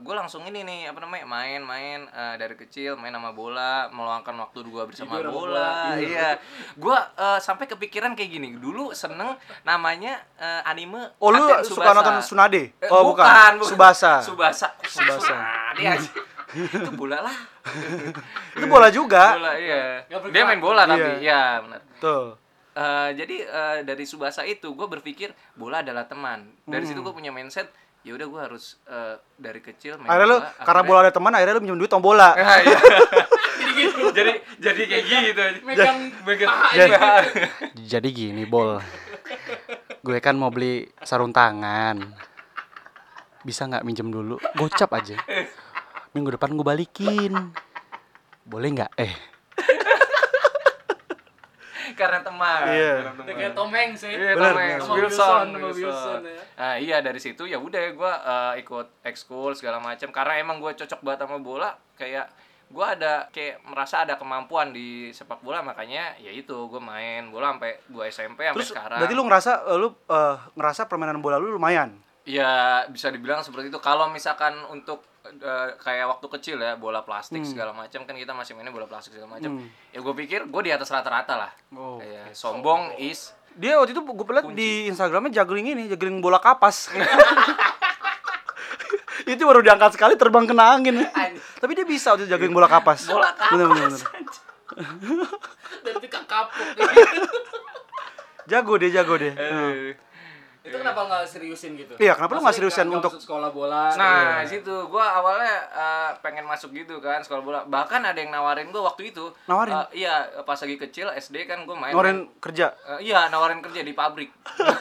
gue 0.00 0.14
langsung 0.16 0.42
ini 0.42 0.62
nih 0.62 0.80
apa 0.86 0.98
namanya 0.98 1.22
main-main 1.24 2.06
eh, 2.06 2.34
dari 2.36 2.54
kecil 2.54 2.94
main 2.94 3.10
sama 3.10 3.30
bola, 3.30 3.86
meluangkan 3.88 4.34
waktu 4.36 4.66
gua 4.66 4.82
bersama 4.84 5.14
Tidur 5.14 5.30
bola. 5.30 5.46
bola. 5.54 5.70
Iya. 6.02 6.28
Gua 6.74 6.98
eh, 7.12 7.38
sampai 7.38 7.66
kepikiran 7.66 8.14
kayak 8.14 8.30
gini. 8.30 8.48
Dulu 8.52 8.90
seneng 8.92 9.34
namanya 9.62 10.18
eh, 10.34 10.62
anime 10.64 11.14
Oh, 11.18 11.30
lu 11.30 11.38
suka 11.62 11.90
nonton 11.92 12.18
Tsunade? 12.18 12.70
Eh, 12.72 12.88
Oh, 12.88 13.06
bukan. 13.06 13.62
Subasa. 13.62 14.18
Subasa. 14.20 14.74
Subasa. 14.82 15.34
Dia 15.76 15.94
aja. 15.94 16.10
Itu 16.76 16.90
bola 16.92 17.18
lah. 17.22 17.36
Itu 18.56 18.66
bola 18.66 18.88
juga. 18.88 19.34
Bola 19.34 19.52
iya. 19.54 20.02
Dia 20.08 20.42
main 20.42 20.58
bola 20.58 20.82
tapi 20.84 21.00
Iya. 21.00 21.20
iya 21.20 21.42
benar. 21.60 21.80
Tuh. 21.98 22.34
Eh, 22.70 23.10
jadi 23.14 23.36
eh, 23.42 23.76
dari 23.82 24.04
Subasa 24.04 24.42
itu 24.42 24.70
gue 24.70 24.86
berpikir 24.88 25.28
bola 25.52 25.80
adalah 25.80 26.04
teman. 26.04 26.54
Dari 26.62 26.82
Hmm. 26.82 26.90
situ 26.90 27.00
gue 27.00 27.10
punya 27.10 27.28
mindset 27.28 27.66
ya 28.00 28.14
udah 28.14 28.26
gue 28.26 28.40
harus 28.40 28.64
eh, 28.84 29.14
dari 29.36 29.60
kecil 29.60 29.96
main 29.96 30.08
Akhirnya 30.08 30.28
lu 30.28 30.38
bola. 30.38 30.64
karena 30.64 30.82
bola 30.82 30.98
ada 31.02 31.12
teman 31.12 31.32
akhirnya 31.32 31.54
lu 31.54 31.62
minjem 31.62 31.78
duit 31.78 31.90
tombola. 31.90 32.32
Ah, 32.32 32.58
iya. 32.58 32.78
jadi 34.10 34.32
jadi 34.58 34.82
kayak 34.82 35.04
gitu. 35.04 35.42
megang 35.64 35.98
Jadi-. 36.72 37.00
Jadi 37.80 38.08
gini, 38.10 38.42
Bol. 38.44 38.80
Gue 40.00 40.18
kan 40.18 40.32
mau 40.32 40.48
beli 40.48 40.88
sarung 41.00 41.30
tangan. 41.30 42.00
Bisa 43.40 43.64
nggak 43.66 43.82
minjem 43.82 44.08
dulu? 44.08 44.36
Gocap 44.54 44.90
aja. 44.92 45.16
Minggu 46.10 46.34
depan 46.34 46.50
gue 46.58 46.66
balikin. 46.66 47.32
Boleh 48.42 48.68
nggak? 48.74 48.92
Eh, 48.98 49.14
karena 52.00 52.18
teman. 52.22 52.62
Iya. 52.66 52.92
Karena 52.98 53.10
teman. 53.14 53.24
Udah 53.26 53.34
kayak 53.36 53.52
Tom 53.54 53.70
Hanks 53.70 54.00
ya. 54.02 54.10
Iya, 54.10 54.18
Bener, 54.18 54.34
Tom 54.34 54.40
bener. 54.40 54.56
Hanks, 54.58 54.82
Sama 54.82 54.94
Wilson, 54.94 55.06
Wilson, 55.06 55.46
Wilson. 55.54 55.78
Wilson, 55.86 56.20
ya. 56.26 56.42
Nah, 56.58 56.74
iya 56.78 56.96
dari 56.98 57.20
situ 57.22 57.42
ya 57.46 57.58
udah 57.60 57.82
gue 57.94 58.12
ikut 58.62 58.86
ekskul 59.06 59.52
segala 59.54 59.78
macam 59.78 60.08
karena 60.10 60.34
emang 60.40 60.58
gue 60.58 60.72
cocok 60.74 61.00
banget 61.02 61.18
sama 61.26 61.38
bola 61.38 61.70
kayak 61.94 62.26
gue 62.70 62.86
ada 62.86 63.26
kayak 63.34 63.66
merasa 63.66 64.06
ada 64.06 64.14
kemampuan 64.14 64.70
di 64.70 65.10
sepak 65.10 65.42
bola 65.42 65.58
makanya 65.58 66.14
ya 66.22 66.30
itu 66.30 66.54
gue 66.70 66.78
main 66.78 67.26
bola 67.34 67.50
sampai 67.50 67.82
gue 67.90 68.04
SMP 68.06 68.46
sampai 68.46 68.62
terus 68.62 68.70
sekarang. 68.70 68.98
berarti 69.02 69.14
lu 69.18 69.24
ngerasa 69.26 69.52
eh, 69.66 69.78
lu 69.78 69.88
eh, 69.90 70.36
ngerasa 70.54 70.82
permainan 70.86 71.18
bola 71.18 71.36
lu 71.42 71.50
lumayan. 71.50 71.98
Ya 72.22 72.86
bisa 72.86 73.10
dibilang 73.10 73.42
seperti 73.42 73.74
itu. 73.74 73.80
Kalau 73.82 74.06
misalkan 74.14 74.54
untuk 74.70 75.02
eh, 75.24 75.68
kayak 75.76 76.06
waktu 76.08 76.26
kecil 76.38 76.56
ya 76.56 76.76
bola 76.76 77.04
plastik 77.04 77.44
Hmm. 77.44 77.50
segala 77.50 77.72
macam 77.76 78.08
kan 78.08 78.14
kita 78.16 78.32
masih 78.32 78.56
mainnya 78.56 78.72
bola 78.72 78.88
plastik 78.88 79.12
segala 79.12 79.36
macam. 79.36 79.60
Hmm. 79.60 79.68
Ya 79.92 80.00
gue 80.00 80.14
pikir 80.16 80.48
gue 80.48 80.62
di 80.64 80.72
atas 80.72 80.88
rata-rata 80.88 81.34
lah. 81.36 81.52
Oh. 81.72 82.00
Kayak 82.00 82.32
sombong 82.32 82.96
is 82.96 83.36
Dia 83.50 83.82
waktu 83.82 83.92
itu 83.92 84.00
gue 84.06 84.26
liat 84.30 84.46
Kunci. 84.46 84.56
di 84.56 84.70
Instagramnya 84.86 85.42
juggling 85.42 85.74
ini, 85.74 85.90
juggling 85.90 86.22
bola 86.22 86.38
kapas. 86.38 86.86
itu 89.26 89.42
baru 89.42 89.60
diangkat 89.60 89.98
sekali 89.98 90.14
terbang 90.14 90.46
kena 90.46 90.78
angin. 90.78 91.02
Tapi 91.58 91.72
dia 91.74 91.82
bisa 91.82 92.14
waktu 92.14 92.24
itu 92.24 92.30
juggling 92.30 92.54
bola 92.54 92.70
kapas. 92.70 93.10
bola 93.10 93.34
kapas. 93.34 93.50
Bener, 93.50 93.66
bener, 93.66 93.82
bener. 93.90 94.02
Dan 95.84 95.94
kapok. 96.30 96.66
Jago 98.46 98.74
dia, 98.78 98.90
jago 98.90 99.14
dia. 99.18 99.32
Eh. 99.34 99.94
Itu 100.60 100.76
kenapa 100.76 101.08
nggak 101.08 101.24
seriusin 101.24 101.72
gitu? 101.72 101.96
Iya, 101.96 102.12
kenapa 102.12 102.36
lu 102.36 102.40
nggak 102.40 102.52
seriusin 102.52 102.84
nggak 102.84 102.98
untuk- 103.00 103.12
masuk 103.16 103.24
sekolah 103.24 103.48
bola? 103.48 103.88
Nah, 103.96 104.44
gitu? 104.44 104.60
situ 104.60 104.74
gua 104.86 105.16
awalnya 105.16 105.56
eh, 105.72 106.10
pengen 106.20 106.44
masuk 106.44 106.70
gitu 106.70 107.00
kan 107.00 107.24
sekolah 107.24 107.40
bola. 107.40 107.60
Bahkan 107.64 108.00
ada 108.04 108.14
yang 108.14 108.28
nawarin 108.28 108.68
gua 108.68 108.92
waktu 108.92 109.08
itu. 109.08 109.32
Nawarin? 109.48 109.72
Eh, 109.88 110.04
iya, 110.04 110.44
pas 110.44 110.60
lagi 110.60 110.76
kecil 110.76 111.08
SD 111.10 111.48
kan 111.48 111.64
gua 111.64 111.74
main. 111.74 111.96
Ngeluarin 111.96 112.28
kerja. 112.38 112.76
Eh, 112.96 113.08
iya, 113.08 113.26
nawarin 113.28 113.58
kerja 113.58 113.80
di 113.80 113.92
pabrik. 113.92 114.28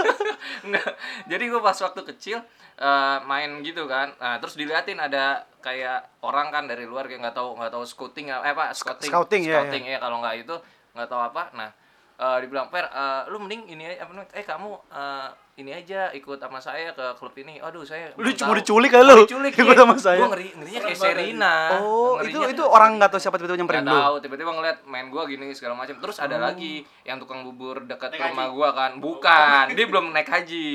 Nggak. 0.67 0.89
Jadi 1.27 1.43
gua 1.47 1.61
pas 1.63 1.77
waktu 1.77 2.01
kecil 2.05 2.37
eh, 2.75 3.17
main 3.23 3.49
gitu 3.61 3.87
kan. 3.87 4.11
Nah, 4.17 4.35
terus 4.39 4.55
diliatin 4.55 4.99
ada 4.99 5.47
kayak 5.59 6.19
orang 6.21 6.47
kan 6.49 6.63
dari 6.65 6.83
luar 6.83 7.07
kayak 7.07 7.19
nggak 7.21 7.35
tahu 7.35 7.55
nggak 7.55 7.71
tahu 7.71 7.83
scouting 7.83 8.27
eh 8.27 8.35
apa 8.35 8.71
scouting. 8.71 9.11
scouting, 9.11 9.41
iya, 9.43 9.55
Scouting, 9.57 9.83
iya 9.85 9.97
kalau 9.97 10.19
nggak 10.19 10.35
itu 10.37 10.55
nggak 10.91 11.07
tahu 11.07 11.21
apa. 11.21 11.43
Nah, 11.51 11.69
eh, 12.15 12.37
dibilang 12.39 12.67
Per, 12.67 12.83
eh, 12.83 13.21
lu 13.27 13.39
mending 13.39 13.67
ini 13.69 13.95
apa? 13.95 14.11
Eh 14.31 14.43
kamu 14.43 14.71
eh, 14.89 15.27
ini 15.59 15.75
aja 15.75 16.07
ikut 16.09 16.39
sama 16.39 16.57
saya 16.57 16.89
ke 16.91 17.03
klub 17.15 17.35
ini. 17.35 17.59
Aduh, 17.59 17.83
saya 17.83 18.15
Lu 18.15 18.31
tahu. 18.31 18.55
diculik 18.55 18.89
kali 18.89 19.03
Mau 19.03 19.11
lu? 19.13 19.23
Diculik, 19.23 19.51
Ikut 19.53 19.67
iya. 19.69 19.83
sama 19.83 19.95
saya. 19.95 20.17
Gua 20.17 20.29
ngeri, 20.31 20.47
ngerinya 20.55 20.79
kayak. 20.81 20.97
Serina. 20.97 21.53
Oh, 21.77 22.15
itu 22.17 22.31
Ngerinya 22.31 22.47
itu 22.49 22.63
orang 22.63 22.91
nggak 22.95 23.09
tahu 23.09 23.19
siapa 23.19 23.35
tiba-tiba 23.35 23.59
nyamperin 23.59 23.83
Nggak 23.83 23.91
lu. 23.91 23.99
tahu, 24.01 24.15
tiba-tiba 24.19 24.51
ngeliat 24.51 24.77
main 24.85 25.07
gua 25.07 25.23
gini 25.25 25.51
segala 25.51 25.75
macam. 25.75 25.95
Terus 25.95 26.17
ada 26.17 26.35
Oh. 26.35 26.41
lagi 26.41 26.73
yang 27.03 27.19
tukang 27.19 27.43
bubur 27.43 27.83
dekat 27.83 28.15
rumah 28.15 28.47
gua 28.49 28.69
kan. 28.71 28.91
Bukan, 28.97 29.63
dia 29.69 29.85
belum 29.85 30.09
naik 30.09 30.27
haji. 30.27 30.67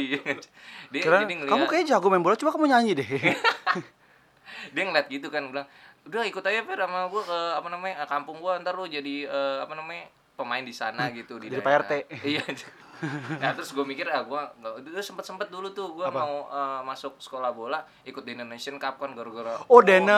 dia 0.92 1.00
Kira, 1.00 1.24
jadi 1.24 1.34
ngeliat, 1.34 1.50
kamu 1.50 1.64
kayak 1.66 1.84
jago 1.86 2.06
main 2.06 2.20
bola, 2.20 2.36
coba 2.36 2.52
kamu 2.52 2.66
nyanyi 2.68 2.92
deh. 2.94 3.08
dia 4.74 4.82
ngeliat 4.82 5.06
gitu 5.08 5.28
kan 5.28 5.44
bilang, 5.46 5.66
"Udah 6.04 6.22
ikut 6.22 6.40
aja 6.40 6.60
Per 6.62 6.78
sama 6.78 7.06
gua 7.06 7.22
ke 7.22 7.38
apa 7.54 7.68
namanya? 7.68 8.04
kampung 8.04 8.36
gua 8.38 8.56
ntar 8.58 8.74
lu 8.74 8.84
jadi 8.86 9.24
eh, 9.24 9.58
apa 9.60 9.72
namanya? 9.72 10.06
pemain 10.34 10.60
di 10.60 10.74
sana 10.74 11.08
gitu 11.10 11.38
di 11.38 11.46
Jadi 11.46 11.58
daerah." 11.58 11.86
PRT. 11.86 11.92
Iya. 12.22 12.42
Nah 13.36 13.50
terus 13.52 13.70
gue 13.70 13.82
mikir 13.82 14.06
ah 14.06 14.22
gue 14.22 14.40
nggak 14.60 15.00
sempet 15.00 15.22
sempet 15.22 15.48
dulu 15.48 15.70
tuh 15.70 15.92
gue 15.92 16.04
Apa? 16.04 16.16
mau 16.16 16.34
eh, 16.46 16.80
masuk 16.82 17.16
sekolah 17.16 17.50
bola 17.50 17.78
ikut 18.02 18.20
di 18.20 18.32
Indonesian 18.32 18.76
Cup 18.76 18.96
kan 18.96 19.12
gara-gara 19.12 19.56
Oh, 19.66 19.80
Denen. 19.80 20.10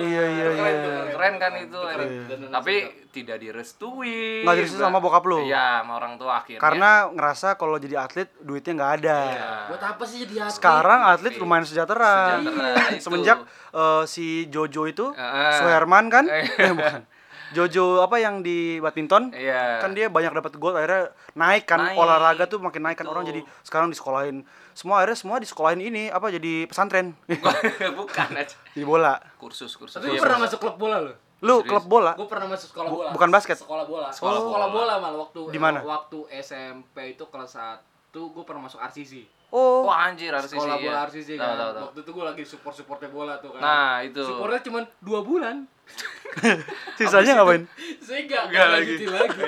Iya, 0.00 0.24
iya, 0.26 0.44
Itu 0.44 0.52
keren, 0.52 0.72
iya. 0.72 0.82
tuh, 0.82 0.94
keren 1.12 1.34
kan 1.36 1.52
itu 1.54 1.78
Keren. 1.78 2.06
Iya. 2.06 2.22
Dan 2.26 2.38
tapi 2.50 2.74
tidak 3.10 3.36
direstui 3.38 4.42
Nggak 4.42 4.56
direstui 4.56 4.80
sama 4.80 4.98
bokap 4.98 5.24
lu? 5.24 5.38
iya 5.42 5.80
sama 5.80 5.92
orang 5.96 6.14
tua 6.16 6.40
akhirnya 6.40 6.60
Karena 6.60 6.90
ngerasa 7.08 7.48
kalau 7.54 7.76
jadi 7.76 7.96
atlet 7.98 8.28
duitnya 8.38 8.72
nggak 8.74 8.92
ada. 9.00 9.18
Iya. 9.26 9.50
Buat 9.68 9.82
apa 9.86 10.02
sih 10.04 10.16
jadi 10.22 10.34
atlet? 10.44 10.56
Sekarang 10.56 11.00
atlet 11.04 11.34
lumayan 11.36 11.64
sejahtera. 11.64 12.38
Sejahtera, 12.38 12.70
itu. 12.90 13.02
Semenjak 13.02 13.38
eh, 13.72 14.02
si 14.06 14.26
Jojo 14.46 14.82
itu, 14.84 15.06
Heeh. 15.12 15.52
Suherman 15.56 16.06
kan? 16.06 16.24
Eh. 16.26 16.44
Eh, 16.46 16.72
bukan. 16.72 17.02
Jojo 17.48 18.00
apa 18.00 18.16
yang 18.16 18.40
di 18.40 18.78
badminton? 18.78 19.30
iya 19.30 19.78
Kan 19.78 19.92
dia 19.92 20.06
banyak 20.06 20.32
dapat 20.32 20.54
gol 20.54 20.72
akhirnya 20.72 21.10
naik 21.32 21.62
kan 21.64 21.78
Naik. 21.80 21.96
olahraga 21.96 22.44
tuh 22.44 22.58
makin 22.58 22.82
naik 22.82 22.96
kan 22.96 23.06
orang 23.06 23.22
jadi 23.22 23.44
sekarang 23.62 23.86
disekolahin 23.86 24.42
semua 24.72 24.98
akhirnya 24.98 25.14
semua 25.16 25.36
disekolahin 25.36 25.78
ini 25.78 26.08
apa 26.08 26.26
jadi 26.28 26.64
pesantren 26.64 27.14
bukan 27.98 28.28
aja 28.32 28.56
di 28.68 28.82
bola 28.82 29.20
kursus 29.36 29.72
kursus 29.72 29.96
Tapi 29.96 30.10
Iya, 30.10 30.20
pernah 30.20 30.42
masuk 30.42 30.58
klub 30.58 30.76
bola 30.76 30.98
loh. 31.00 31.14
lu 31.38 31.56
Serius? 31.56 31.68
klub 31.68 31.84
bola 31.86 32.12
Gue 32.14 32.26
pernah 32.26 32.48
masuk 32.48 32.68
sekolah 32.70 32.88
bola. 32.90 33.10
bukan 33.10 33.28
basket? 33.28 33.56
Sekolah 33.56 33.84
bola. 33.84 34.08
Sekolah 34.08 34.38
Sekolah, 34.38 34.68
bola. 34.68 34.84
bola 34.88 34.94
malah 34.98 35.18
waktu 35.20 35.40
Di 35.48 35.58
mana? 35.58 35.78
waktu 35.80 36.18
SMP 36.34 37.12
itu 37.12 37.24
kelas 37.24 37.52
1 37.54 37.78
itu 38.08 38.20
gue 38.26 38.42
pernah 38.42 38.64
masuk 38.64 38.80
RCC 38.80 39.28
Oh, 39.48 39.86
Wah 39.86 40.10
anjir 40.10 40.30
harus 40.30 40.50
sekolah 40.50 40.74
sih, 40.74 40.84
bola 40.84 40.92
iya. 40.92 41.06
RCC 41.06 41.28
kan 41.34 41.54
tahu, 41.54 41.70
tahu. 41.70 41.84
waktu 41.86 42.00
itu 42.02 42.10
gue 42.12 42.24
lagi 42.26 42.42
support 42.44 42.74
supportnya 42.74 43.08
bola 43.08 43.38
tuh 43.38 43.50
kan 43.50 43.60
Nah, 43.60 44.02
itu. 44.02 44.18
supportnya 44.20 44.60
cuma 44.60 44.80
dua 44.98 45.20
bulan 45.22 45.56
sisanya 46.98 47.32
ngapain? 47.36 47.62
saya 47.98 48.20
nggak 48.26 48.42
Nggak 48.50 48.66
lanjutin 48.68 49.08
lagi 49.08 49.42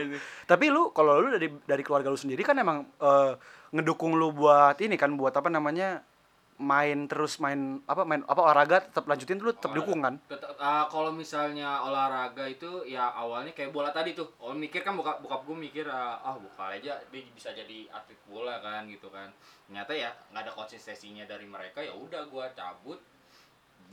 Tapi 0.47 0.65
lu 0.69 0.89
kalau 0.91 1.19
lu 1.19 1.29
dari 1.29 1.51
dari 1.61 1.83
keluarga 1.83 2.09
lu 2.09 2.17
sendiri 2.17 2.41
kan 2.41 2.55
emang 2.55 2.87
eh, 2.97 3.33
ngedukung 3.71 4.15
lu 4.15 4.31
buat 4.31 4.79
ini 4.79 4.95
kan 4.95 5.13
buat 5.13 5.35
apa 5.35 5.49
namanya? 5.49 6.01
Main 6.59 7.07
terus 7.07 7.38
main 7.38 7.79
apa 7.87 8.03
main 8.03 8.27
apa 8.27 8.40
olahraga 8.42 8.83
tetap 8.83 9.07
lanjutin 9.07 9.38
lu 9.38 9.55
tetap 9.55 9.71
dukung 9.71 10.03
kan? 10.03 10.18
Tetap, 10.27 10.59
ah, 10.59 10.90
kalau 10.90 11.14
misalnya 11.14 11.79
olahraga 11.87 12.42
itu 12.51 12.83
ya 12.83 13.14
awalnya 13.14 13.55
kayak 13.55 13.71
bola 13.71 13.94
tadi 13.94 14.18
tuh. 14.18 14.27
Oh 14.42 14.51
mikir 14.51 14.83
kan 14.83 14.99
buka 14.99 15.23
bokap 15.23 15.47
gue 15.47 15.55
mikir 15.55 15.87
ah 15.87 16.18
ah, 16.18 16.35
buka 16.35 16.75
aja 16.75 16.99
dia 16.99 17.23
bisa 17.31 17.55
jadi 17.55 17.87
atlet 17.94 18.18
bola 18.27 18.59
kan 18.59 18.90
gitu 18.90 19.07
kan. 19.07 19.31
Ternyata 19.71 19.94
ya 19.94 20.11
nggak 20.35 20.51
ada 20.51 20.53
konsistensinya 20.53 21.23
dari 21.31 21.47
mereka 21.47 21.79
ya 21.79 21.94
udah 21.94 22.27
gua 22.27 22.51
cabut. 22.51 22.99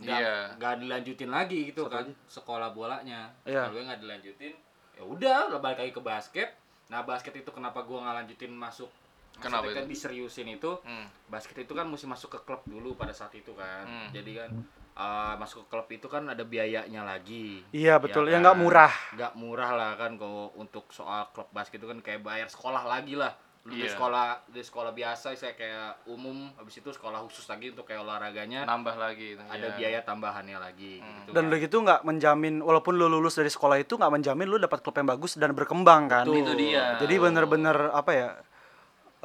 Nggak, 0.01 0.19
Iya. 0.19 0.35
nggak 0.59 0.73
dilanjutin 0.81 1.29
lagi 1.31 1.59
gitu 1.69 1.85
kan 1.85 2.09
sekolah 2.27 2.73
bolanya. 2.73 3.29
Iya. 3.45 3.69
Kalau 3.69 3.77
gue 3.77 3.83
nggak 3.85 4.01
dilanjutin 4.01 4.53
ya 4.97 5.03
udah 5.05 5.53
balik 5.61 5.85
lagi 5.85 5.93
ke 5.93 6.01
basket. 6.01 6.49
Nah 6.89 7.05
basket 7.05 7.37
itu 7.37 7.53
kenapa 7.53 7.85
gua 7.85 8.01
nggak 8.09 8.15
lanjutin 8.25 8.49
masuk 8.57 8.89
Kenapa 9.37 9.67
kan 9.67 9.83
itu? 9.83 9.91
diseriusin 9.91 10.47
itu 10.49 10.71
Hmm. 10.79 11.05
basket 11.27 11.57
itu 11.59 11.71
kan 11.71 11.83
mesti 11.83 12.05
masuk 12.05 12.29
ke 12.29 12.39
klub 12.41 12.61
dulu 12.63 12.93
pada 12.93 13.11
saat 13.11 13.31
itu 13.31 13.51
kan 13.51 13.83
Hmm. 13.83 14.09
jadi 14.09 14.31
kan 14.37 14.49
uh, 14.93 15.35
masuk 15.35 15.63
ke 15.63 15.69
klub 15.69 15.87
itu 15.89 16.05
kan 16.05 16.23
ada 16.25 16.41
biayanya 16.41 17.01
lagi 17.01 17.59
Iya 17.69 17.97
betul, 17.97 18.25
Ya 18.25 18.33
yang 18.33 18.41
nggak 18.41 18.53
kan? 18.53 18.61
murah. 18.61 18.93
nggak 19.11 19.33
murah 19.35 19.71
lah 19.71 19.91
kan 19.93 20.15
kalau 20.15 20.55
untuk 20.55 20.87
soal 20.89 21.27
klub 21.29 21.47
basket 21.49 21.77
itu 21.77 21.87
kan 21.87 21.99
kayak 21.99 22.21
bayar 22.21 22.47
sekolah 22.47 22.81
lagi 22.81 23.13
lah 23.13 23.35
lu 23.61 23.73
di 23.73 23.81
Iya. 23.81 23.91
sekolah 23.91 24.25
di 24.45 24.61
sekolah 24.61 24.93
biasa 24.93 25.33
saya 25.33 25.51
kayak 25.51 26.05
umum 26.05 26.53
habis 26.53 26.77
itu 26.77 26.85
sekolah 26.87 27.17
khusus 27.19 27.43
lagi 27.43 27.73
untuk 27.73 27.83
kayak 27.83 27.97
olahraganya 27.99 28.61
Nambah 28.63 28.93
lagi 28.95 29.33
itu. 29.33 29.41
ada 29.43 29.67
iya. 29.67 29.75
biaya 29.75 29.99
tambahannya 29.99 30.53
lagi 30.55 31.01
Hmm. 31.01 31.09
gitu 31.19 31.33
Dan 31.33 31.41
kan. 31.41 31.49
udah 31.49 31.59
gitu 31.59 31.75
nggak 31.81 32.01
menjamin 32.03 32.55
walaupun 32.59 32.93
lu 32.93 33.09
lulus 33.09 33.33
dari 33.33 33.49
sekolah 33.49 33.75
itu 33.75 33.97
nggak 33.97 34.13
menjamin 34.13 34.47
lu 34.47 34.57
dapat 34.57 34.79
klub 34.79 34.93
yang 34.93 35.09
bagus 35.09 35.33
dan 35.35 35.51
berkembang 35.51 36.05
kan. 36.05 36.23
Betul. 36.23 36.39
Itu 36.39 36.53
dia. 36.55 36.95
Jadi 36.95 37.13
bener-bener 37.17 37.89
apa 37.91 38.11
ya? 38.13 38.29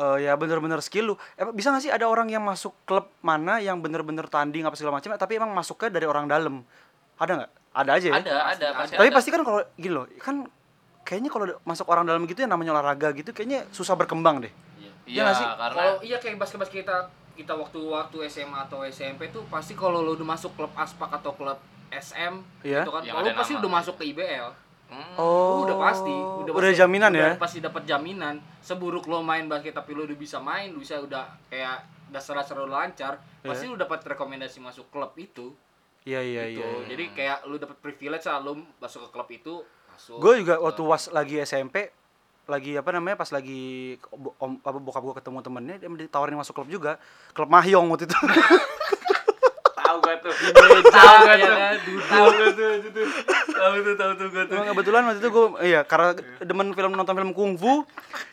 Eh, 0.01 0.25
ya 0.25 0.33
bener-bener 0.35 0.81
skill 0.81 1.13
lu. 1.13 1.15
Eh, 1.37 1.45
bisa 1.53 1.69
gak 1.69 1.81
sih 1.81 1.93
ada 1.93 2.05
orang 2.05 2.27
yang 2.27 2.41
masuk 2.41 2.73
klub 2.83 3.13
mana 3.21 3.61
yang 3.61 3.79
bener-bener 3.79 4.25
tanding 4.27 4.65
apa 4.65 4.73
segala 4.75 4.97
macam, 4.97 5.13
tapi 5.15 5.37
emang 5.37 5.53
masuknya 5.53 5.93
dari 5.93 6.09
orang 6.09 6.25
dalam? 6.25 6.65
Ada 7.21 7.33
nggak? 7.37 7.51
Ada 7.71 7.91
aja 7.95 8.07
ya. 8.09 8.15
Ada, 8.17 8.33
ada, 8.51 8.67
pasti 8.75 8.95
Tapi 8.97 9.07
ada. 9.07 9.15
pasti 9.15 9.29
kan 9.29 9.41
kalau 9.45 9.61
gini 9.77 9.93
loh, 9.93 10.09
kan 10.19 10.37
kayaknya 11.03 11.31
kalau 11.31 11.45
masuk 11.63 11.87
orang 11.87 12.03
dalam 12.03 12.25
gitu 12.25 12.41
yang 12.41 12.51
namanya 12.51 12.75
olahraga 12.75 13.13
gitu, 13.13 13.31
kayaknya 13.31 13.69
susah 13.71 13.95
berkembang 13.95 14.41
deh. 14.41 14.53
Iya. 14.81 14.91
Iya 15.07 15.21
nggak 15.23 15.37
sih? 15.37 15.47
karena 15.47 15.75
kalau 15.77 15.95
iya 16.01 16.17
kayak 16.17 16.37
basket-basket 16.39 16.77
kita 16.81 16.97
kita 17.35 17.53
waktu 17.53 17.81
waktu 17.81 18.17
SMA 18.27 18.59
atau 18.65 18.85
SMP 18.85 19.29
tuh 19.29 19.43
pasti 19.47 19.73
kalau 19.73 20.01
lu 20.01 20.13
udah 20.13 20.29
masuk 20.29 20.53
klub 20.55 20.71
aspak 20.75 21.09
atau 21.11 21.33
klub 21.33 21.57
SM 21.89 22.35
Iya. 22.63 22.85
gitu 22.85 22.91
kan 22.91 23.03
kalau 23.03 23.33
pasti 23.35 23.53
nama. 23.55 23.61
udah 23.61 23.71
masuk 23.75 23.95
ke 23.97 24.05
IBL 24.13 24.49
Hmm. 24.91 25.15
Oh, 25.17 25.63
udah 25.63 25.79
pasti 25.81 26.11
udah, 26.11 26.51
udah 26.51 26.67
pasti- 26.67 26.79
jaminan 26.79 27.11
udah 27.11 27.23
ya. 27.25 27.39
pasti 27.39 27.59
dapat 27.59 27.83
jaminan 27.85 28.35
seburuk 28.59 29.07
lo 29.07 29.23
main 29.23 29.47
basket 29.47 29.71
tapi 29.71 29.95
lo 29.95 30.03
udah 30.03 30.19
bisa 30.19 30.39
main 30.39 30.69
lu 30.69 30.79
bisa 30.79 30.99
udah 30.99 31.31
kayak 31.47 31.79
dasar-dasar 32.11 32.59
lo 32.59 32.67
lancar 32.67 33.17
pasti 33.41 33.65
lu 33.65 33.75
dapat 33.75 34.03
rekomendasi 34.05 34.59
masuk 34.59 34.91
klub 34.91 35.15
itu 35.15 35.55
Iya 36.03 36.19
iya 36.19 36.43
gitu 36.49 36.59
iya. 36.61 36.87
jadi 36.87 37.05
kayak 37.13 37.39
lu 37.45 37.57
dapat 37.57 37.79
privilege 37.79 38.25
lah 38.25 38.41
lu 38.41 38.53
masuk 38.77 39.05
ke 39.05 39.11
klub 39.11 39.29
itu 39.29 39.55
masuk 39.89 40.19
Gue 40.19 40.33
juga 40.39 40.59
waktu 40.59 40.83
was 40.83 41.07
lagi 41.09 41.39
SMP 41.39 41.95
lagi 42.45 42.75
apa 42.75 42.91
namanya 42.91 43.15
pas 43.15 43.31
lagi 43.31 43.95
om, 44.41 44.59
apa 44.59 44.75
bokap 44.75 45.03
gue 45.03 45.15
ketemu 45.15 45.39
temennya 45.39 45.77
dia 45.77 45.87
ditawarin 45.87 46.35
masuk 46.35 46.51
klub 46.53 46.67
juga 46.69 46.99
klub 47.31 47.47
Mahyong 47.47 47.87
waktu 47.87 48.05
itu 48.05 48.17
tahu 49.77 49.97
gak 50.01 50.19
tuh? 50.21 50.35
tahu 50.89 51.15
gak 51.21 51.37
tuh? 51.37 51.55
Tahu 52.01 52.27
gak 52.33 52.51
tuh? 52.55 53.07
Tahu 53.61 53.75
tuh, 53.79 53.95
tahu 53.95 54.13
tuh 54.15 54.27
gak 54.31 54.45
tuh. 54.47 54.55
Emang 54.57 54.67
kebetulan 54.71 55.01
waktu 55.05 55.21
itu 55.21 55.29
gue 55.29 55.47
iya 55.63 55.81
karena 55.83 56.09
demen 56.41 56.73
film 56.73 56.93
nonton 56.93 57.13
film 57.13 57.31
kungfu 57.31 57.85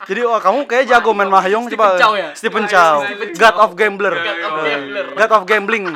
jadi 0.04 0.24
wah 0.24 0.40
kamu 0.40 0.64
kayak 0.64 0.88
jago 0.88 1.12
main 1.12 1.28
Mahyong 1.28 1.68
Stephen 1.68 1.84
coba 1.84 2.00
Chow 2.00 2.12
ya? 2.14 2.28
Stephen 2.32 2.64
Chow 2.64 2.96
God 3.34 3.56
of 3.58 3.70
Gambler 3.74 4.14
God 4.14 4.38
of 4.40 4.52
Eh, 4.58 4.70
Gambler. 4.70 5.06
God 5.14 5.32
of 5.34 5.44
Gambling 5.44 5.86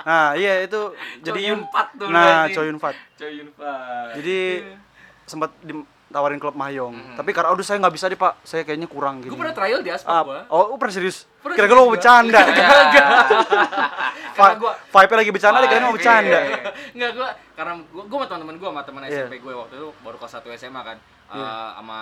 nah 0.00 0.32
iya 0.32 0.62
itu 0.62 0.94
jadi 1.20 1.36
Choi 1.36 1.50
Yun-fat 1.50 1.86
tuh 1.92 2.06
nah. 2.06 2.46
Choi 2.48 2.64
Yun 2.64 2.78
Fat 2.78 2.96
Choi 3.14 3.32
Yun 3.34 3.50
Fat. 3.52 4.14
jadi 4.14 4.38
sempat 5.22 5.50
ditawarin 5.60 6.38
klub 6.38 6.54
Mahyong 6.54 6.96
tapi 7.12 7.30
karena 7.30 7.50
aduh 7.50 7.60
saya 7.60 7.76
nggak 7.78 7.92
bisa 7.92 8.06
deh 8.06 8.16
pak 8.16 8.40
saya 8.40 8.62
kayaknya 8.62 8.86
kurang 8.86 9.20
gitu 9.20 9.30
gue 9.30 9.38
pernah 9.38 9.52
trial 9.52 9.82
di 9.82 9.90
aspak 9.90 10.08
Ah, 10.08 10.22
gua 10.22 10.40
oh, 10.48 10.72
oh, 10.72 10.76
pernah 10.76 10.94
serius? 10.94 11.28
Kira-kira 11.54 11.74
lo 11.74 11.84
mau 11.84 11.92
bercanda. 11.92 12.40
Karena 14.38 14.54
gua- 14.54 14.76
Vibe 14.78 15.14
lagi 15.16 15.30
bercanda, 15.30 15.58
dia 15.58 15.68
kayaknya 15.68 15.86
mau 15.86 15.96
bercanda. 15.96 16.38
Enggak 16.92 17.10
gua 17.12 17.28
karena 17.52 17.72
gua 17.88 18.04
gua 18.04 18.18
sama 18.18 18.26
teman-teman 18.28 18.56
gua 18.56 18.68
sama 18.70 18.82
teman 18.82 19.00
Iya. 19.02 19.10
SMP 19.20 19.34
gue 19.38 19.52
waktu 19.52 19.74
itu 19.74 19.88
baru 19.98 20.16
kelas 20.16 20.32
1 20.36 20.50
SMA 20.56 20.82
kan. 20.82 20.96
Eh, 21.28 21.38
sama 21.74 22.00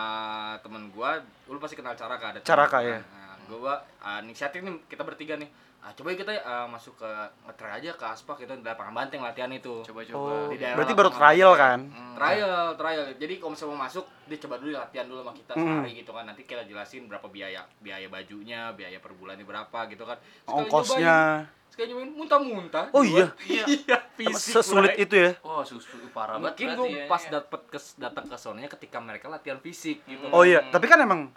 temen 0.60 0.82
gua 0.90 1.10
lu 1.46 1.58
pasti 1.58 1.74
kenal 1.74 1.94
Caraka 1.94 2.24
ada 2.30 2.38
Caraka, 2.40 2.78
ya. 2.80 2.98
Nah, 3.00 3.34
gua 3.48 3.74
uh, 3.98 4.18
inisiatif 4.20 4.60
nih 4.60 4.84
kita 4.86 5.02
bertiga 5.02 5.34
nih. 5.34 5.48
Ah, 5.86 5.94
coba 5.94 6.10
kita 6.12 6.34
uh, 6.34 6.66
masuk 6.66 6.98
ke 6.98 7.06
nge-try 7.46 7.78
aja 7.78 7.94
ke 7.94 8.02
aspak 8.04 8.42
itu 8.42 8.50
di 8.50 8.66
lapangan 8.66 8.90
banteng 8.92 9.22
latihan 9.22 9.46
itu. 9.48 9.86
Coba-coba. 9.86 10.18
Oh, 10.18 10.50
Di 10.50 10.58
daerah 10.58 10.74
berarti 10.74 10.94
baru 10.98 11.10
trial 11.14 11.52
kan? 11.54 11.78
Hmm. 11.86 12.14
Trial, 12.18 12.74
trial. 12.74 13.02
Jadi 13.14 13.34
kalau 13.38 13.54
misalnya 13.54 13.70
mau 13.70 13.80
masuk, 13.86 14.02
dia 14.26 14.38
coba 14.42 14.54
dulu 14.58 14.74
latihan 14.74 15.06
dulu 15.06 15.22
sama 15.22 15.32
kita 15.32 15.52
Hmm. 15.54 15.62
sehari 15.62 15.90
gitu 15.94 16.10
kan. 16.10 16.24
Nanti 16.26 16.42
kita 16.42 16.66
jelasin 16.66 17.06
berapa 17.06 17.30
biaya 17.30 17.62
biaya 17.78 18.10
bajunya, 18.10 18.74
biaya 18.74 18.98
per 18.98 19.14
bulannya 19.14 19.46
berapa 19.46 19.78
gitu 19.86 20.02
kan. 20.02 20.18
Sekali 20.18 20.58
Ongkosnya. 20.58 21.18
nyobain, 21.38 21.70
Sekali 21.70 21.86
nyobain 21.86 22.10
muntah-muntah. 22.18 22.84
Oh 22.90 23.04
iya? 23.06 23.26
Iya, 23.46 23.96
fisik. 24.18 24.58
Sesulit 24.58 24.90
Bray. 24.90 25.06
itu 25.06 25.14
ya? 25.14 25.30
Wah, 25.38 25.62
susu 25.62 26.02
parah 26.10 26.42
banget 26.42 26.66
Mungkin 26.66 26.68
gue 26.74 26.88
ya. 26.90 27.06
pas 27.06 27.22
dapet 27.22 27.60
ke 27.70 27.78
datang 27.94 28.26
ke 28.26 28.34
sonanya 28.34 28.70
ketika 28.74 28.98
mereka 28.98 29.30
latihan 29.30 29.62
fisik 29.62 30.02
gitu. 30.02 30.34
Oh 30.34 30.42
iya, 30.42 30.66
tapi 30.66 30.90
kan 30.90 30.98
emang 30.98 31.30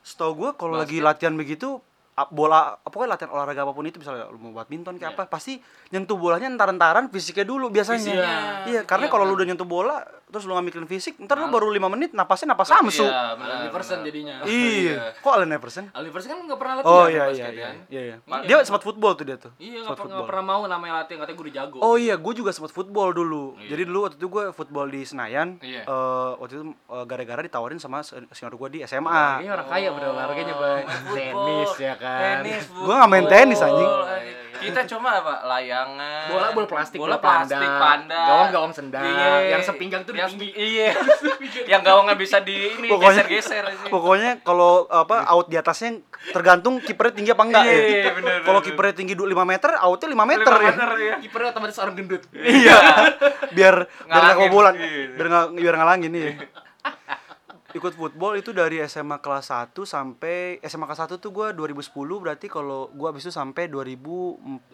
setahu 0.00 0.32
gue 0.40 0.50
kalau 0.56 0.80
lagi 0.80 1.04
latihan 1.04 1.36
begitu 1.36 1.84
bola 2.26 2.60
pokoknya 2.76 3.10
latihan 3.10 3.30
olahraga 3.30 3.62
apa 3.62 3.72
pun 3.72 3.82
itu 3.82 3.96
misalnya 3.96 4.26
lu 4.26 4.38
mau 4.38 4.52
badminton 4.54 4.94
kayak 4.94 5.08
Iya. 5.08 5.16
apa 5.16 5.24
pasti 5.26 5.56
nyentuh 5.88 6.14
bolanya 6.14 6.46
entar-entaran 6.46 7.08
fisiknya 7.08 7.44
dulu 7.44 7.66
biasanya 7.68 7.98
Fisiknya. 7.98 8.34
iya 8.66 8.80
karena 8.82 9.06
Iya, 9.06 9.10
kalau 9.10 9.24
lu 9.24 9.28
benar. 9.28 9.38
udah 9.38 9.46
nyentuh 9.48 9.64
bola 9.66 9.96
terus 10.26 10.44
lu 10.44 10.52
nggak 10.52 10.62
mikirin 10.64 10.86
fisik 10.86 11.14
ntar 11.18 11.36
lu 11.36 11.48
baru 11.48 11.68
lima 11.68 11.86
menit 11.86 12.10
napasnya 12.10 12.50
napas 12.50 12.68
Samsu 12.68 13.02
Iya. 13.02 13.34
Allen 13.34 13.60
Iverson 13.64 13.96
benar. 13.96 14.06
jadinya. 14.06 14.34
iya 14.46 14.94
kok 15.16 15.32
Allen 15.32 15.50
Iverson 15.50 15.84
Allen 15.90 16.06
Iverson 16.06 16.28
kan 16.28 16.38
nggak 16.42 16.58
pernah 16.58 16.74
latihan 16.76 16.92
oh 16.92 17.04
di 17.04 17.10
iya 17.10 17.24
iya 17.24 17.30
iya 17.30 17.46
kan. 17.64 17.76
iya, 17.88 18.00
iya. 18.04 18.16
Iya. 18.20 18.44
dia 18.44 18.56
sempat 18.62 18.82
football 18.82 19.12
tuh 19.12 19.24
dia 19.24 19.36
tuh 19.36 19.52
Iya 19.56 19.78
nggak 19.82 19.96
football. 19.96 20.26
pernah 20.26 20.44
mau 20.46 20.62
namanya 20.64 20.94
latihan 21.00 21.18
katanya 21.20 21.34
gue 21.34 21.44
udah 21.44 21.56
jago. 21.56 21.78
Oh 21.80 21.94
iya, 21.94 22.14
gue 22.14 22.32
juga 22.32 22.50
sempat 22.50 22.70
football 22.70 23.10
dulu. 23.12 23.54
Iya. 23.56 23.68
Jadi 23.70 23.82
dulu 23.84 23.98
waktu 24.02 24.16
itu 24.16 24.28
gue 24.28 24.44
football 24.50 24.86
di 24.86 25.02
Senayan. 25.02 25.58
Iya. 25.60 25.82
Eh, 25.82 26.30
waktu 26.36 26.52
itu 26.52 26.64
eh, 26.70 27.04
gara-gara 27.04 27.40
ditawarin 27.40 27.76
sama 27.76 28.00
se- 28.00 28.18
senior 28.30 28.54
gue 28.54 28.68
di 28.68 28.78
Ini 28.78 28.88
SMA. 28.88 29.42
orang 29.44 29.66
kaya 29.66 29.88
pada 29.90 30.06
olahraganya 30.08 30.54
bang. 30.56 30.84
Tenis 31.10 31.72
ya 31.76 31.94
kan. 31.94 32.09
Tenis, 32.12 32.64
Gua 32.72 32.94
nggak 32.96 33.10
main 33.10 33.26
tenis, 33.26 33.58
anjing. 33.58 33.86
anjing. 33.86 34.38
Kita 34.60 34.84
cuma 34.86 35.16
apa? 35.16 35.40
Layangan. 35.42 36.28
Bola 36.28 36.52
bola 36.52 36.66
plastik, 36.68 37.00
bola 37.00 37.16
bola 37.16 37.24
plastik, 37.40 37.56
panda, 37.56 37.80
panda. 37.80 38.20
gawang 38.22 38.50
gawang 38.50 38.72
sendal, 38.72 39.00
Iya. 39.00 39.56
yang 39.56 39.62
sepinggang 39.64 40.04
tuh 40.04 40.12
Yang 40.12 40.36
tinggi. 40.36 40.48
Iya. 40.52 40.88
yang 41.72 41.80
gawangnya 41.80 42.12
bisa 42.14 42.44
di 42.44 42.76
ini 42.76 42.86
Pokoknya- 42.86 43.24
geser-geser 43.24 43.64
aja. 43.64 43.88
Pokoknya 43.88 44.30
kalau 44.42 44.84
apa 44.86 45.24
out 45.26 45.48
di 45.48 45.56
atasnya 45.56 46.04
tergantung 46.28 46.76
kipernya 46.76 47.14
tinggi 47.14 47.30
apa 47.30 47.42
enggak 47.42 47.62
Iya, 47.64 47.72
ya. 47.72 48.12
bener, 48.12 48.36
Kalau 48.44 48.60
kipernya 48.60 48.92
tinggi 48.92 49.14
5 49.16 49.24
meter, 49.42 49.70
outnya 49.80 50.08
5 50.10 50.24
meter, 50.28 50.52
Lima 50.52 50.60
ya. 50.60 50.68
meter 50.68 50.90
ya. 50.98 51.14
Kipernya 51.20 51.48
otomatis 51.48 51.76
orang 51.78 51.94
gendut. 51.94 52.22
Iya. 52.36 52.76
biar 53.50 53.74
biar 53.88 54.20
nggak 54.20 54.36
kebobolan. 54.36 54.74
Iya. 54.76 55.04
Biar 55.16 55.26
nggak 55.26 55.46
biar 55.56 55.74
ngalangin 55.74 56.12
iya. 56.12 56.32
Ikut 57.70 57.94
football 57.94 58.34
itu 58.34 58.50
dari 58.50 58.82
SMA 58.82 59.16
kelas 59.16 59.46
1 59.48 59.86
sampai 59.86 60.49
SMA 60.70 60.86
kelas 60.86 61.02
1 61.04 61.18
tuh 61.18 61.28
gue 61.28 61.46
2010 61.50 61.90
berarti 62.16 62.46
kalau 62.46 62.86
gue 62.88 63.04
habis 63.04 63.20
itu 63.20 63.34
sampai 63.34 63.66
2014. 63.66 64.70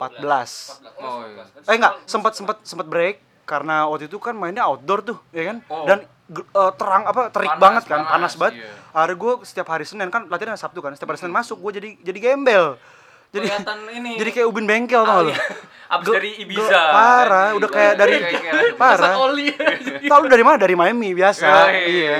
Oh, 0.98 1.24
iya. 1.24 1.44
Eh 1.64 1.74
enggak, 1.74 1.94
sempat 2.04 2.32
sempat 2.32 2.56
sempat 2.62 2.84
break 2.84 3.16
karena 3.42 3.86
waktu 3.86 4.06
itu 4.06 4.18
kan 4.18 4.34
mainnya 4.34 4.66
outdoor 4.66 5.00
tuh, 5.00 5.18
ya 5.30 5.42
kan? 5.46 5.56
Oh. 5.66 5.86
Dan 5.86 6.04
eh, 6.04 6.72
terang 6.74 7.06
apa 7.06 7.30
terik 7.30 7.48
Panas, 7.48 7.62
banget 7.62 7.82
kan, 7.86 8.00
panas, 8.00 8.10
panas, 8.10 8.32
banget. 8.36 8.54
iya. 8.58 8.70
Hari 8.92 9.14
gue 9.14 9.32
setiap 9.42 9.66
hari 9.66 9.84
Senin 9.84 10.08
kan 10.08 10.26
latihan 10.26 10.52
Sabtu 10.54 10.78
kan, 10.78 10.92
setiap 10.92 11.08
hari 11.08 11.18
Senin 11.18 11.32
masuk 11.32 11.56
gue 11.58 11.72
jadi 11.76 11.88
jadi 12.02 12.18
gembel. 12.20 12.76
Jadi 13.26 13.46
Kelihatan 13.46 13.78
ini. 13.90 14.12
jadi 14.20 14.30
kayak 14.32 14.46
ubin 14.46 14.64
bengkel 14.64 15.02
tau 15.02 15.26
lu. 15.26 15.32
Abis 15.86 16.02
Ge- 16.04 16.16
dari 16.18 16.30
Ibiza. 16.42 16.82
parah, 16.90 17.48
udah 17.54 17.70
kayak 17.70 17.94
dari 17.94 18.14
Kayak- 18.18 18.42
kayak- 18.42 18.74
parah. 18.82 19.14
Tahu 20.02 20.18
lu 20.18 20.26
dari 20.26 20.42
mana? 20.42 20.56
Dari 20.58 20.74
Miami 20.74 21.14
biasa. 21.14 21.46
Iya. 21.70 22.16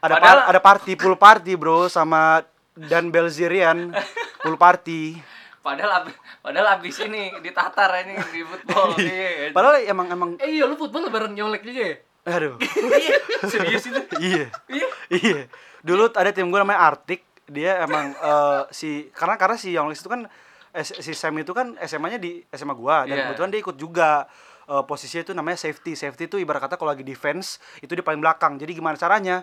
Ada 0.00 0.14
Padahal- 0.16 0.40
par- 0.42 0.46
ada 0.48 0.60
party, 0.60 0.92
pool 0.96 1.14
party, 1.14 1.54
Bro, 1.54 1.86
sama 1.86 2.42
Dan 2.80 3.10
Belzerian 3.10 3.92
pool 4.38 4.56
party. 4.56 5.18
Padahal 5.60 6.00
abis, 6.00 6.16
padahal 6.40 6.80
abis 6.80 6.96
ini 7.04 7.36
ditatar 7.38 7.92
ini 8.00 8.16
di 8.32 8.40
football. 8.40 8.96
Iya. 8.96 9.52
Padahal 9.52 9.84
emang 9.84 10.06
emang 10.08 10.30
Eh 10.40 10.56
iya 10.56 10.64
lu 10.64 10.72
football 10.74 11.04
lebaran 11.04 11.36
nyolek 11.36 11.60
juga 11.60 11.82
ya? 11.84 11.96
aduh. 12.22 12.56
Iya, 12.60 13.16
serius 13.44 13.84
itu. 13.84 14.00
iya. 14.18 14.48
Iya. 14.66 14.86
Iya. 15.10 15.40
Dulu 15.80 16.08
ada 16.10 16.30
tim 16.30 16.46
gue 16.46 16.56
namanya 16.56 16.80
Artik. 16.86 17.24
dia 17.44 17.82
emang 17.82 18.14
eh, 18.14 18.62
si 18.70 19.10
karena 19.10 19.34
karena 19.34 19.58
si 19.58 19.74
Younglis 19.74 19.98
itu 19.98 20.06
kan 20.06 20.22
eh, 20.70 20.84
si 20.86 21.10
Sam 21.12 21.34
itu 21.34 21.50
kan 21.50 21.74
SMA-nya 21.82 22.14
di 22.16 22.46
SMA 22.46 22.72
gua 22.72 23.02
dan 23.02 23.10
Iya. 23.10 23.24
kebetulan 23.26 23.50
dia 23.50 23.60
ikut 23.60 23.74
juga 23.74 24.30
eh, 24.64 24.82
posisinya 24.86 25.22
itu 25.26 25.32
namanya 25.34 25.58
safety. 25.58 25.92
Safety 25.92 26.24
itu 26.24 26.36
ibarat 26.38 26.62
kata 26.62 26.78
kalau 26.78 26.94
lagi 26.94 27.02
defense 27.02 27.58
itu 27.80 27.90
di 27.90 28.00
paling 28.00 28.22
belakang. 28.22 28.54
Jadi 28.54 28.70
gimana 28.72 28.94
caranya? 28.94 29.42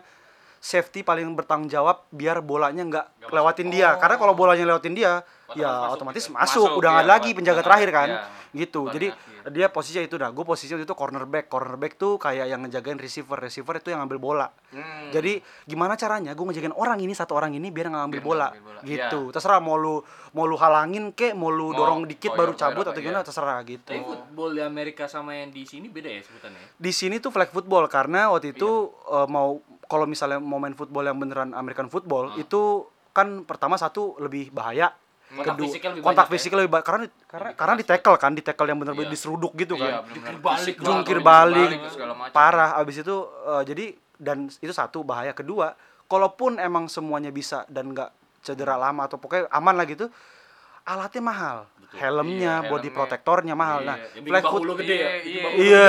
Safety 0.58 1.06
paling 1.06 1.30
bertanggung 1.38 1.70
jawab 1.70 2.08
biar 2.10 2.42
bolanya 2.42 2.84
nggak 2.84 3.32
lewatin 3.32 3.70
dia. 3.70 3.96
Oh. 3.96 4.02
Karena 4.02 4.16
kalau 4.18 4.34
bolanya 4.34 4.66
lewatin 4.66 4.98
dia, 4.98 5.22
Otomatis 5.48 5.58
ya 5.58 5.72
masuk 5.72 5.96
otomatis 5.96 6.24
gitu. 6.24 6.34
masuk. 6.34 6.62
Masuk, 6.62 6.78
Udah 6.78 6.90
nggak 6.90 7.00
iya, 7.00 7.08
ada 7.08 7.14
lagi 7.14 7.26
lewat 7.26 7.38
penjaga 7.40 7.62
terakhir 7.64 7.90
kan. 7.90 8.10
Iya. 8.10 8.22
Gitu. 8.50 8.82
Jadi 8.90 9.08
akhir. 9.08 9.48
dia 9.50 9.68
posisinya 9.70 10.04
itu 10.04 10.16
dah. 10.18 10.30
Gue 10.30 10.44
posisinya 10.44 10.78
itu 10.78 10.92
cornerback. 10.92 11.46
Cornerback 11.46 11.94
tuh 11.96 12.16
kayak 12.18 12.46
yang 12.46 12.60
ngejagain 12.62 12.98
receiver. 12.98 13.38
Receiver 13.38 13.74
itu 13.74 13.88
yang 13.88 14.00
ngambil 14.02 14.18
bola. 14.18 14.48
Hmm. 14.70 15.08
Jadi 15.08 15.40
gimana 15.64 15.96
caranya 15.96 16.32
gue 16.32 16.44
ngejagain 16.44 16.74
orang 16.74 17.00
ini 17.00 17.12
satu 17.12 17.32
orang 17.32 17.54
ini 17.54 17.68
biar 17.70 17.88
nggak 17.88 18.02
ngambil 18.04 18.20
Biar 18.20 18.28
bola, 18.28 18.38
nggak 18.44 18.54
ngambil 18.54 18.74
bola. 18.74 18.82
gitu. 18.84 19.20
Terserah 19.32 19.60
mau 19.60 19.76
lu 19.76 19.96
mau 20.34 20.44
lu 20.44 20.56
halangin 20.56 21.12
kek, 21.12 21.32
mau 21.32 21.48
lu 21.48 21.70
Mau 21.70 21.78
dorong 21.78 22.00
dikit 22.06 22.28
koyor- 22.30 22.38
baru 22.38 22.52
cabut 22.54 22.76
koyor 22.82 22.92
atau 22.92 23.02
gimana 23.02 23.20
iya. 23.20 23.28
terserah 23.28 23.58
gitu. 23.64 23.88
Tapi 23.88 24.02
football 24.02 24.50
di 24.52 24.62
Amerika 24.62 25.04
sama 25.06 25.32
yang 25.34 25.48
di 25.48 25.64
sini 25.64 25.88
beda 25.88 26.10
ya 26.10 26.22
sebutannya. 26.22 26.76
Di 26.76 26.92
sini 26.92 27.16
tuh 27.18 27.30
flag 27.30 27.48
football 27.50 27.88
karena 27.88 28.28
waktu 28.28 28.52
itu 28.52 28.68
Iya. 28.92 29.16
eh, 29.18 29.28
mau 29.28 29.60
kalau 29.86 30.04
misalnya 30.04 30.40
mau 30.40 30.58
main 30.58 30.74
football 30.74 31.06
yang 31.06 31.16
beneran 31.16 31.52
American 31.54 31.88
football 31.88 32.32
Ah. 32.32 32.38
itu 32.38 32.84
kan 33.10 33.44
pertama 33.44 33.76
satu 33.76 34.20
lebih 34.20 34.52
bahaya. 34.52 34.92
Kontak 35.28 35.54
Kedua, 35.54 35.66
fisiknya 35.68 35.90
lebih 35.92 36.04
kontak 36.04 36.26
banyak 36.26 36.40
ya? 36.40 36.56
lebih 36.56 36.72
banyak 36.72 36.86
karena 36.88 37.04
karena 37.28 37.48
Lebih 37.48 37.60
karena 37.60 37.74
di 37.76 37.86
tackle 37.86 38.16
kan, 38.16 38.32
di 38.32 38.42
tackle 38.42 38.68
yang 38.68 38.80
bener-bener 38.80 39.06
Iya. 39.06 39.14
diseruduk 39.14 39.52
gitu 39.54 39.74
Iya, 39.76 39.84
kan. 40.00 40.08
Jungkir 40.08 40.38
balik, 40.40 40.58
fisik 40.58 40.76
jungkir 40.80 41.20
balik, 41.20 41.70
macam. 41.76 42.32
parah 42.32 42.70
abis 42.80 42.96
itu 43.02 43.16
eh, 43.46 43.64
jadi 43.68 43.86
dan 44.18 44.38
itu 44.48 44.72
satu 44.72 45.04
bahaya 45.04 45.36
kedua 45.36 45.76
kalaupun 46.08 46.58
emang 46.58 46.88
semuanya 46.88 47.28
bisa 47.30 47.68
dan 47.68 47.92
nggak 47.92 48.08
cedera 48.40 48.76
lama 48.76 49.04
atau 49.04 49.20
pokoknya 49.20 49.52
aman 49.52 49.76
lah 49.76 49.84
gitu 49.84 50.08
alatnya 50.84 51.20
mahal 51.22 51.58
Betul. 51.88 52.04
helmnya 52.04 52.54
Iya, 52.58 52.68
body 52.68 52.76
helmnya. 52.84 52.92
protectornya 52.94 53.54
mahal 53.54 53.80
Iya, 53.80 53.88
nah 53.88 53.98
foot 54.44 54.62
lu 54.62 54.74
gede 54.76 54.92
ya. 54.94 55.08
Iya, 55.08 55.12
iya. 55.18 55.48
iya 55.56 55.88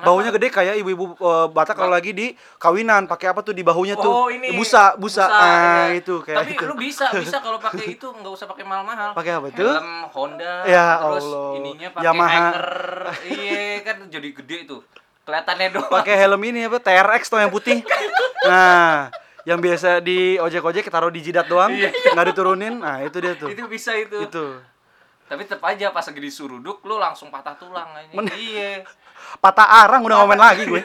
baunya 0.00 0.32
gede 0.32 0.48
kayak 0.48 0.74
ibu-ibu 0.80 1.12
eh, 1.14 1.46
Batak 1.46 1.76
kalau 1.76 1.92
lagi 1.92 2.10
di 2.10 2.26
kawinan 2.56 3.04
pakai 3.04 3.30
apa 3.30 3.40
tuh 3.40 3.52
di 3.52 3.60
bahunya 3.60 3.94
tuh 3.94 4.08
Oh, 4.08 4.28
ini 4.28 4.50
busa 4.50 4.96
busa, 4.96 5.24
ah 5.24 5.44
iya. 5.86 6.00
itu 6.00 6.18
kayak 6.18 6.40
Tapi 6.40 6.52
itu 6.52 6.64
lu 6.64 6.74
bisa, 6.74 7.12
bisa 7.20 7.36
kalau 7.38 7.56
pakai 7.58 7.84
itu 7.90 8.06
nggak 8.06 8.32
usah 8.32 8.46
pakai 8.46 8.64
mahal-mahal. 8.64 9.12
pakai 9.12 9.32
apa 9.34 9.48
tuh 9.50 9.68
Helm 9.70 9.90
Honda, 10.08 10.52
Ya 10.64 10.86
terus 10.98 11.24
Allah. 11.26 11.48
ininya 11.54 11.88
pakai 11.90 12.06
Yamaha. 12.06 12.46
iya, 13.22 13.60
kan 13.82 13.96
jadi 14.08 14.28
gede 14.32 14.58
tuh. 14.66 14.80
Kelihatannya 15.22 15.68
doang. 15.70 15.90
pakai 15.92 16.14
helm 16.16 16.38
ini 16.40 16.64
apa 16.64 16.78
TRX 16.78 17.22
tuh 17.26 17.38
yang 17.38 17.50
putih 17.50 17.82
nah 18.42 19.10
yang 19.42 19.58
biasa 19.58 19.98
di 19.98 20.38
ojek-ojek 20.38 20.86
taruh 20.86 21.08
di 21.08 21.18
jidat 21.20 21.46
doang 21.46 21.74
nggak 21.74 22.26
diturunin 22.30 22.78
nah 22.78 22.98
itu 22.98 23.18
dia 23.18 23.34
tuh 23.34 23.46
Itu 23.46 23.66
bisa 23.66 23.90
itu. 23.92 24.22
itu 24.22 24.46
Tapi 25.26 25.42
tetap 25.42 25.62
aja 25.64 25.90
pas 25.90 26.02
lagi 26.02 26.20
disuruduk 26.20 26.80
lu 26.80 26.96
langsung 26.96 27.28
patah 27.28 27.54
tulang 27.54 27.90
aja. 27.92 28.12
Men- 28.12 28.30
Iya. 28.30 28.86
patah 29.42 29.66
arang 29.82 30.02
udah 30.02 30.16
ngomen 30.18 30.38
lagi 30.38 30.64
gue 30.64 30.82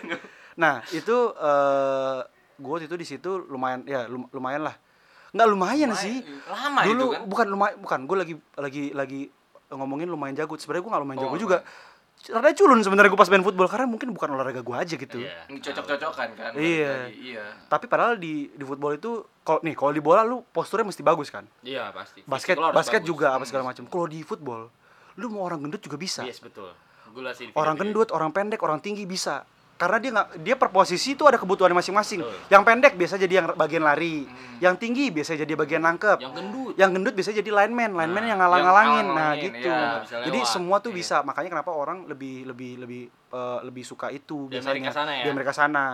nah 0.54 0.82
itu 0.90 1.14
eh 1.32 2.20
gue 2.58 2.76
itu 2.82 2.96
di 2.96 3.06
situ 3.06 3.38
lumayan 3.40 3.84
ya 3.84 4.06
lum- 4.06 4.28
lumayan 4.30 4.64
lah 4.64 4.76
nggak 5.32 5.48
lumayan 5.48 5.92
sih 5.94 6.24
Lama 6.46 6.80
dulu 6.82 7.06
itu 7.06 7.14
kan. 7.14 7.22
bukan 7.24 7.46
lumayan 7.48 7.76
bukan 7.78 8.00
gue 8.02 8.18
lagi 8.18 8.34
lagi 8.56 8.84
lagi 8.92 9.22
ngomongin 9.70 10.08
lumayan 10.08 10.34
jago 10.34 10.56
sebenarnya 10.56 10.82
gue 10.82 10.92
nggak 10.92 11.04
lumayan 11.04 11.18
Oh, 11.18 11.24
jago 11.24 11.30
lumayan. 11.30 11.44
juga 11.44 11.58
rada 12.24 12.52
culun 12.52 12.78
sebenarnya 12.80 13.10
gue 13.10 13.18
pas 13.18 13.26
main 13.28 13.42
football 13.42 13.66
karena 13.66 13.86
mungkin 13.86 14.12
bukan 14.12 14.30
olahraga 14.32 14.60
gue 14.60 14.76
aja 14.76 14.94
gitu 14.94 15.18
Iya. 15.18 15.42
Cocok-cocokan 15.50 16.30
kan. 16.32 16.52
Iya. 16.54 17.10
lagi. 17.10 17.16
Iya. 17.28 17.46
tapi 17.66 17.86
padahal 17.86 18.14
di 18.16 18.48
di 18.48 18.62
football 18.62 18.94
itu 18.94 19.12
kalau 19.40 19.60
nih 19.60 19.74
kalau 19.74 19.90
di 19.90 20.00
bola 20.00 20.22
lu 20.22 20.46
posturnya 20.46 20.86
mesti 20.86 21.02
bagus 21.02 21.28
kan 21.28 21.50
Iya 21.62 21.90
pasti. 21.90 22.22
basket 22.24 22.62
basket 22.62 23.02
bagus. 23.02 23.10
juga 23.10 23.28
apa 23.32 23.44
segala 23.44 23.66
macam 23.66 23.84
kalau 23.86 24.06
di 24.06 24.22
football 24.22 24.70
lu 25.14 25.28
mau 25.28 25.44
orang 25.44 25.60
gendut 25.62 25.80
juga 25.80 25.96
bisa 25.96 26.22
Yes 26.22 26.38
betul. 26.38 26.70
Gue 27.10 27.22
liat 27.22 27.36
sih 27.36 27.50
orang 27.52 27.76
gendut 27.76 28.08
orang 28.10 28.30
pendek 28.30 28.60
orang 28.60 28.78
tinggi 28.78 29.04
bisa 29.04 29.44
karena 29.82 29.98
dia 29.98 30.12
nggak 30.12 30.28
dia 30.40 30.54
per 30.56 30.70
posisi 30.70 31.12
itu 31.12 31.26
ada 31.26 31.36
kebutuhan 31.36 31.74
masing-masing 31.74 32.22
yang 32.48 32.62
pendek 32.62 32.94
biasa 32.94 33.18
jadi 33.18 33.34
yang 33.36 33.48
bagian 33.56 33.82
lari 33.82 34.24
Hmm. 34.24 34.62
yang 34.62 34.76
tinggi 34.76 35.10
biasa 35.10 35.34
jadi 35.36 35.54
bagian 35.56 35.82
nangkep 35.82 36.18
Yang 36.20 36.34
gendut. 36.36 36.74
yang 36.76 36.90
gendut 36.92 37.14
biasa 37.14 37.34
jadi 37.34 37.50
lineman 37.52 37.90
lineman 37.92 38.14
Nah, 38.16 38.30
yang 38.30 38.40
ngalang-ngalangin 38.40 39.02
yang 39.04 39.18
nah 39.18 39.32
gitu 39.36 39.58
bisa 39.66 40.16
jadi 40.22 40.38
lewat. 40.38 40.46
semua 40.48 40.78
tuh 40.78 40.92
Iya. 40.92 40.98
bisa 41.00 41.16
makanya 41.22 41.50
kenapa 41.52 41.72
orang 41.72 42.06
lebih 42.06 42.46
lebih 42.46 42.72
lebih 42.78 43.02
eh, 43.10 43.60
lebih 43.64 43.82
suka 43.84 44.08
itu 44.10 44.46
Di 44.46 44.54
biasanya 44.54 44.70
Amerika 44.78 44.92
sana 44.94 45.12
ya? 45.12 45.24
di 45.24 45.30
Amerika 45.30 45.52
sana 45.52 45.86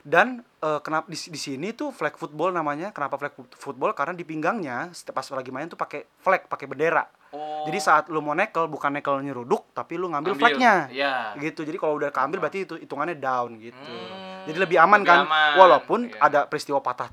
dan 0.00 0.26
eh, 0.58 0.80
kenapa 0.80 1.06
di, 1.06 1.14
di 1.16 1.38
sini 1.38 1.70
tuh 1.70 1.90
flag 1.90 2.12
football 2.12 2.50
namanya 2.50 2.90
kenapa 2.90 3.14
flag 3.16 3.30
foot- 3.32 3.54
football 3.54 3.92
karena 3.92 4.10
di 4.12 4.24
pinggangnya 4.24 4.90
setiap 4.90 5.14
pas 5.14 5.30
lagi 5.30 5.48
main 5.48 5.66
tuh 5.66 5.76
pakai 5.76 6.02
flag 6.18 6.42
pakai 6.44 6.66
bendera 6.66 7.06
Oh. 7.32 7.64
jadi 7.64 7.78
saat 7.78 8.04
lu 8.06 8.20
mau 8.20 8.32
nekel 8.32 8.64
bukan 8.66 8.92
nekel 8.92 9.18
nyeruduk 9.18 9.72
tapi 9.72 9.96
lu 9.96 10.06
ngambil 10.06 10.32
Ambil. 10.32 10.42
flagnya 10.46 10.74
Iya. 10.86 11.32
gitu 11.38 11.64
jadi 11.64 11.76
kalau 11.76 11.96
udah 11.96 12.08
keambil 12.08 12.38
berarti 12.38 12.62
itu 12.62 12.76
hitungannya 12.76 13.16
down 13.16 13.56
gitu 13.56 13.72
Hmm, 13.82 14.44
jadi 14.44 14.58
lebih 14.58 14.76
aman 14.76 15.00
lebih 15.00 15.08
kan 15.08 15.18
aman, 15.24 15.52
walaupun 15.56 16.00
iya. 16.06 16.20
ada 16.20 16.40
peristiwa 16.44 16.78
patah 16.78 17.08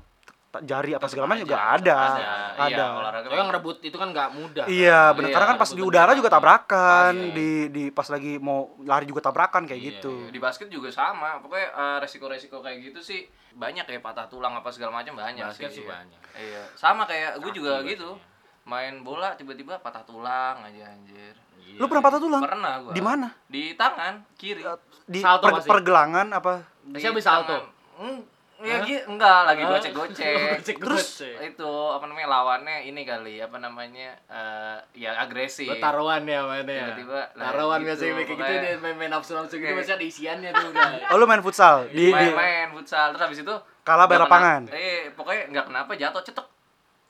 jari 0.60 0.90
apa 0.92 1.06
segala 1.06 1.30
macam 1.30 1.46
juga 1.46 1.56
tetep 1.56 1.72
ada 1.78 1.98
Iya, 2.10 2.32
ada 2.58 2.84
olahraga 2.92 3.26
Soalnya 3.30 3.46
ngerebut 3.48 3.76
itu 3.80 3.94
kan 3.94 4.08
nggak 4.10 4.28
mudah. 4.34 4.64
iya 4.66 4.98
kan? 5.00 5.14
benar 5.14 5.28
Iya, 5.30 5.34
karena 5.38 5.46
kan 5.46 5.56
pas 5.56 5.70
di 5.70 5.80
udara 5.80 6.12
juga 6.12 6.26
tabrakan 6.28 7.14
Pasti. 7.14 7.30
di 7.32 7.48
di 7.70 7.84
pas 7.88 8.06
lagi 8.10 8.32
mau 8.36 8.58
lari 8.82 9.06
juga 9.06 9.22
tabrakan 9.22 9.62
kayak 9.64 9.78
Iya, 9.78 9.88
gitu 9.96 10.14
Di 10.26 10.36
basket 10.36 10.66
juga 10.66 10.90
sama. 10.90 11.38
Pokoknya 11.38 11.70
eh, 11.70 11.96
resiko-resiko 12.02 12.58
kayak 12.58 12.82
gitu 12.82 12.98
sih 13.00 13.24
banyak 13.52 13.86
ya 13.86 14.00
patah 14.00 14.26
tulang 14.26 14.52
apa 14.52 14.68
segala 14.68 14.90
macam 14.92 15.14
banyak 15.14 15.38
Basket 15.44 15.70
sih. 15.70 15.80
sih 15.80 15.84
iya. 15.86 15.90
banyak. 15.92 16.20
Iya. 16.34 16.62
Sama 16.74 17.06
kayak 17.06 17.38
gue 17.38 17.50
juga 17.54 17.80
gitu. 17.86 18.18
Main 18.62 19.00
bola 19.00 19.34
tiba-tiba 19.34 19.76
patah 19.76 20.02
tulang 20.02 20.60
aja 20.60 20.84
anjir. 20.88 21.34
Lu 21.72 21.86
pernah 21.86 22.02
patah 22.02 22.18
tulang 22.18 22.40
Pernah 22.40 22.74
gua. 22.80 22.92
di 22.92 23.00
mana 23.00 23.28
Di 23.46 23.74
tangan 23.74 24.26
kiri. 24.34 24.62
di 25.04 25.18
Salto 25.18 25.46
per- 25.46 25.62
pergelangan 25.64 26.26
apa 26.30 26.62
Di 26.82 26.96
Masih 26.96 27.08
habis 27.08 27.24
salto? 27.24 27.56
Hmm, 27.94 28.20
ya 28.60 28.78
enggak 29.04 29.40
lagi 29.44 29.62
Hah? 29.62 29.70
gocek-gocek. 29.72 30.34
Gocek-gocek. 30.56 30.76
Terus 30.78 31.06
itu 31.48 31.70
apa 31.88 32.04
namanya 32.04 32.28
lawannya 32.28 32.76
ini 32.84 33.02
kali 33.02 33.38
apa 33.38 33.56
namanya 33.56 34.14
eh 34.26 34.76
ya 34.96 35.14
agresif. 35.16 35.64
Lo 35.64 35.76
taruhan 35.76 36.22
ya 36.22 36.42
mainnya 36.44 36.74
ya. 36.74 36.86
Tiba-tiba, 36.90 37.20
lah, 37.32 37.44
Taruhan 37.48 37.78
gitu, 37.78 37.86
biasanya 37.86 38.12
kayak 38.12 38.28
gitu 38.30 38.42
dia 38.52 38.72
main-main 38.76 39.10
nafsu-nafsu 39.10 39.54
gitu 39.54 39.64
Kayak- 39.64 39.76
biasanya 39.76 39.96
ada 39.96 40.06
isiannya 40.06 40.50
tuh 40.52 40.66
udah. 40.68 40.88
oh 41.10 41.16
lu 41.16 41.24
main 41.24 41.40
futsal 41.40 41.76
di, 41.88 42.04
di 42.04 42.10
main-main 42.10 42.68
futsal 42.70 43.06
terus 43.10 43.22
habis 43.24 43.40
itu 43.40 43.54
Kalah 43.80 43.96
nggak 43.96 44.10
bayar 44.10 44.20
kena- 44.20 44.28
lapangan. 44.28 44.62
eh 44.70 45.00
pokoknya 45.12 45.42
nggak 45.48 45.64
kenapa 45.66 45.90
jatuh 45.96 46.22
cetek 46.22 46.46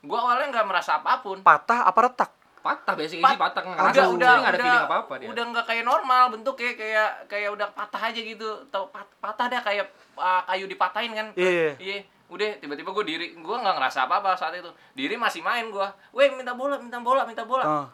gua 0.02 0.18
awalnya 0.22 0.46
nggak 0.50 0.66
merasa 0.66 0.96
apa 0.96 1.18
pun 1.18 1.40
patah 1.40 1.84
apa 1.84 2.00
retak 2.02 2.30
Patah 2.60 2.92
biasanya 2.92 3.22
Pat- 3.22 3.32
sih 3.32 3.40
patah 3.40 3.62
nggak 3.62 3.72
udah 3.72 3.88
ngerasa 3.88 4.12
udah 4.12 4.32
nggak 4.34 4.52
ada 4.52 4.60
feeling 4.60 4.84
apa-apa 4.84 5.12
dia. 5.16 5.28
udah 5.28 5.44
nggak 5.46 5.64
kayak 5.64 5.84
normal 5.86 6.22
bentuknya 6.28 6.72
kayak 6.74 7.08
kayak 7.26 7.50
udah 7.50 7.68
patah 7.70 8.02
aja 8.02 8.20
gitu 8.20 8.48
tau 8.68 8.84
pat- 8.86 9.16
patah 9.16 9.46
dah 9.48 9.60
kayak 9.60 9.88
ah, 10.14 10.44
kayu 10.44 10.64
dipatahin 10.66 11.12
kan 11.12 11.26
Iya. 11.34 11.72
iya 11.76 11.96
udah 12.28 12.46
tiba-tiba 12.56 12.92
gue 12.92 13.04
diri 13.06 13.26
gue 13.34 13.56
nggak 13.56 13.74
ngerasa 13.74 14.04
apa-apa 14.04 14.36
saat 14.36 14.52
itu 14.54 14.68
diri 14.92 15.16
masih 15.16 15.40
main 15.40 15.66
gua 15.66 15.88
weh 16.10 16.28
minta 16.30 16.52
bola 16.52 16.76
minta 16.76 17.00
bola 17.00 17.24
minta 17.24 17.42
bola 17.42 17.64
Ah. 17.64 17.86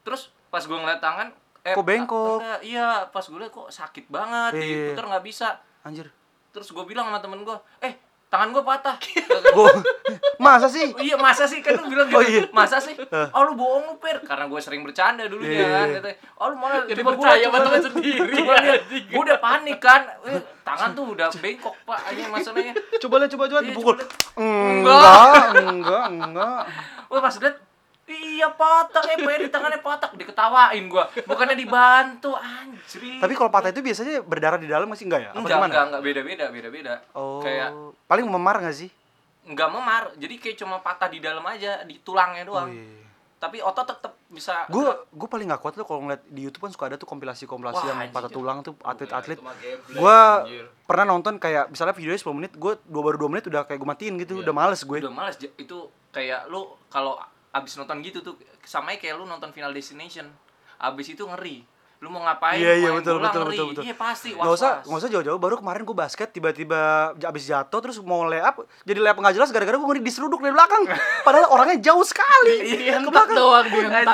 terus 0.00 0.30
pas 0.48 0.62
gue 0.62 0.72
ngeliat 0.72 0.98
tangan 0.98 1.34
eh 1.60 1.74
Kok 1.74 1.82
bengkok? 1.82 2.38
enggak, 2.38 2.60
iya 2.62 2.88
pas 3.06 3.22
gue 3.22 3.36
liat 3.36 3.50
kok 3.50 3.68
sakit 3.68 4.06
banget 4.06 4.54
Iya. 4.54 4.62
diputer 4.88 5.04
nggak 5.08 5.24
bisa 5.24 5.58
anjir 5.82 6.06
terus 6.48 6.68
gue 6.68 6.84
bilang 6.84 7.06
sama 7.06 7.18
temen 7.18 7.42
gue 7.42 7.56
eh 7.80 7.98
tangan 8.32 8.48
gue 8.48 8.64
patah. 8.64 8.96
Gua 9.52 9.68
masa 10.46 10.64
sih? 10.64 10.88
Iya 10.96 11.14
masa 11.14 11.44
sih? 11.44 11.60
Kan 11.60 11.76
lu 11.76 11.86
bilang 11.86 12.08
gitu. 12.08 12.16
Oh, 12.16 12.24
iya. 12.24 12.48
masa 12.50 12.80
sih? 12.80 12.96
Oh 13.28 13.42
lu 13.44 13.52
bohong 13.52 13.84
lu 13.86 13.94
per 13.98 14.24
karena 14.24 14.48
gue 14.48 14.56
sering 14.56 14.80
bercanda 14.80 15.28
dulu 15.28 15.44
ya 15.44 15.52
iya, 15.52 15.66
kan. 15.68 15.84
iya. 15.84 15.94
katanya 15.94 16.16
oh 16.34 16.46
lu 16.48 16.56
malah 16.56 16.80
Jadi 16.82 17.00
gua- 17.00 17.12
percaya 17.14 17.44
sama 17.44 17.58
temen 17.58 17.68
liat- 17.74 17.86
sendiri, 17.86 18.32
coba 18.34 18.52
anjing. 18.56 19.04
gue 19.06 19.20
udah 19.22 19.38
panik 19.38 19.78
kan. 19.78 20.00
Eh, 20.24 20.40
tangan 20.62 20.90
tuh 20.92 21.04
udah 21.12 21.28
bengkok 21.34 21.74
pak 21.84 22.00
aja 22.08 22.22
masalahnya. 22.26 22.72
Coba 22.98 23.14
lihat 23.18 23.30
coba 23.30 23.44
coba. 23.46 23.60
Iya, 23.60 23.68
dipukul. 23.68 23.96
enggak 24.34 25.38
enggak 25.62 26.04
enggak. 26.08 26.60
Wah 27.06 27.20
pas 27.20 27.36
liat 27.36 27.56
Iya 28.02 28.50
patah, 28.50 29.06
eh 29.08 29.16
Peri 29.16 29.46
tangannya 29.46 29.78
patah, 29.78 30.10
diketawain 30.12 30.84
gua. 30.86 31.06
Bukannya 31.22 31.54
dibantu, 31.54 32.34
anjir. 32.34 32.98
tapi 33.16 33.32
kalau 33.32 33.46
patah 33.48 33.70
itu 33.70 33.78
biasanya 33.78 34.20
berdarah 34.20 34.58
di 34.58 34.66
dalam 34.66 34.84
masih 34.84 35.06
enggak 35.06 35.20
ya 35.20 35.30
apa 35.30 35.38
enggak, 35.38 35.54
gimana 35.54 35.70
enggak, 35.70 35.84
enggak 35.86 36.02
beda-beda, 36.02 36.44
beda-beda. 36.50 36.94
oh 37.12 37.38
Kayak 37.40 37.70
paling 38.04 38.26
memar 38.26 38.58
nggak 38.58 38.76
sih 38.76 38.90
enggak 39.42 39.68
memar, 39.68 40.02
jadi 40.16 40.34
kayak 40.36 40.56
cuma 40.56 40.76
patah 40.78 41.06
di 41.06 41.18
dalam 41.18 41.46
aja, 41.46 41.82
di 41.82 41.98
tulangnya 41.98 42.42
oh, 42.42 42.48
doang. 42.52 42.70
iya. 42.70 43.00
Tapi 43.38 43.58
otot 43.58 43.82
tetap 43.84 44.14
bisa 44.28 44.66
gue 44.66 44.86
gue 45.08 45.28
paling 45.28 45.46
nggak 45.46 45.58
kuat 45.58 45.74
tuh 45.74 45.82
kalau 45.82 45.98
ngeliat 46.00 46.22
di 46.24 46.46
YouTube 46.46 46.62
kan 46.62 46.70
suka 46.70 46.86
ada 46.86 46.94
tuh 46.94 47.04
kompilasi 47.04 47.42
kompilasi 47.44 47.74
Wah, 47.76 47.86
yang 47.86 47.98
anjir. 48.00 48.14
patah 48.14 48.30
tulang 48.30 48.58
tuh 48.62 48.78
atlet-atlet 48.80 49.38
gue 49.90 50.18
pernah 50.82 51.04
nonton 51.04 51.36
kayak 51.36 51.68
misalnya 51.68 51.90
videonya 51.90 52.22
10 52.22 52.38
menit 52.38 52.52
gue 52.54 52.78
dua 52.80 53.02
baru 53.02 53.18
dua 53.18 53.28
menit 53.28 53.44
udah 53.44 53.66
kayak 53.66 53.76
gue 53.76 53.88
matiin 53.88 54.14
gitu 54.16 54.38
Iya. 54.38 54.46
udah 54.46 54.54
males 54.54 54.80
gue 54.80 54.98
udah 55.02 55.10
males 55.10 55.36
itu 55.36 55.78
kayak 56.08 56.46
lu 56.48 56.70
kalau 56.86 57.18
abis 57.52 57.76
nonton 57.76 58.00
gitu 58.00 58.18
tuh 58.20 58.34
sama 58.62 58.96
kayak 58.96 59.14
lu 59.14 59.24
nonton 59.24 59.48
Final 59.50 59.70
Destination 59.70 60.26
abis 60.78 61.06
itu 61.10 61.22
ngeri. 61.22 61.68
Lu 62.02 62.10
mau 62.10 62.18
ngapain? 62.18 62.58
Iya, 62.58 62.74
iya, 62.74 62.90
betul, 62.90 63.14
bola, 63.14 63.30
betul, 63.30 63.40
ngeri. 63.40 63.54
betul, 63.54 63.66
betul. 63.70 63.82
iya 63.84 63.94
pasti 63.94 64.34
was 64.34 64.42
nggak 64.42 64.54
usah 64.56 64.70
nggak 64.82 64.98
usah 64.98 65.10
jauh-jauh. 65.12 65.38
Baru 65.38 65.54
kemarin 65.54 65.86
gue 65.86 65.94
basket 65.94 66.28
tiba-tiba 66.28 66.80
abis 67.14 67.46
jatuh 67.46 67.78
terus 67.78 68.02
mau 68.02 68.26
layup 68.26 68.66
jadi 68.82 68.98
layup 68.98 69.22
nggak 69.22 69.38
jelas 69.38 69.54
gara-gara 69.54 69.78
gue 69.78 69.86
ngeri 69.86 70.02
diseruduk 70.02 70.42
dari 70.42 70.50
belakang. 70.50 70.82
Padahal 71.22 71.46
orangnya 71.46 71.78
jauh 71.78 72.02
sekali. 72.02 72.56
Iya, 72.82 72.98
ke 72.98 73.06
entak 73.06 73.30
belakang. 73.30 73.36
doang 73.38 73.66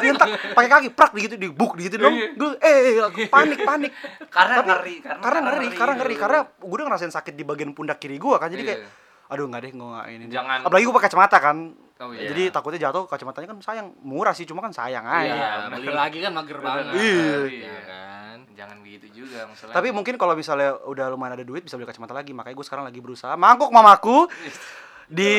dia, 0.05 0.13
pakai 0.53 0.69
kaki 0.69 0.89
prak 0.93 1.17
gitu 1.17 1.35
di 1.35 1.49
buk 1.49 1.81
gitu 1.81 1.97
dong. 1.97 2.13
Iya. 2.13 2.29
gue 2.35 2.51
eh 2.61 2.77
eh, 3.01 3.27
panik 3.27 3.59
panik. 3.63 3.93
Karena 4.37 4.55
Tapi- 4.55 4.69
ngeri 4.69 4.95
karena, 5.01 5.21
karena 5.25 5.39
ngeri 5.41 5.69
karena 5.73 5.95
ngeri. 5.97 6.15
karena 6.19 6.39
gue 6.45 6.77
udah 6.77 6.85
ngerasain 6.85 7.15
sakit 7.15 7.33
di 7.33 7.45
bagian 7.47 7.73
pundak 7.73 7.97
kiri 7.97 8.21
gue 8.21 8.37
kan 8.37 8.53
jadi 8.53 8.63
Iya. 8.63 8.71
kayak 8.75 8.81
aduh 9.29 9.45
nggak 9.45 9.61
deh 9.61 9.73
gue 9.73 9.89
nggak 9.89 10.07
ini 10.11 10.25
Jangan- 10.29 10.61
apalagi 10.63 10.85
gue 10.85 10.93
pakai 10.93 11.09
kacamata 11.09 11.37
kan 11.39 11.57
Oh, 11.99 12.15
iya. 12.15 12.31
jadi 12.31 12.55
takutnya 12.55 12.79
jatuh 12.79 13.11
kacamatanya 13.11 13.51
kan 13.51 13.59
sayang 13.59 13.91
murah 14.01 14.31
sih 14.31 14.47
cuma 14.47 14.63
kan 14.63 14.71
sayang 14.71 15.03
aja 15.03 15.35
Iya, 15.35 15.49
beli 15.75 15.91
lagi 15.91 16.19
kan 16.23 16.31
mager 16.31 16.59
banget. 16.59 16.95
Iya. 16.95 17.31
iya 17.51 17.79
kan 17.83 18.39
jangan 18.55 18.77
begitu 18.81 19.07
juga 19.13 19.47
masalahnya 19.47 19.75
Tapi 19.75 19.89
mungkin 19.91 20.15
kalau 20.15 20.35
misalnya 20.35 20.79
udah 20.83 21.11
lumayan 21.11 21.35
ada 21.35 21.43
duit 21.43 21.63
bisa 21.63 21.75
beli 21.75 21.87
kacamata 21.87 22.15
lagi. 22.15 22.31
Makanya 22.31 22.55
gue 22.55 22.67
sekarang 22.67 22.87
lagi 22.87 22.99
berusaha 22.99 23.35
mangkuk 23.35 23.71
mamaku 23.71 24.31
di 25.09 25.35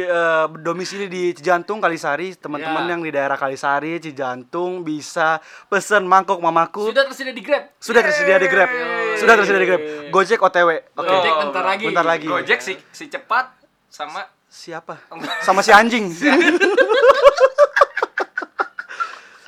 eh, 0.00 0.46
domisili 0.60 1.08
di 1.08 1.32
Cijantung 1.32 1.76
Kalisari. 1.76 2.36
Teman-teman 2.36 2.86
Ya. 2.86 2.90
yang 2.92 3.00
di 3.02 3.10
daerah 3.10 3.36
Kalisari, 3.36 3.98
Cijantung 3.98 4.80
bisa 4.80 5.40
pesen 5.66 6.04
mangkuk 6.04 6.38
mamaku. 6.38 6.88
Sudah 6.88 7.04
tersedia 7.04 7.34
di 7.34 7.42
Grab. 7.42 7.68
Sudah 7.76 8.00
tersedia 8.00 8.40
di 8.40 8.48
Grab. 8.48 8.70
Sudah 9.18 9.34
tersedia 9.36 9.60
di 9.60 9.68
Grab. 9.68 9.82
Gojek 10.08 10.40
OTW. 10.40 10.68
Oke. 10.94 11.08
Gojek 11.10 11.32
bentar 11.36 11.64
lagi. 11.66 11.84
Bentar 11.84 12.06
lagi. 12.06 12.26
Gojek 12.28 12.60
si 12.60 12.80
si 12.88 13.08
cepat 13.08 13.52
sama 13.88 14.24
Siapa? 14.52 15.00
Sama 15.40 15.64
si 15.64 15.72
anjing. 15.72 16.12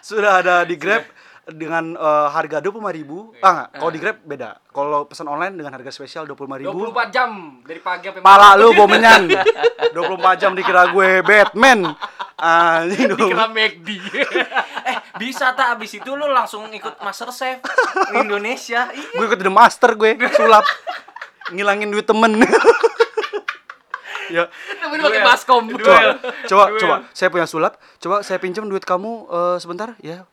Sudah 0.01 0.40
ada 0.40 0.64
di 0.64 0.81
Grab 0.81 1.05
dengan 1.45 1.93
eh, 1.93 2.29
harga 2.33 2.64
25.000 2.64 3.45
Ah 3.45 3.53
enggak, 3.53 3.69
kalau 3.77 3.90
di 3.93 4.01
Grab 4.01 4.17
beda. 4.25 4.57
Kalau 4.73 5.05
pesan 5.05 5.29
online 5.29 5.61
dengan 5.61 5.77
harga 5.77 5.93
spesial 5.93 6.25
25.000 6.25 6.73
24 6.73 7.12
jam 7.12 7.61
dari 7.69 7.85
pagi 7.85 8.09
sampai 8.09 8.25
Pala 8.25 8.57
lu 8.57 8.73
bomenyan. 8.73 9.29
24 9.93 9.93
jam 10.40 10.57
dikira 10.57 10.88
gue 10.88 11.21
Batman. 11.21 11.85
Anjing 12.40 13.12
dong. 13.12 13.29
Dikira 13.29 13.45
McD. 13.53 13.88
eh 14.88 14.97
bisa 15.21 15.53
tak 15.53 15.77
abis 15.77 16.01
itu 16.01 16.17
lu 16.17 16.33
langsung 16.33 16.64
ikut 16.73 16.97
Master 17.05 17.29
Chef 17.29 17.61
Indonesia 18.17 18.88
Gue 19.12 19.25
ikut 19.29 19.37
The 19.37 19.53
Master 19.53 19.93
gue, 20.01 20.17
sulap. 20.33 20.64
Ngilangin 21.53 21.93
duit 21.93 22.09
temen. 22.09 22.40
Ya. 24.31 24.49
Tapi 24.51 24.95
pakai 25.01 25.21
baskom. 25.25 25.65
Coba, 25.75 26.17
coba, 26.49 26.65
coba. 26.79 26.97
Saya 27.13 27.29
punya 27.29 27.47
sulap. 27.49 27.77
Coba 27.99 28.23
saya 28.23 28.39
pinjam 28.41 28.65
duit 28.69 28.85
kamu 28.85 29.29
eh, 29.29 29.57
sebentar 29.61 29.97
ya. 30.01 30.25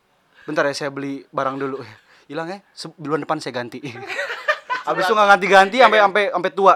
Bentar 0.46 0.68
ya 0.68 0.74
saya 0.76 0.90
beli 0.94 1.24
barang 1.32 1.56
dulu. 1.60 1.82
Hilang 2.28 2.48
ya. 2.48 2.60
Bulan 2.96 3.24
depan 3.24 3.38
saya 3.40 3.56
ganti. 3.56 3.80
Abis 4.90 5.06
itu 5.06 5.14
nggak 5.14 5.30
ganti-ganti 5.38 5.78
sampai 5.78 6.00
sampai 6.02 6.24
sampai 6.34 6.52
tua. 6.52 6.76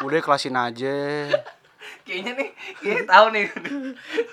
Udah 0.00 0.20
kelasin 0.24 0.56
aja. 0.56 0.96
kayaknya 2.00 2.32
nih 2.32 2.48
kayaknya 2.80 3.04
tahu 3.06 3.26
nih 3.30 3.44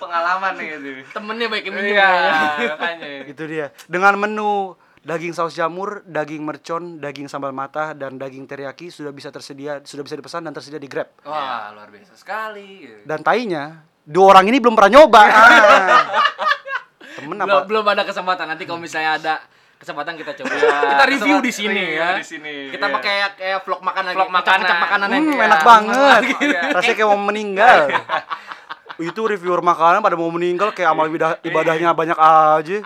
pengalaman 0.02 0.54
nih 0.58 0.66
gitu 0.80 0.90
Temennya 1.14 1.48
baik 1.52 1.68
minum 1.70 1.84
iya 1.84 2.10
ya. 2.58 2.74
makanya 2.74 3.08
Itu 3.28 3.44
dia. 3.46 3.76
Dengan 3.86 4.16
menu 4.18 4.74
daging 5.08 5.32
saus 5.32 5.56
jamur, 5.56 6.04
daging 6.04 6.44
mercon, 6.44 7.00
daging 7.00 7.26
sambal 7.26 7.50
mata, 7.50 7.96
dan 7.96 8.20
daging 8.20 8.44
teriyaki 8.44 8.92
sudah 8.92 9.10
bisa 9.10 9.32
tersedia, 9.32 9.80
sudah 9.82 10.04
bisa 10.04 10.14
dipesan 10.14 10.44
dan 10.44 10.52
tersedia 10.52 10.76
di 10.76 10.86
Grab. 10.86 11.08
wah 11.24 11.72
luar 11.72 11.88
biasa 11.88 12.12
sekali 12.14 12.84
gitu. 12.84 13.08
Dan 13.08 13.24
tainya, 13.24 13.64
dua 13.98 14.36
orang 14.36 14.46
ini 14.46 14.60
belum 14.60 14.76
pernah 14.76 14.92
nyoba. 14.94 15.22
Ah. 15.24 15.32
Temen 17.18 17.34
Belum, 17.34 17.50
apa? 17.50 17.66
belum 17.66 17.86
ada 17.88 18.04
kesempatan 18.04 18.46
nanti 18.46 18.64
kalau 18.64 18.78
misalnya 18.78 19.18
ada 19.18 19.34
kesempatan 19.78 20.14
kita 20.14 20.38
coba. 20.38 20.54
Iya, 20.54 20.78
kita 20.86 21.04
review 21.08 21.18
kesempatan 21.18 21.42
di 21.42 21.52
sini 21.52 21.74
review 21.82 21.98
ya. 21.98 22.10
di 22.14 22.26
sini, 22.28 22.54
Kita 22.70 22.86
iya. 22.86 22.94
pakai 22.94 23.14
kayak 23.34 23.60
vlog 23.64 23.82
makan 23.82 24.04
lagi. 24.04 24.16
Vlog 24.18 24.30
makanan. 24.30 24.46
Ngecap-ngecap 24.60 24.78
makanan 24.84 25.08
Hmm, 25.08 25.32
ya. 25.32 25.46
enak 25.48 25.62
banget. 25.64 26.22
Iya. 26.38 26.62
Rasanya 26.76 26.96
kayak 26.96 27.10
mau 27.10 27.22
meninggal. 27.24 27.78
Itu 29.10 29.22
reviewer 29.24 29.62
makanan 29.62 30.00
pada 30.00 30.14
mau 30.14 30.30
meninggal 30.30 30.70
kayak 30.74 30.90
amal 30.92 31.06
ibadah, 31.08 31.42
ibadahnya 31.42 31.90
banyak 31.92 32.18
aja. 32.18 32.78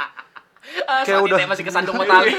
Ah, 0.84 1.02
Kayak 1.02 1.18
saat 1.18 1.26
udah- 1.26 1.50
masih 1.50 1.66
kesandung 1.66 1.98
tali. 2.06 2.34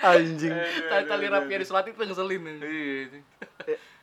Anjing. 0.00 0.54
tali 0.88 1.04
tali 1.04 1.26
rapi 1.26 1.52
di 1.54 1.64
sholat 1.64 1.84
itu 1.86 1.98
ngeselin. 1.98 2.42
Iya. 2.58 3.20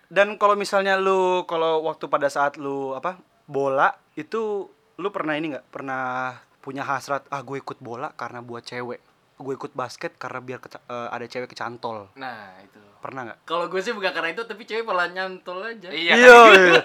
Dan 0.07 0.37
kalau 0.37 0.53
misalnya 0.53 0.95
lu 0.95 1.43
kalau 1.43 1.83
waktu 1.83 2.05
pada 2.05 2.27
saat 2.27 2.55
lu 2.55 2.93
apa 2.93 3.17
bola 3.43 3.89
itu 4.13 4.69
lu 4.95 5.07
pernah 5.09 5.33
ini 5.33 5.51
nggak 5.51 5.67
pernah 5.67 6.37
punya 6.59 6.83
hasrat 6.83 7.23
ah 7.27 7.39
gue 7.39 7.57
ikut 7.57 7.79
bola 7.79 8.11
karena 8.11 8.39
buat 8.39 8.61
cewek 8.61 8.99
gue 9.37 9.53
ikut 9.53 9.71
basket 9.71 10.13
karena 10.15 10.39
biar 10.39 10.57
keca- 10.57 10.81
eh, 10.81 11.09
ada 11.09 11.23
cewek 11.23 11.47
kecantol. 11.47 12.09
Nah 12.13 12.57
itu. 12.59 12.81
Pernah 12.97 13.21
nggak? 13.23 13.39
Kalau 13.43 13.65
gue 13.67 13.77
sih 13.77 13.91
bukan 13.91 14.09
karena 14.09 14.29
itu 14.31 14.41
tapi 14.41 14.63
cewek 14.63 14.81
malah 14.81 15.05
nyantol 15.07 15.61
aja. 15.61 15.87
iya. 15.87 16.13
Iya 16.13 16.37
iya. 16.57 16.81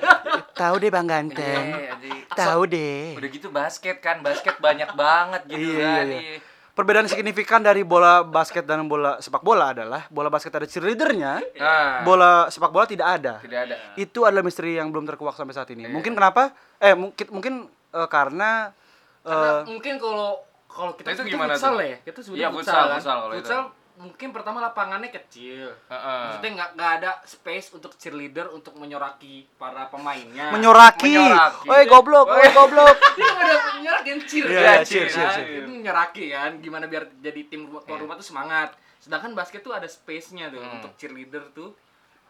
tahu 0.52 0.74
deh 0.76 0.88
bang 0.88 1.06
ganteng. 1.06 1.64
Iya, 1.72 1.92
jadi- 1.96 2.24
tahu 2.30 2.62
deh. 2.66 3.16
udah 3.16 3.30
gitu 3.30 3.48
basket 3.48 3.96
kan 3.98 4.20
basket 4.20 4.56
banyak 4.58 4.92
banget 4.92 5.42
gitu 5.46 5.64
Iya, 5.72 5.80
kan 5.82 6.06
iya, 6.06 6.20
iya. 6.28 6.38
perbedaan 6.72 7.04
signifikan 7.04 7.60
dari 7.60 7.80
bola 7.82 8.20
basket 8.22 8.64
dan 8.64 8.84
bola 8.86 9.16
sepak 9.18 9.40
bola 9.40 9.72
adalah 9.72 10.08
bola 10.08 10.28
basket 10.28 10.52
ada 10.54 10.64
cheerleadernya 10.64 11.44
nah 11.54 12.00
bola 12.02 12.48
sepak 12.48 12.68
bola 12.68 12.84
tidak 12.84 13.08
ada. 13.14 13.34
Tidak 13.38 13.60
ada. 13.62 13.76
Itu 13.94 14.24
adalah 14.24 14.40
misteri 14.40 14.76
yang 14.76 14.88
belum 14.88 15.04
terkuak 15.04 15.32
sampai 15.32 15.52
saat 15.52 15.68
ini. 15.70 15.84
Mungkin 15.86 16.12
kenapa? 16.12 16.52
Eh 16.78 16.92
mungkin 16.92 17.26
mungkin 17.30 17.54
eh, 17.90 18.08
karena 18.08 18.72
Karena 19.20 19.60
eh, 19.60 19.68
mungkin 19.68 19.94
kalau 19.96 20.40
kalau 20.72 20.92
kita 20.92 21.08
Itu 21.08 21.16
sebutnya 21.18 21.35
gimana 21.35 21.52
futsal 21.52 21.74
tuh? 21.74 21.85
ya, 21.85 21.96
kita 22.00 22.18
sebutnya 22.18 22.40
Iya, 22.40 22.48
futsal, 22.48 22.58
futsal, 22.58 22.82
kan. 22.82 22.96
futsal 22.96 23.16
kalau 23.18 23.32
itu. 23.32 23.40
Futsal 23.42 23.62
mungkin 23.92 24.28
pertama 24.30 24.58
lapangannya 24.61 25.11
kecil. 25.11 25.68
Heeh. 25.68 26.20
Maksudnya 26.26 26.50
nggak 26.54 26.70
nggak 26.74 26.92
ada 26.98 27.11
space 27.22 27.70
untuk 27.70 27.92
cheerleader 27.94 28.48
untuk 28.48 28.74
menyoraki 28.74 29.46
para 29.54 29.87
pemainnya. 29.87 30.48
menyoraki. 30.50 31.12
Menyoraki. 31.12 31.66
Oi 31.68 31.82
goblok, 31.87 32.26
oi 32.26 32.48
goblok. 32.50 32.96
Dia 33.16 33.28
nggak 33.28 33.46
ada 33.46 33.56
menyoraki 33.74 34.08
kan 34.08 34.20
cheer 34.24 34.44
kan? 34.44 34.56
iya, 34.56 34.74
cheer, 34.80 35.06
cheer, 35.06 35.06
cheer, 35.06 35.28
cheer. 35.38 35.61
Itu 35.61 35.70
menyoraki 35.70 36.24
kan, 36.28 36.50
gimana 36.58 36.85
biar 36.87 37.04
jadi 37.16 37.40
tim 37.46 37.64
rumah- 37.64 37.85
tuan 37.85 38.00
rumah 38.00 38.16
tuh 38.16 38.26
semangat. 38.26 38.72
Sedangkan 38.98 39.32
basket 39.32 39.61
tuh 39.61 39.70
ada 39.70 39.87
space-nya 39.87 40.48
tuh 40.48 40.58
Hmm. 40.58 40.78
untuk 40.78 40.96
cheerleader 40.96 41.52
tuh. 41.52 41.76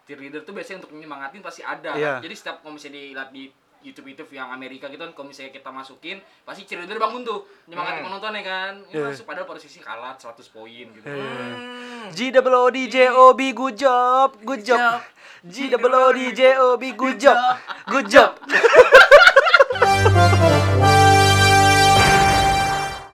Cheerleader 0.02 0.42
tuh 0.42 0.52
biasanya 0.52 0.82
untuk 0.82 0.92
nyemangatin 0.92 1.40
pasti 1.40 1.62
ada. 1.62 1.94
Iya. 1.94 2.18
Jadi 2.18 2.34
setiap 2.34 2.58
kalau 2.58 2.74
misalnya 2.74 2.98
dilihat 2.98 3.30
di 3.30 3.48
YouTube 3.82 4.08
YouTube 4.08 4.30
yang 4.30 4.48
Amerika 4.48 4.86
gitu 4.86 4.98
kan 4.98 5.12
kalau 5.12 5.26
misalnya 5.26 5.50
kita 5.50 5.68
masukin 5.68 6.16
pasti 6.42 6.62
cheerleader 6.64 6.96
bangun 6.96 7.22
tuh 7.22 7.44
nyemangatin 7.66 7.98
Hmm. 7.98 8.06
penontonnya 8.08 8.42
kan. 8.42 8.72
Ini 8.86 8.94
Iya. 8.94 9.06
masuk 9.10 9.26
padahal 9.26 9.46
posisi 9.46 9.78
kalah 9.78 10.14
100 10.14 10.48
poin 10.48 10.86
gitu. 10.88 11.04
Hmm. 11.04 12.08
G 12.10 12.30
double 12.30 12.56
O 12.56 12.66
D 12.68 12.86
J 12.86 13.10
O 13.10 13.34
B 13.34 13.52
good 13.52 13.74
job, 13.74 14.38
good 14.42 14.62
job. 14.62 15.02
G 15.42 15.66
double 15.68 15.92
O 15.92 16.10
D 16.10 16.30
J 16.32 16.56
O 16.56 16.78
B 16.78 16.94
good 16.94 17.18
job, 17.18 17.36
good 17.86 18.06
job. 18.06 18.38